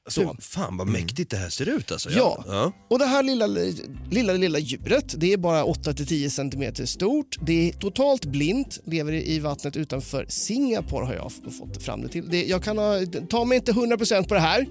Så. 0.08 0.36
Fan 0.40 0.76
vad 0.76 0.86
mäktigt 0.86 1.30
det 1.30 1.36
här 1.36 1.48
ser 1.48 1.68
ut 1.68 1.92
alltså. 1.92 2.10
Ja. 2.10 2.44
ja. 2.46 2.72
Och 2.90 2.98
det 2.98 3.04
här 3.04 3.22
lilla, 3.22 3.46
lilla, 4.10 4.32
lilla 4.32 4.58
djuret, 4.58 5.14
det 5.16 5.32
är 5.32 5.36
bara 5.36 5.64
8-10 5.64 6.28
cm 6.28 6.86
stort. 6.86 7.38
Det 7.42 7.68
är 7.68 7.72
totalt 7.72 8.24
blint, 8.24 8.78
lever 8.84 9.12
i 9.12 9.38
vattnet 9.38 9.76
utanför 9.76 10.26
Singapore 10.28 11.06
har 11.06 11.14
jag 11.14 11.32
fått 11.58 11.82
fram 11.82 12.02
det 12.02 12.08
till. 12.08 12.28
Det, 12.28 12.44
jag 12.44 12.62
kan 12.62 12.78
ha, 12.78 12.98
ta 13.30 13.44
mig 13.44 13.56
inte 13.56 13.72
100% 13.72 14.28
på 14.28 14.34
det 14.34 14.40
här, 14.40 14.66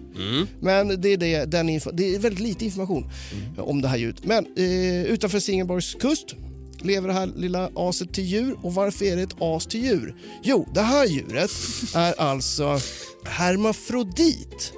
men 0.60 1.02
det 1.02 1.10
är, 1.10 1.18
det, 1.18 1.46
den 1.46 1.70
info, 1.70 1.92
det 1.92 2.16
är 2.16 2.20
väldigt 2.20 2.44
lite 2.44 2.66
information 2.66 3.10
om 3.58 3.82
det 3.82 3.88
här 3.88 3.98
djuret. 3.98 4.26
Men 4.26 4.46
eh, 4.58 5.04
utanför 5.04 5.40
Singapores 5.40 5.94
kust 5.94 6.36
lever 6.82 7.08
det 7.08 7.14
här 7.14 7.30
lilla 7.36 7.70
aset 7.76 8.14
till 8.14 8.24
djur. 8.24 8.58
Och 8.62 8.74
varför 8.74 9.06
är 9.06 9.16
det 9.16 9.22
ett 9.22 9.36
as 9.42 9.66
till 9.66 9.84
djur? 9.84 10.16
Jo, 10.44 10.68
det 10.74 10.82
här 10.82 11.06
djuret 11.06 11.52
är 11.96 12.22
alltså 12.22 12.80
hermafrodit. 13.26 14.74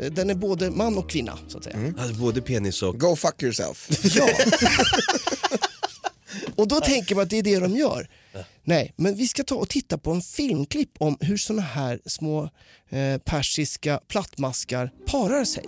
Eh, 0.00 0.12
Den 0.12 0.30
är 0.30 0.34
både 0.34 0.70
man 0.70 0.98
och 0.98 1.10
kvinna, 1.10 1.38
så 1.48 1.58
att 1.58 1.64
säga. 1.64 1.94
Alltså, 1.98 2.14
både 2.20 2.40
penis 2.42 2.82
och... 2.82 3.00
Go 3.00 3.16
fuck 3.16 3.42
yourself. 3.42 3.88
Ja. 4.16 4.28
och 6.56 6.68
då 6.68 6.80
tänker 6.80 7.14
man 7.14 7.22
att 7.24 7.30
det 7.30 7.38
är 7.38 7.42
det 7.42 7.58
de 7.58 7.76
gör. 7.76 8.08
Nej, 8.64 8.92
men 8.96 9.14
vi 9.14 9.28
ska 9.28 9.42
ta 9.44 9.54
och 9.54 9.68
titta 9.68 9.98
på 9.98 10.10
en 10.10 10.22
filmklipp 10.22 10.90
om 10.98 11.16
hur 11.20 11.36
såna 11.36 11.62
här 11.62 12.00
små 12.06 12.50
eh, 12.90 13.18
persiska 13.24 14.00
plattmaskar 14.08 14.90
parar 15.06 15.44
sig. 15.44 15.64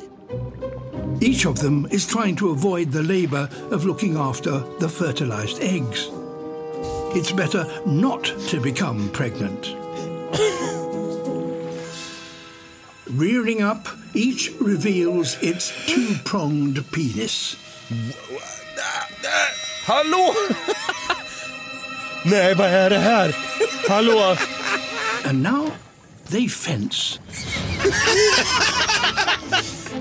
Each 1.21 1.47
of 1.47 1.61
them 1.61 1.89
is 1.91 2.07
trying 2.07 2.37
to 2.37 2.51
avoid 2.53 2.93
the 2.93 3.03
labour 3.03 3.49
of 3.73 3.85
looking 3.85 4.17
after 4.17 4.63
the 4.81 4.89
fertilized 4.89 5.59
eggs. 5.63 6.09
It's 7.15 7.37
better 7.37 7.67
not 7.87 8.25
to 8.51 8.61
become 8.61 9.09
pregnant. 9.09 9.67
Rearing 13.11 13.63
up, 13.63 13.89
each 14.15 14.51
reveals 14.61 15.37
its 15.41 15.73
two 15.87 16.15
pronged 16.25 16.85
penis. 16.91 17.57
Hallå! 19.87 20.35
Nej, 22.25 22.55
vad 22.55 22.67
är 22.67 22.91
det 22.91 22.99
här? 22.99 23.37
Hallå? 23.89 24.37
And 25.25 25.43
now 25.43 25.71
they 26.31 26.49
fence. 26.49 27.19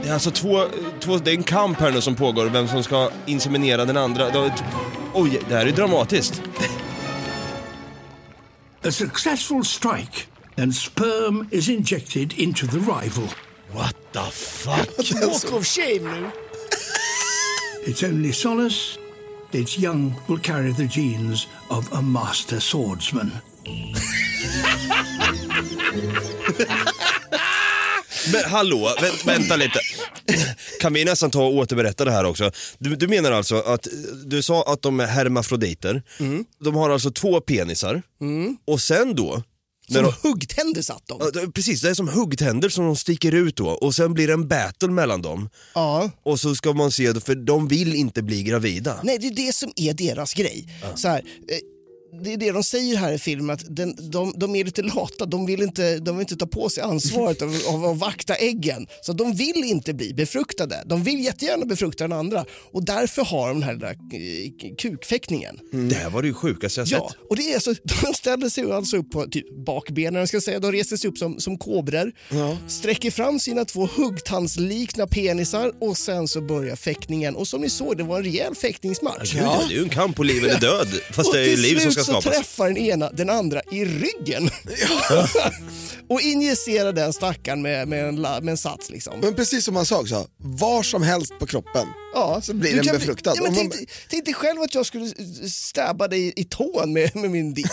Det 0.04 0.10
är 0.10 0.14
alltså 0.14 0.32
två, 0.32 0.66
två, 1.00 1.18
det 1.18 1.32
är 1.32 1.36
en 1.36 1.44
kamp 1.44 1.80
här 1.80 1.92
nu 1.92 2.02
som 2.02 2.16
pågår, 2.16 2.46
vem 2.46 2.68
som 2.68 2.84
ska 2.84 3.12
inseminera 3.26 3.86
den 3.86 3.98
andra. 3.98 4.30
Det- 4.30 4.54
Oj, 5.14 5.42
det 5.50 5.56
här 5.56 5.66
är 5.66 5.72
dramatiskt. 5.72 6.42
A 8.88 8.92
successful 8.92 9.66
strike, 9.66 10.22
and 10.58 10.74
sperm 10.76 11.48
is 11.52 11.70
injected 11.70 12.34
into 12.40 12.68
the 12.68 12.80
rival. 12.80 13.28
What 13.72 13.96
the 14.12 14.24
fuck? 14.32 14.90
Walk 15.22 15.54
of 15.54 15.66
shame 15.66 16.04
nu. 16.04 16.32
Its 17.86 18.04
only 18.04 18.32
solace, 18.32 18.98
its 19.52 19.78
young 19.78 20.16
will 20.28 20.40
carry 20.40 20.74
the 20.74 20.88
genes 20.88 21.48
of 21.70 21.94
a 21.94 22.02
master 22.02 22.60
swordsman. 22.60 23.32
Men 28.32 28.44
hallå, 28.46 28.96
vä 29.02 29.12
vänta 29.26 29.56
lite. 29.56 29.80
Kan 30.80 30.94
vi 30.94 31.06
nästan 31.06 31.32
ta 31.32 31.44
och 31.44 31.56
återberätta 31.56 32.06
det 32.06 32.12
här 32.12 32.26
också? 32.26 32.52
Du, 32.78 32.96
du 32.96 33.08
menar 33.08 33.32
alltså 33.32 33.56
att, 33.56 33.88
du 34.26 34.42
sa 34.42 34.64
att 34.64 34.82
de 34.82 35.00
är 35.00 35.06
hermafroditer. 35.06 36.04
De 36.60 36.76
har 36.76 36.90
alltså 36.90 37.12
två 37.12 37.42
penisar. 37.42 38.02
Och 38.68 38.82
sen 38.82 39.16
då, 39.16 39.44
Som 39.92 40.04
de, 40.04 40.14
huggtänder 40.28 40.82
satt 40.82 41.04
de. 41.08 41.32
Ja, 41.34 41.42
Precis, 41.54 41.82
det 41.82 41.90
är 41.90 41.94
som 41.94 42.08
huggtänder 42.08 42.70
som 42.70 42.86
de 42.86 42.96
sticker 42.96 43.32
ut 43.32 43.56
då 43.56 43.68
och 43.68 43.96
sen 43.96 44.14
blir 44.14 44.28
det 44.28 44.34
en 44.34 44.48
battle 44.48 44.90
mellan 44.90 45.22
dem. 45.22 45.50
Ja. 45.76 46.12
Och 46.24 46.40
så 46.40 46.56
ska 46.56 46.74
man 46.74 46.92
se, 46.92 47.14
för 47.20 47.36
de 47.36 47.68
vill 47.68 47.96
inte 47.96 48.24
bli 48.24 48.44
gravida. 48.44 49.00
Nej, 49.04 49.18
det 49.18 49.28
är 49.28 49.48
det 49.48 49.56
som 49.56 49.72
är 49.76 49.94
deras 49.94 50.34
grej. 50.34 50.68
Så 50.96 51.08
här, 51.08 51.18
eh, 51.18 51.58
det 52.24 52.34
är 52.34 52.38
det 52.38 52.52
de 52.52 52.64
säger 52.64 52.98
här 52.98 53.14
i 53.14 53.18
filmen, 53.18 53.50
att 53.50 53.76
den, 53.76 53.96
de, 54.12 54.34
de 54.36 54.56
är 54.56 54.64
lite 54.64 54.82
lata. 54.82 55.26
De 55.26 55.46
vill 55.46 55.62
inte, 55.62 56.00
de 56.00 56.18
vill 56.18 56.22
inte 56.22 56.36
ta 56.36 56.48
på 56.48 56.70
sig 56.70 56.84
ansvaret 56.84 57.42
av, 57.42 57.62
av 57.68 57.86
att 57.86 57.98
vakta 57.98 58.36
äggen. 58.36 58.88
Så 59.02 59.14
de 59.14 59.34
vill 59.34 59.64
inte 59.64 59.94
bli 59.94 60.14
befruktade. 60.14 60.84
De 60.86 61.04
vill 61.04 61.26
jättegärna 61.26 61.66
befrukta 61.66 62.04
den 62.04 62.18
andra. 62.18 62.46
Och 62.72 62.86
därför 62.86 63.22
har 63.26 63.48
de 63.48 63.60
den 63.60 63.70
här 63.70 63.86
eh, 63.86 64.76
kukfäktningen. 64.78 65.60
Det 65.72 65.96
här 65.96 66.10
var 66.10 66.22
det 66.22 66.28
ju 66.28 66.34
sjukaste 66.34 66.80
jag 66.82 66.88
sett. 66.88 66.98
Ja, 66.98 67.12
och 67.30 67.36
det 67.36 67.52
är 67.52 67.54
alltså, 67.54 67.74
de 68.04 68.14
ställer 68.14 68.50
sig 68.50 68.72
alltså 68.72 68.98
upp 68.98 69.12
på 69.12 69.26
typ 69.26 69.66
bakbenen, 69.66 70.28
ska 70.28 70.42
säga. 70.42 70.60
de 70.60 70.72
reser 70.72 70.98
sig 70.98 71.10
upp 71.10 71.18
som, 71.18 71.40
som 71.40 71.58
kobror, 71.58 72.12
sträcker 72.68 73.12
fram 73.12 73.40
sina 73.40 73.66
två 73.66 73.90
huggtandslikna 73.96 75.08
penisar 75.08 75.72
och 75.80 75.98
sen 75.98 76.28
så 76.28 76.42
börjar 76.42 76.76
fäktningen. 76.76 77.36
Och 77.36 77.48
som 77.48 77.62
ni 77.62 77.70
såg, 77.70 77.98
det 77.98 78.04
var 78.04 78.18
en 78.18 78.24
rejäl 78.24 78.56
fäktningsmatch. 78.56 79.34
Ja. 79.36 79.64
Det 79.68 79.74
är 79.74 79.78
ju 79.78 79.84
en 79.84 79.90
kamp 79.90 80.16
på 80.16 80.24
liv 80.24 80.44
eller 80.44 80.60
död, 80.62 80.88
fast 81.12 81.34
det 81.34 81.40
är 81.40 81.50
ju 81.50 81.58
liv 81.58 81.80
som 81.80 81.92
ska 81.92 82.04
så 82.08 82.22
träffar 82.22 82.68
den 82.68 82.78
ena 82.78 83.12
den 83.12 83.30
andra 83.30 83.62
i 83.72 83.86
ryggen. 83.86 84.50
och 86.10 86.22
injicerar 86.22 86.94
den 86.94 87.14
stackaren 87.14 87.62
med, 87.62 87.88
med, 87.88 88.06
en, 88.06 88.22
med 88.22 88.50
en 88.50 88.58
sats 88.58 88.90
liksom. 88.90 89.20
Men 89.20 89.36
precis 89.36 89.66
som 89.66 89.76
han 89.76 89.86
sa 89.86 90.00
också, 90.00 90.28
var 90.38 90.84
som 90.84 91.04
helst 91.04 91.34
på 91.40 91.46
kroppen 91.46 91.88
Ja, 92.14 92.42
så 92.44 92.54
blir 92.54 92.74
du 92.74 92.82
den 92.82 92.96
befruktad. 92.96 93.34
Ja, 93.36 93.42
men 93.42 93.50
Om 93.52 93.56
man- 93.56 93.70
tänk, 93.72 93.90
tänk 94.10 94.26
dig 94.26 94.34
själv 94.34 94.62
att 94.62 94.76
jag 94.76 94.86
skulle 94.86 95.14
stäba 95.50 96.08
dig 96.08 96.34
i 96.36 96.44
tån 96.44 96.94
med, 96.94 97.16
med 97.16 97.32
min 97.32 97.54
dick. 97.54 97.72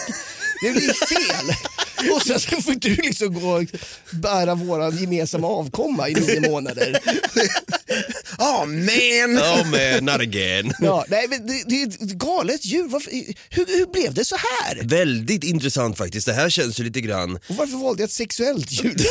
Det 0.62 0.70
blir 0.70 0.92
fel. 0.92 1.56
Och 2.12 2.22
sen 2.22 2.40
så 2.40 2.62
får 2.62 2.72
du 2.72 2.94
liksom 2.94 3.34
gå 3.40 3.50
och 3.50 3.64
bära 4.12 4.54
våran 4.54 4.96
gemensamma 4.96 5.46
avkomma 5.48 6.08
i 6.08 6.14
nio 6.14 6.50
månader. 6.50 7.00
Ah 8.38 8.64
man! 8.64 9.36
Ja 9.36 9.64
men 9.70 10.04
not 10.04 10.20
again. 10.20 10.72
Ja, 10.80 11.04
nej, 11.08 11.26
men 11.28 11.46
det, 11.46 11.62
det 11.66 11.82
är 11.82 11.86
ett 11.86 12.00
galet 12.00 12.64
djur. 12.64 12.88
Varför, 12.88 13.10
hur, 13.50 13.66
hur 13.78 13.92
blev 13.92 14.14
det 14.14 14.24
så 14.24 14.36
här? 14.36 14.80
Väldigt 14.82 15.44
intressant 15.44 15.98
faktiskt. 15.98 16.26
Det 16.26 16.32
här 16.32 16.50
känns 16.50 16.80
ju 16.80 16.84
lite 16.84 17.00
grann, 17.00 17.34
Och 17.48 17.56
varför 17.56 17.76
valde 17.76 18.02
jag 18.02 18.06
ett 18.08 18.12
sexuellt 18.12 18.72
djur? 18.72 18.94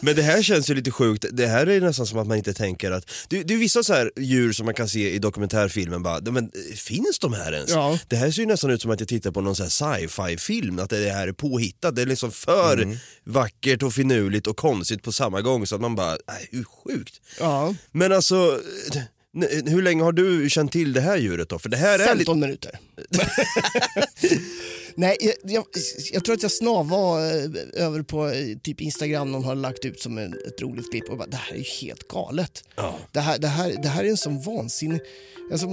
men 0.00 0.16
det 0.16 0.22
här 0.22 0.42
känns 0.42 0.70
ju 0.70 0.74
lite 0.74 0.90
sjukt. 0.90 1.24
Det 1.32 1.46
här 1.46 1.66
är 1.66 1.80
nästan 1.80 2.06
som 2.06 2.18
att 2.18 2.26
man 2.26 2.36
inte 2.36 2.54
tänker 2.54 2.90
att, 2.90 3.10
det, 3.28 3.42
det 3.42 3.54
är 3.54 3.58
vissa 3.58 3.82
så 3.82 3.92
här 3.92 4.10
djur 4.16 4.52
som 4.52 4.66
man 4.66 4.74
kan 4.74 4.88
se 4.88 5.10
i 5.10 5.18
dokumentärfilmen 5.18 6.02
bara, 6.02 6.20
men 6.20 6.44
eh, 6.44 6.76
finns 6.76 7.18
de 7.18 7.32
här 7.32 7.52
ens? 7.52 7.70
Ja. 7.70 7.98
Det 8.08 8.16
här 8.16 8.30
ser 8.30 8.42
ju 8.42 8.48
nästan 8.48 8.70
ut 8.70 8.82
som 8.82 8.90
att 8.90 9.00
jag 9.00 9.08
tittar 9.08 9.30
på 9.30 9.40
någon 9.40 9.56
sci-fi 9.56 10.36
film, 10.38 10.78
att 10.78 10.90
det 10.90 11.10
här 11.10 11.28
är 11.28 11.32
påhittat. 11.32 11.96
Det 11.96 12.02
är 12.02 12.06
liksom 12.06 12.30
för 12.30 12.98
vackert 13.24 13.82
och 13.82 13.92
finurligt 13.92 14.46
och 14.46 14.56
konstigt 14.56 15.02
på 15.02 15.12
samma 15.12 15.40
gång 15.40 15.66
så 15.66 15.74
att 15.74 15.80
man 15.80 15.94
bara, 15.94 16.16
nej 16.28 16.48
hur 16.50 16.64
sjukt. 16.64 17.20
Ja, 17.40 17.74
Men 17.92 18.12
alltså, 18.12 18.60
hur 19.66 19.82
länge 19.82 20.02
har 20.02 20.12
du 20.12 20.50
känt 20.50 20.72
till 20.72 20.92
det 20.92 21.00
här 21.00 21.16
djuret 21.16 21.48
då? 21.48 21.58
För 21.58 21.68
det 21.68 21.76
här 21.76 21.98
är 21.98 21.98
lite... 21.98 22.16
15 22.16 22.40
minuter. 22.40 22.78
Nej, 24.94 25.16
jag, 25.20 25.34
jag, 25.44 25.64
jag 26.12 26.24
tror 26.24 26.34
att 26.34 26.42
jag 26.42 26.52
snavade 26.52 27.44
eh, 27.76 27.84
över 27.86 28.02
på 28.02 28.28
eh, 28.28 28.58
typ 28.62 28.80
Instagram, 28.80 29.32
någon 29.32 29.44
har 29.44 29.54
lagt 29.54 29.84
ut 29.84 30.00
som 30.00 30.18
en, 30.18 30.32
ett 30.46 30.62
roligt 30.62 30.90
klipp 30.90 31.08
och 31.10 31.18
bara, 31.18 31.26
det 31.28 31.36
här 31.36 31.52
är 31.52 31.58
ju 31.58 31.64
helt 31.64 32.08
galet. 32.08 32.64
Det, 33.12 33.20
här, 33.20 33.38
det, 33.38 33.48
här, 33.48 33.76
det 33.82 33.88
här 33.88 34.04
är 34.04 34.08
en 34.08 34.16
sån 34.16 34.42
vansinnig... 34.42 35.00
Alltså, 35.52 35.66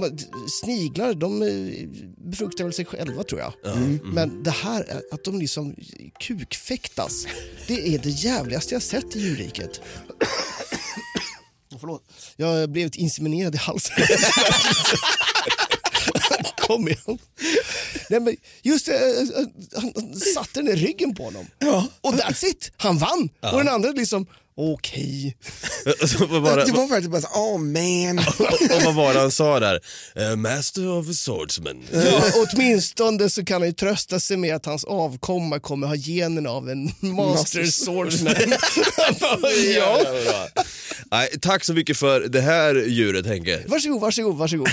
sniglar, 0.62 1.14
de 1.14 1.42
eh, 1.42 1.88
befruktar 2.30 2.64
väl 2.64 2.72
sig 2.72 2.84
själva 2.84 3.22
tror 3.24 3.40
jag. 3.40 3.52
Men 4.04 4.42
det 4.42 4.50
här, 4.50 4.80
är- 4.88 5.02
att 5.14 5.24
de 5.24 5.38
liksom 5.38 5.74
kukfäktas, 6.20 7.26
det 7.66 7.94
är 7.94 7.98
det 7.98 8.10
jävligaste 8.10 8.74
jag 8.74 8.82
sett 8.82 9.16
i 9.16 9.20
djurriket. 9.20 9.80
Förlåt. 11.80 12.02
Jag 12.36 12.70
blivit 12.70 12.96
inseminerad 12.96 13.54
i 13.54 13.58
halsen. 13.58 13.96
Kom 16.56 16.88
igen. 16.88 17.18
Nej, 18.10 18.20
men 18.20 18.36
just 18.62 18.86
det, 18.86 18.92
eh, 18.94 19.40
eh, 19.40 19.46
han, 19.74 19.92
han 19.96 20.14
satte 20.14 20.62
den 20.62 20.68
i 20.68 20.76
ryggen 20.76 21.14
på 21.14 21.24
honom. 21.24 21.46
Och 22.00 22.14
that's 22.14 22.44
it, 22.44 22.72
han 22.76 22.98
vann. 22.98 23.28
Och 23.40 23.58
den 23.58 23.68
andra 23.68 23.90
liksom, 23.90 24.26
Okej. 24.60 25.36
Bara- 26.30 26.64
Det 26.64 26.72
var 26.72 26.86
verkligen 26.88 27.10
bara 27.10 27.22
så, 27.22 27.28
oh 27.28 27.58
man. 27.58 28.18
och 28.76 28.82
vad 28.84 28.94
var 28.94 29.14
det 29.14 29.20
han 29.20 29.30
sa 29.30 29.60
där? 29.60 29.80
Eh, 30.16 30.36
master 30.36 30.88
of 30.88 31.08
a 31.08 31.12
swordsman. 31.12 31.82
Ja, 31.92 32.22
åtminstone 32.34 33.30
så 33.30 33.44
kan 33.44 33.60
han 33.60 33.68
ju 33.68 33.72
trösta 33.72 34.20
sig 34.20 34.36
med 34.36 34.54
att 34.56 34.66
hans 34.66 34.84
avkomma 34.84 35.60
kommer 35.60 35.86
ha 35.86 35.94
genen 35.96 36.46
av 36.46 36.70
en 36.70 36.92
master 37.00 37.64
swordsman. 37.64 38.34
ja. 39.76 39.98
Nej, 41.10 41.28
tack 41.40 41.64
så 41.64 41.74
mycket 41.74 41.96
för 41.96 42.20
det 42.20 42.40
här 42.40 42.74
djuret 42.74 43.26
Henke. 43.26 43.62
Varsågod, 43.66 44.00
varsågod, 44.00 44.36
varsågod. 44.36 44.68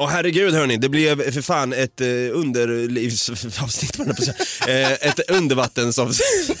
Och 0.00 0.10
herregud 0.10 0.54
hörni, 0.54 0.76
det 0.76 0.88
blev 0.88 1.32
för 1.32 1.42
fan 1.42 1.72
ett 1.72 2.00
eh, 2.00 2.06
underlivsavsnitt, 2.32 3.98
eh, 4.68 4.92
ett 4.92 5.30
undervattensavsnitt. 5.30 6.58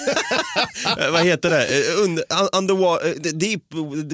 Vad 1.12 1.24
heter 1.24 1.50
det? 1.50 1.66
Eh, 1.66 2.02
under, 2.04 2.24
un- 2.24 2.48
underwater, 2.52 3.06
eh, 3.08 3.32
deep 3.32 3.62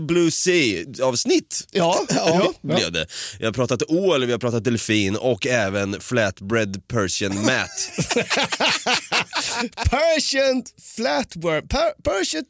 blue 0.01 0.31
sea 0.31 0.85
avsnitt. 1.03 1.67
Ja, 1.73 2.05
ja, 2.09 2.53
blev 2.63 2.93
det. 2.93 3.07
Vi 3.39 3.45
har 3.45 3.53
pratat 3.53 3.83
ål, 3.89 4.25
vi 4.27 4.33
har 4.33 4.39
pratat 4.39 4.65
delfin 4.65 5.17
och 5.17 5.47
även 5.47 6.01
flatbread 6.01 6.89
persian 6.89 7.45
mat. 7.45 7.91
Persian 9.91 10.63
flatworm. 10.97 11.69
Per, 11.69 12.03
Persian, 12.03 12.45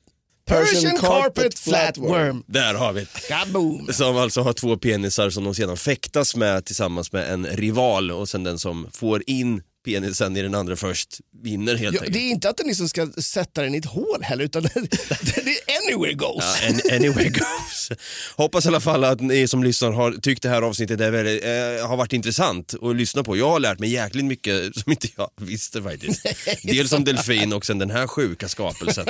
Persian, 0.47 0.97
carpet, 0.99 1.59
flatworm. 1.59 2.43
Där 2.47 2.75
har 2.75 2.93
vi. 2.93 3.07
Kaboom. 3.29 3.89
Som 3.93 4.17
alltså 4.17 4.41
har 4.41 4.53
två 4.53 4.77
penisar 4.77 5.31
som 5.31 5.45
de 5.45 5.55
sedan 5.55 5.77
fäktas 5.77 6.37
med 6.37 6.65
tillsammans 6.65 7.13
med 7.13 7.33
en 7.33 7.47
rival 7.47 8.11
och 8.11 8.29
sen 8.29 8.45
den 8.45 8.59
som 8.59 8.89
får 8.93 9.23
in 9.27 9.63
penisen 9.95 10.37
i 10.37 10.43
den 10.43 10.55
andra 10.55 10.77
först 10.77 11.21
vinner 11.43 11.75
helt 11.77 11.95
Ja, 11.95 12.01
enkelt. 12.01 12.13
det 12.15 12.19
är 12.21 12.31
inte 12.31 12.49
att 12.49 12.57
den 12.57 12.67
liksom 12.67 12.89
ska 12.89 13.07
sätta 13.23 13.63
den 13.63 13.75
i 13.75 13.79
ett 13.79 13.85
hål 13.85 14.23
heller, 14.23 14.45
utan 14.45 14.63
det 14.73 14.77
är 14.77 15.83
anywhere 15.87 16.13
goes. 16.13 16.45
Ja, 16.63 16.69
an, 16.69 16.81
anyway 16.93 17.29
goes. 17.29 17.91
Hoppas 18.37 18.65
i 18.65 18.69
alla 18.69 18.81
fall 18.81 19.05
att 19.05 19.21
ni 19.21 19.49
som 19.49 19.65
lyssnar 19.65 19.91
har 19.93 20.13
tyckt 20.13 20.43
det 20.43 20.49
här 20.49 20.63
avsnittet 20.63 21.01
är 21.01 21.11
väldigt, 21.11 21.45
eh, 21.45 21.89
har 21.89 21.97
varit 21.97 22.13
intressant 22.13 22.75
att 22.83 22.97
lyssna 22.97 23.25
på. 23.25 23.37
Jag 23.37 23.49
har 23.51 23.61
lärt 23.61 23.79
mig 23.79 23.91
jäkligt 23.91 24.25
mycket 24.25 24.77
som 24.77 24.93
inte 24.93 25.09
jag 25.17 25.31
visste 25.41 25.83
faktiskt. 25.83 26.27
Dels 26.63 26.93
om 26.93 27.05
delfin 27.05 27.53
och 27.53 27.67
sen 27.67 27.79
den 27.79 27.91
här 27.91 28.07
sjuka 28.07 28.49
skapelsen 28.49 29.07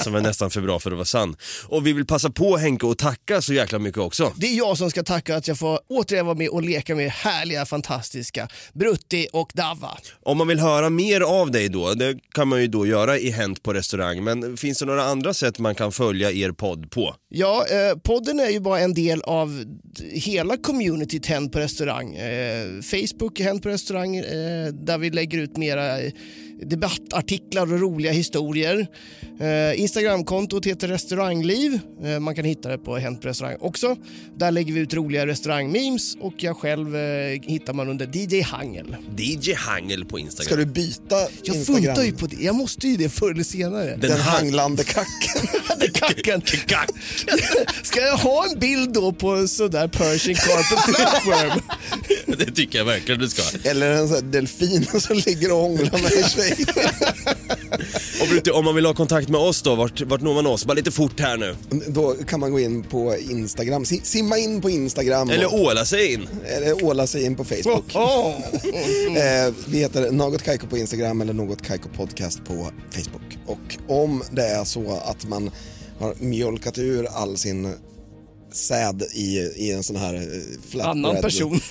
som 0.00 0.14
är 0.14 0.20
nästan 0.20 0.50
för 0.50 0.60
bra 0.60 0.78
för 0.78 0.90
att 0.90 0.96
vara 0.96 1.04
sann. 1.04 1.36
Och 1.66 1.86
vi 1.86 1.92
vill 1.92 2.06
passa 2.06 2.30
på 2.30 2.56
Henke 2.56 2.86
och 2.86 2.98
tacka 2.98 3.42
så 3.42 3.52
jäkla 3.54 3.78
mycket 3.78 3.98
också. 3.98 4.32
Det 4.36 4.46
är 4.46 4.56
jag 4.56 4.78
som 4.78 4.90
ska 4.90 5.02
tacka 5.02 5.36
att 5.36 5.48
jag 5.48 5.58
får 5.58 5.80
återigen 5.88 6.26
vara 6.26 6.36
med 6.36 6.48
och 6.48 6.62
leka 6.62 6.94
med 6.94 7.10
härliga, 7.10 7.66
fantastiska 7.66 8.48
Brutti 8.72 9.26
och 9.32 9.50
Dava. 9.82 9.98
Om 10.22 10.38
man 10.38 10.48
vill 10.48 10.58
höra 10.58 10.90
mer 10.90 11.20
av 11.20 11.50
dig 11.50 11.68
då, 11.68 11.94
det 11.94 12.18
kan 12.34 12.48
man 12.48 12.60
ju 12.60 12.66
då 12.66 12.86
göra 12.86 13.18
i 13.18 13.30
Hänt 13.30 13.62
på 13.62 13.72
restaurang, 13.74 14.24
men 14.24 14.56
finns 14.56 14.78
det 14.78 14.84
några 14.84 15.02
andra 15.02 15.34
sätt 15.34 15.58
man 15.58 15.74
kan 15.74 15.92
följa 15.92 16.30
er 16.30 16.52
podd 16.52 16.90
på? 16.90 17.14
Ja, 17.28 17.64
eh, 17.70 17.98
podden 17.98 18.40
är 18.40 18.50
ju 18.50 18.60
bara 18.60 18.80
en 18.80 18.94
del 18.94 19.22
av 19.22 19.64
hela 20.12 20.56
communityt 20.56 21.26
Hänt 21.26 21.52
på 21.52 21.58
restaurang. 21.58 22.14
Eh, 22.14 22.66
Facebook 22.82 23.40
Hänt 23.40 23.62
på 23.62 23.68
restaurang 23.68 24.16
eh, 24.16 24.66
där 24.72 24.98
vi 24.98 25.10
lägger 25.10 25.38
ut 25.38 25.56
mera 25.56 26.00
eh, 26.00 26.12
debattartiklar 26.66 27.72
och 27.72 27.80
roliga 27.80 28.12
historier. 28.12 28.86
Eh, 29.40 29.80
Instagramkontot 29.80 30.66
heter 30.66 30.88
restaurangliv. 30.88 31.78
Eh, 32.04 32.18
man 32.20 32.34
kan 32.34 32.44
hitta 32.44 32.68
det 32.68 32.78
på 32.78 32.96
Hänt 32.96 33.22
på 33.22 33.28
restaurang 33.28 33.56
också. 33.60 33.96
Där 34.36 34.50
lägger 34.50 34.72
vi 34.72 34.80
ut 34.80 34.94
roliga 34.94 35.26
restaurangmemes 35.26 36.16
och 36.20 36.34
jag 36.36 36.56
själv 36.56 36.96
eh, 36.96 37.40
hittar 37.42 37.72
man 37.72 37.88
under 37.88 38.06
DJ 38.16 38.40
Hangel. 38.42 38.96
DJ 39.16 39.52
Hangel 39.54 40.04
på 40.04 40.18
Instagram. 40.18 40.44
Ska 40.46 40.56
du 40.56 40.66
byta 40.66 41.16
Jag 41.42 41.56
Instagram? 41.56 41.84
funtar 41.84 42.02
ju 42.04 42.12
på 42.12 42.26
det. 42.26 42.36
Jag 42.36 42.54
måste 42.54 42.88
ju 42.88 42.96
det 42.96 43.08
förr 43.08 43.30
eller 43.30 43.44
senare. 43.44 43.96
Den 43.96 44.20
hanglande 44.20 44.84
kacken. 44.84 45.48
Den 45.78 45.90
kacken. 45.92 46.42
Ska 47.82 48.00
jag 48.00 48.16
ha 48.16 48.46
en 48.52 48.58
bild 48.58 48.92
då 48.92 49.12
på 49.12 49.30
en 49.30 49.48
sådär 49.48 49.88
Persian 49.88 50.34
carpet 50.34 50.94
flatworm? 50.96 51.60
Det 52.38 52.50
tycker 52.54 52.78
jag 52.78 52.84
verkligen 52.84 53.20
du 53.20 53.28
ska. 53.28 53.42
Eller 53.68 53.90
en 53.90 54.08
sån 54.08 54.14
här 54.16 54.22
delfin 54.22 54.86
som 55.00 55.16
ligger 55.26 55.52
och 55.52 55.58
hånglar 55.58 56.02
med 56.02 56.12
en 56.12 56.28
tjej. 56.28 56.51
Och 58.22 58.28
Brutti, 58.28 58.50
om 58.50 58.64
man 58.64 58.74
vill 58.74 58.86
ha 58.86 58.94
kontakt 58.94 59.28
med 59.28 59.40
oss 59.40 59.62
då, 59.62 59.74
vart, 59.74 60.00
vart 60.00 60.20
når 60.20 60.34
man 60.34 60.46
oss? 60.46 60.64
Bara 60.64 60.74
lite 60.74 60.90
fort 60.90 61.20
här 61.20 61.36
nu. 61.36 61.56
Då 61.88 62.14
kan 62.14 62.40
man 62.40 62.52
gå 62.52 62.60
in 62.60 62.82
på 62.82 63.16
Instagram, 63.16 63.84
Si- 63.84 64.00
simma 64.04 64.38
in 64.38 64.60
på 64.60 64.70
Instagram. 64.70 65.30
Eller 65.30 65.46
och, 65.54 65.60
åla 65.60 65.84
sig 65.84 66.12
in. 66.12 66.28
eller 66.46 66.84
åla 66.84 67.06
sig 67.06 67.24
in 67.24 67.36
på 67.36 67.44
Facebook. 67.44 67.94
Eh, 69.12 69.54
vi 69.68 69.78
heter 69.78 70.10
Något 70.10 70.42
Kaiko 70.42 70.66
på 70.66 70.78
Instagram 70.78 71.20
eller 71.20 71.32
Något 71.32 71.62
Kaiko 71.62 71.88
Podcast 71.88 72.44
på 72.44 72.70
Facebook. 72.90 73.38
Och 73.46 73.96
om 74.02 74.22
det 74.30 74.46
är 74.46 74.64
så 74.64 75.00
att 75.04 75.28
man 75.28 75.50
har 75.98 76.14
mjölkat 76.18 76.78
ur 76.78 77.06
all 77.14 77.38
sin 77.38 77.74
säd 78.52 79.02
i, 79.14 79.38
i 79.38 79.72
en 79.72 79.82
sån 79.82 79.96
här 79.96 80.14
eh, 80.14 80.20
flatbread. 80.70 81.06
Annan 81.06 81.22
person. 81.22 81.60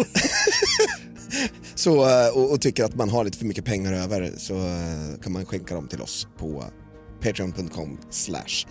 Så, 1.75 2.09
eh, 2.09 2.38
och, 2.38 2.51
och 2.51 2.61
tycker 2.61 2.84
att 2.84 2.95
man 2.95 3.09
har 3.09 3.23
lite 3.23 3.38
för 3.38 3.45
mycket 3.45 3.65
pengar 3.65 3.93
över 3.93 4.32
så 4.38 4.53
eh, 4.53 5.21
kan 5.23 5.32
man 5.32 5.45
skänka 5.45 5.75
dem 5.75 5.88
till 5.88 6.01
oss 6.01 6.27
på 6.38 6.63
patreon.com 7.23 7.97
slash. 8.09 8.65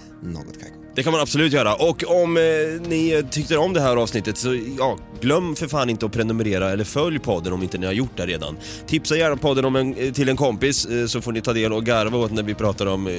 Det 0.97 1.03
kan 1.03 1.13
man 1.13 1.21
absolut 1.21 1.53
göra. 1.53 1.75
Och 1.75 2.05
om 2.23 2.37
eh, 2.37 2.43
ni 2.89 3.25
tyckte 3.31 3.57
om 3.57 3.73
det 3.73 3.81
här 3.81 3.97
avsnittet 3.97 4.39
så 4.39 4.61
ja, 4.79 4.99
glöm 5.21 5.57
för 5.57 5.69
fan 5.69 5.91
inte 5.91 6.07
att 6.07 6.13
prenumerera 6.13 6.71
eller 6.71 6.85
följ 6.85 7.19
podden 7.19 7.53
om 7.53 7.63
inte 7.63 7.79
ni 7.79 7.87
har 7.87 7.93
gjort 7.93 8.17
det 8.17 8.27
redan. 8.27 8.57
Tipsa 8.87 9.17
gärna 9.17 9.37
podden 9.37 9.65
om 9.65 9.77
en, 9.77 10.13
till 10.13 10.29
en 10.29 10.37
kompis 10.37 10.87
eh, 10.87 11.07
så 11.07 11.21
får 11.21 11.33
ni 11.33 11.41
ta 11.41 11.53
del 11.53 11.73
och 11.73 11.85
garva 11.85 12.19
åt 12.19 12.33
när 12.33 12.43
vi 12.43 12.55
pratar 12.55 12.87
om 12.87 13.07
eh, 13.07 13.15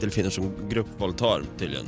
delfiner 0.00 0.30
som 0.30 0.52
gruppvåldtar 0.68 1.42
tydligen. 1.58 1.86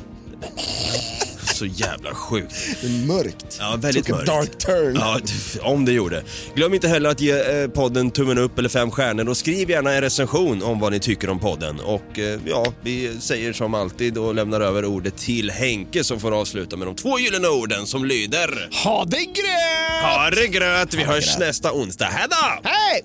Så 1.57 1.67
jävla 1.67 2.15
sjukt. 2.15 2.55
Det 2.81 2.87
är 2.87 3.07
mörkt. 3.07 3.57
Ja, 3.61 3.77
väldigt 3.79 4.07
Took 4.07 4.15
a 4.15 4.17
mörkt. 4.17 4.27
dark 4.27 4.59
turn. 4.59 4.97
Ja, 5.01 5.21
om 5.63 5.85
det 5.85 5.93
gjorde. 5.93 6.23
Glöm 6.55 6.75
inte 6.75 6.89
heller 6.89 7.11
att 7.11 7.21
ge 7.21 7.61
eh, 7.63 7.69
podden 7.69 8.11
tummen 8.11 8.39
upp 8.39 8.59
eller 8.59 8.69
fem 8.69 8.91
stjärnor 8.91 9.29
och 9.29 9.37
skriv 9.37 9.71
gärna 9.71 9.93
en 9.93 10.01
recension 10.01 10.63
om 10.63 10.81
vad 10.81 10.93
ni 10.93 11.01
tycker 11.01 11.31
om 11.31 11.39
podden. 11.39 11.81
Och 11.81 12.19
eh, 12.19 12.41
ja, 12.47 12.73
vi 12.83 13.21
säger 13.21 13.53
som 13.53 13.75
alltid 13.75 14.19
och 14.19 14.35
lämnar 14.35 14.61
över 14.61 14.85
ordet 14.85 15.17
till 15.17 15.51
Henke 15.51 16.05
som 16.05 16.21
får 16.21 16.41
avsluta 16.41 16.77
med 16.77 16.89
de 16.89 16.95
två 16.97 17.19
gyllene 17.19 17.49
orden 17.49 17.87
som 17.87 18.05
lyder 18.05 18.69
Ha 18.85 19.05
det 19.05 19.25
gröt! 19.25 20.03
Ha 20.03 20.31
det 20.31 20.47
gröt, 20.49 20.95
vi 20.95 21.03
hörs 21.03 21.39
nästa 21.39 21.73
onsdag. 21.73 22.07
Hej 22.07 22.27
då! 22.31 22.69
Hej! 22.69 23.05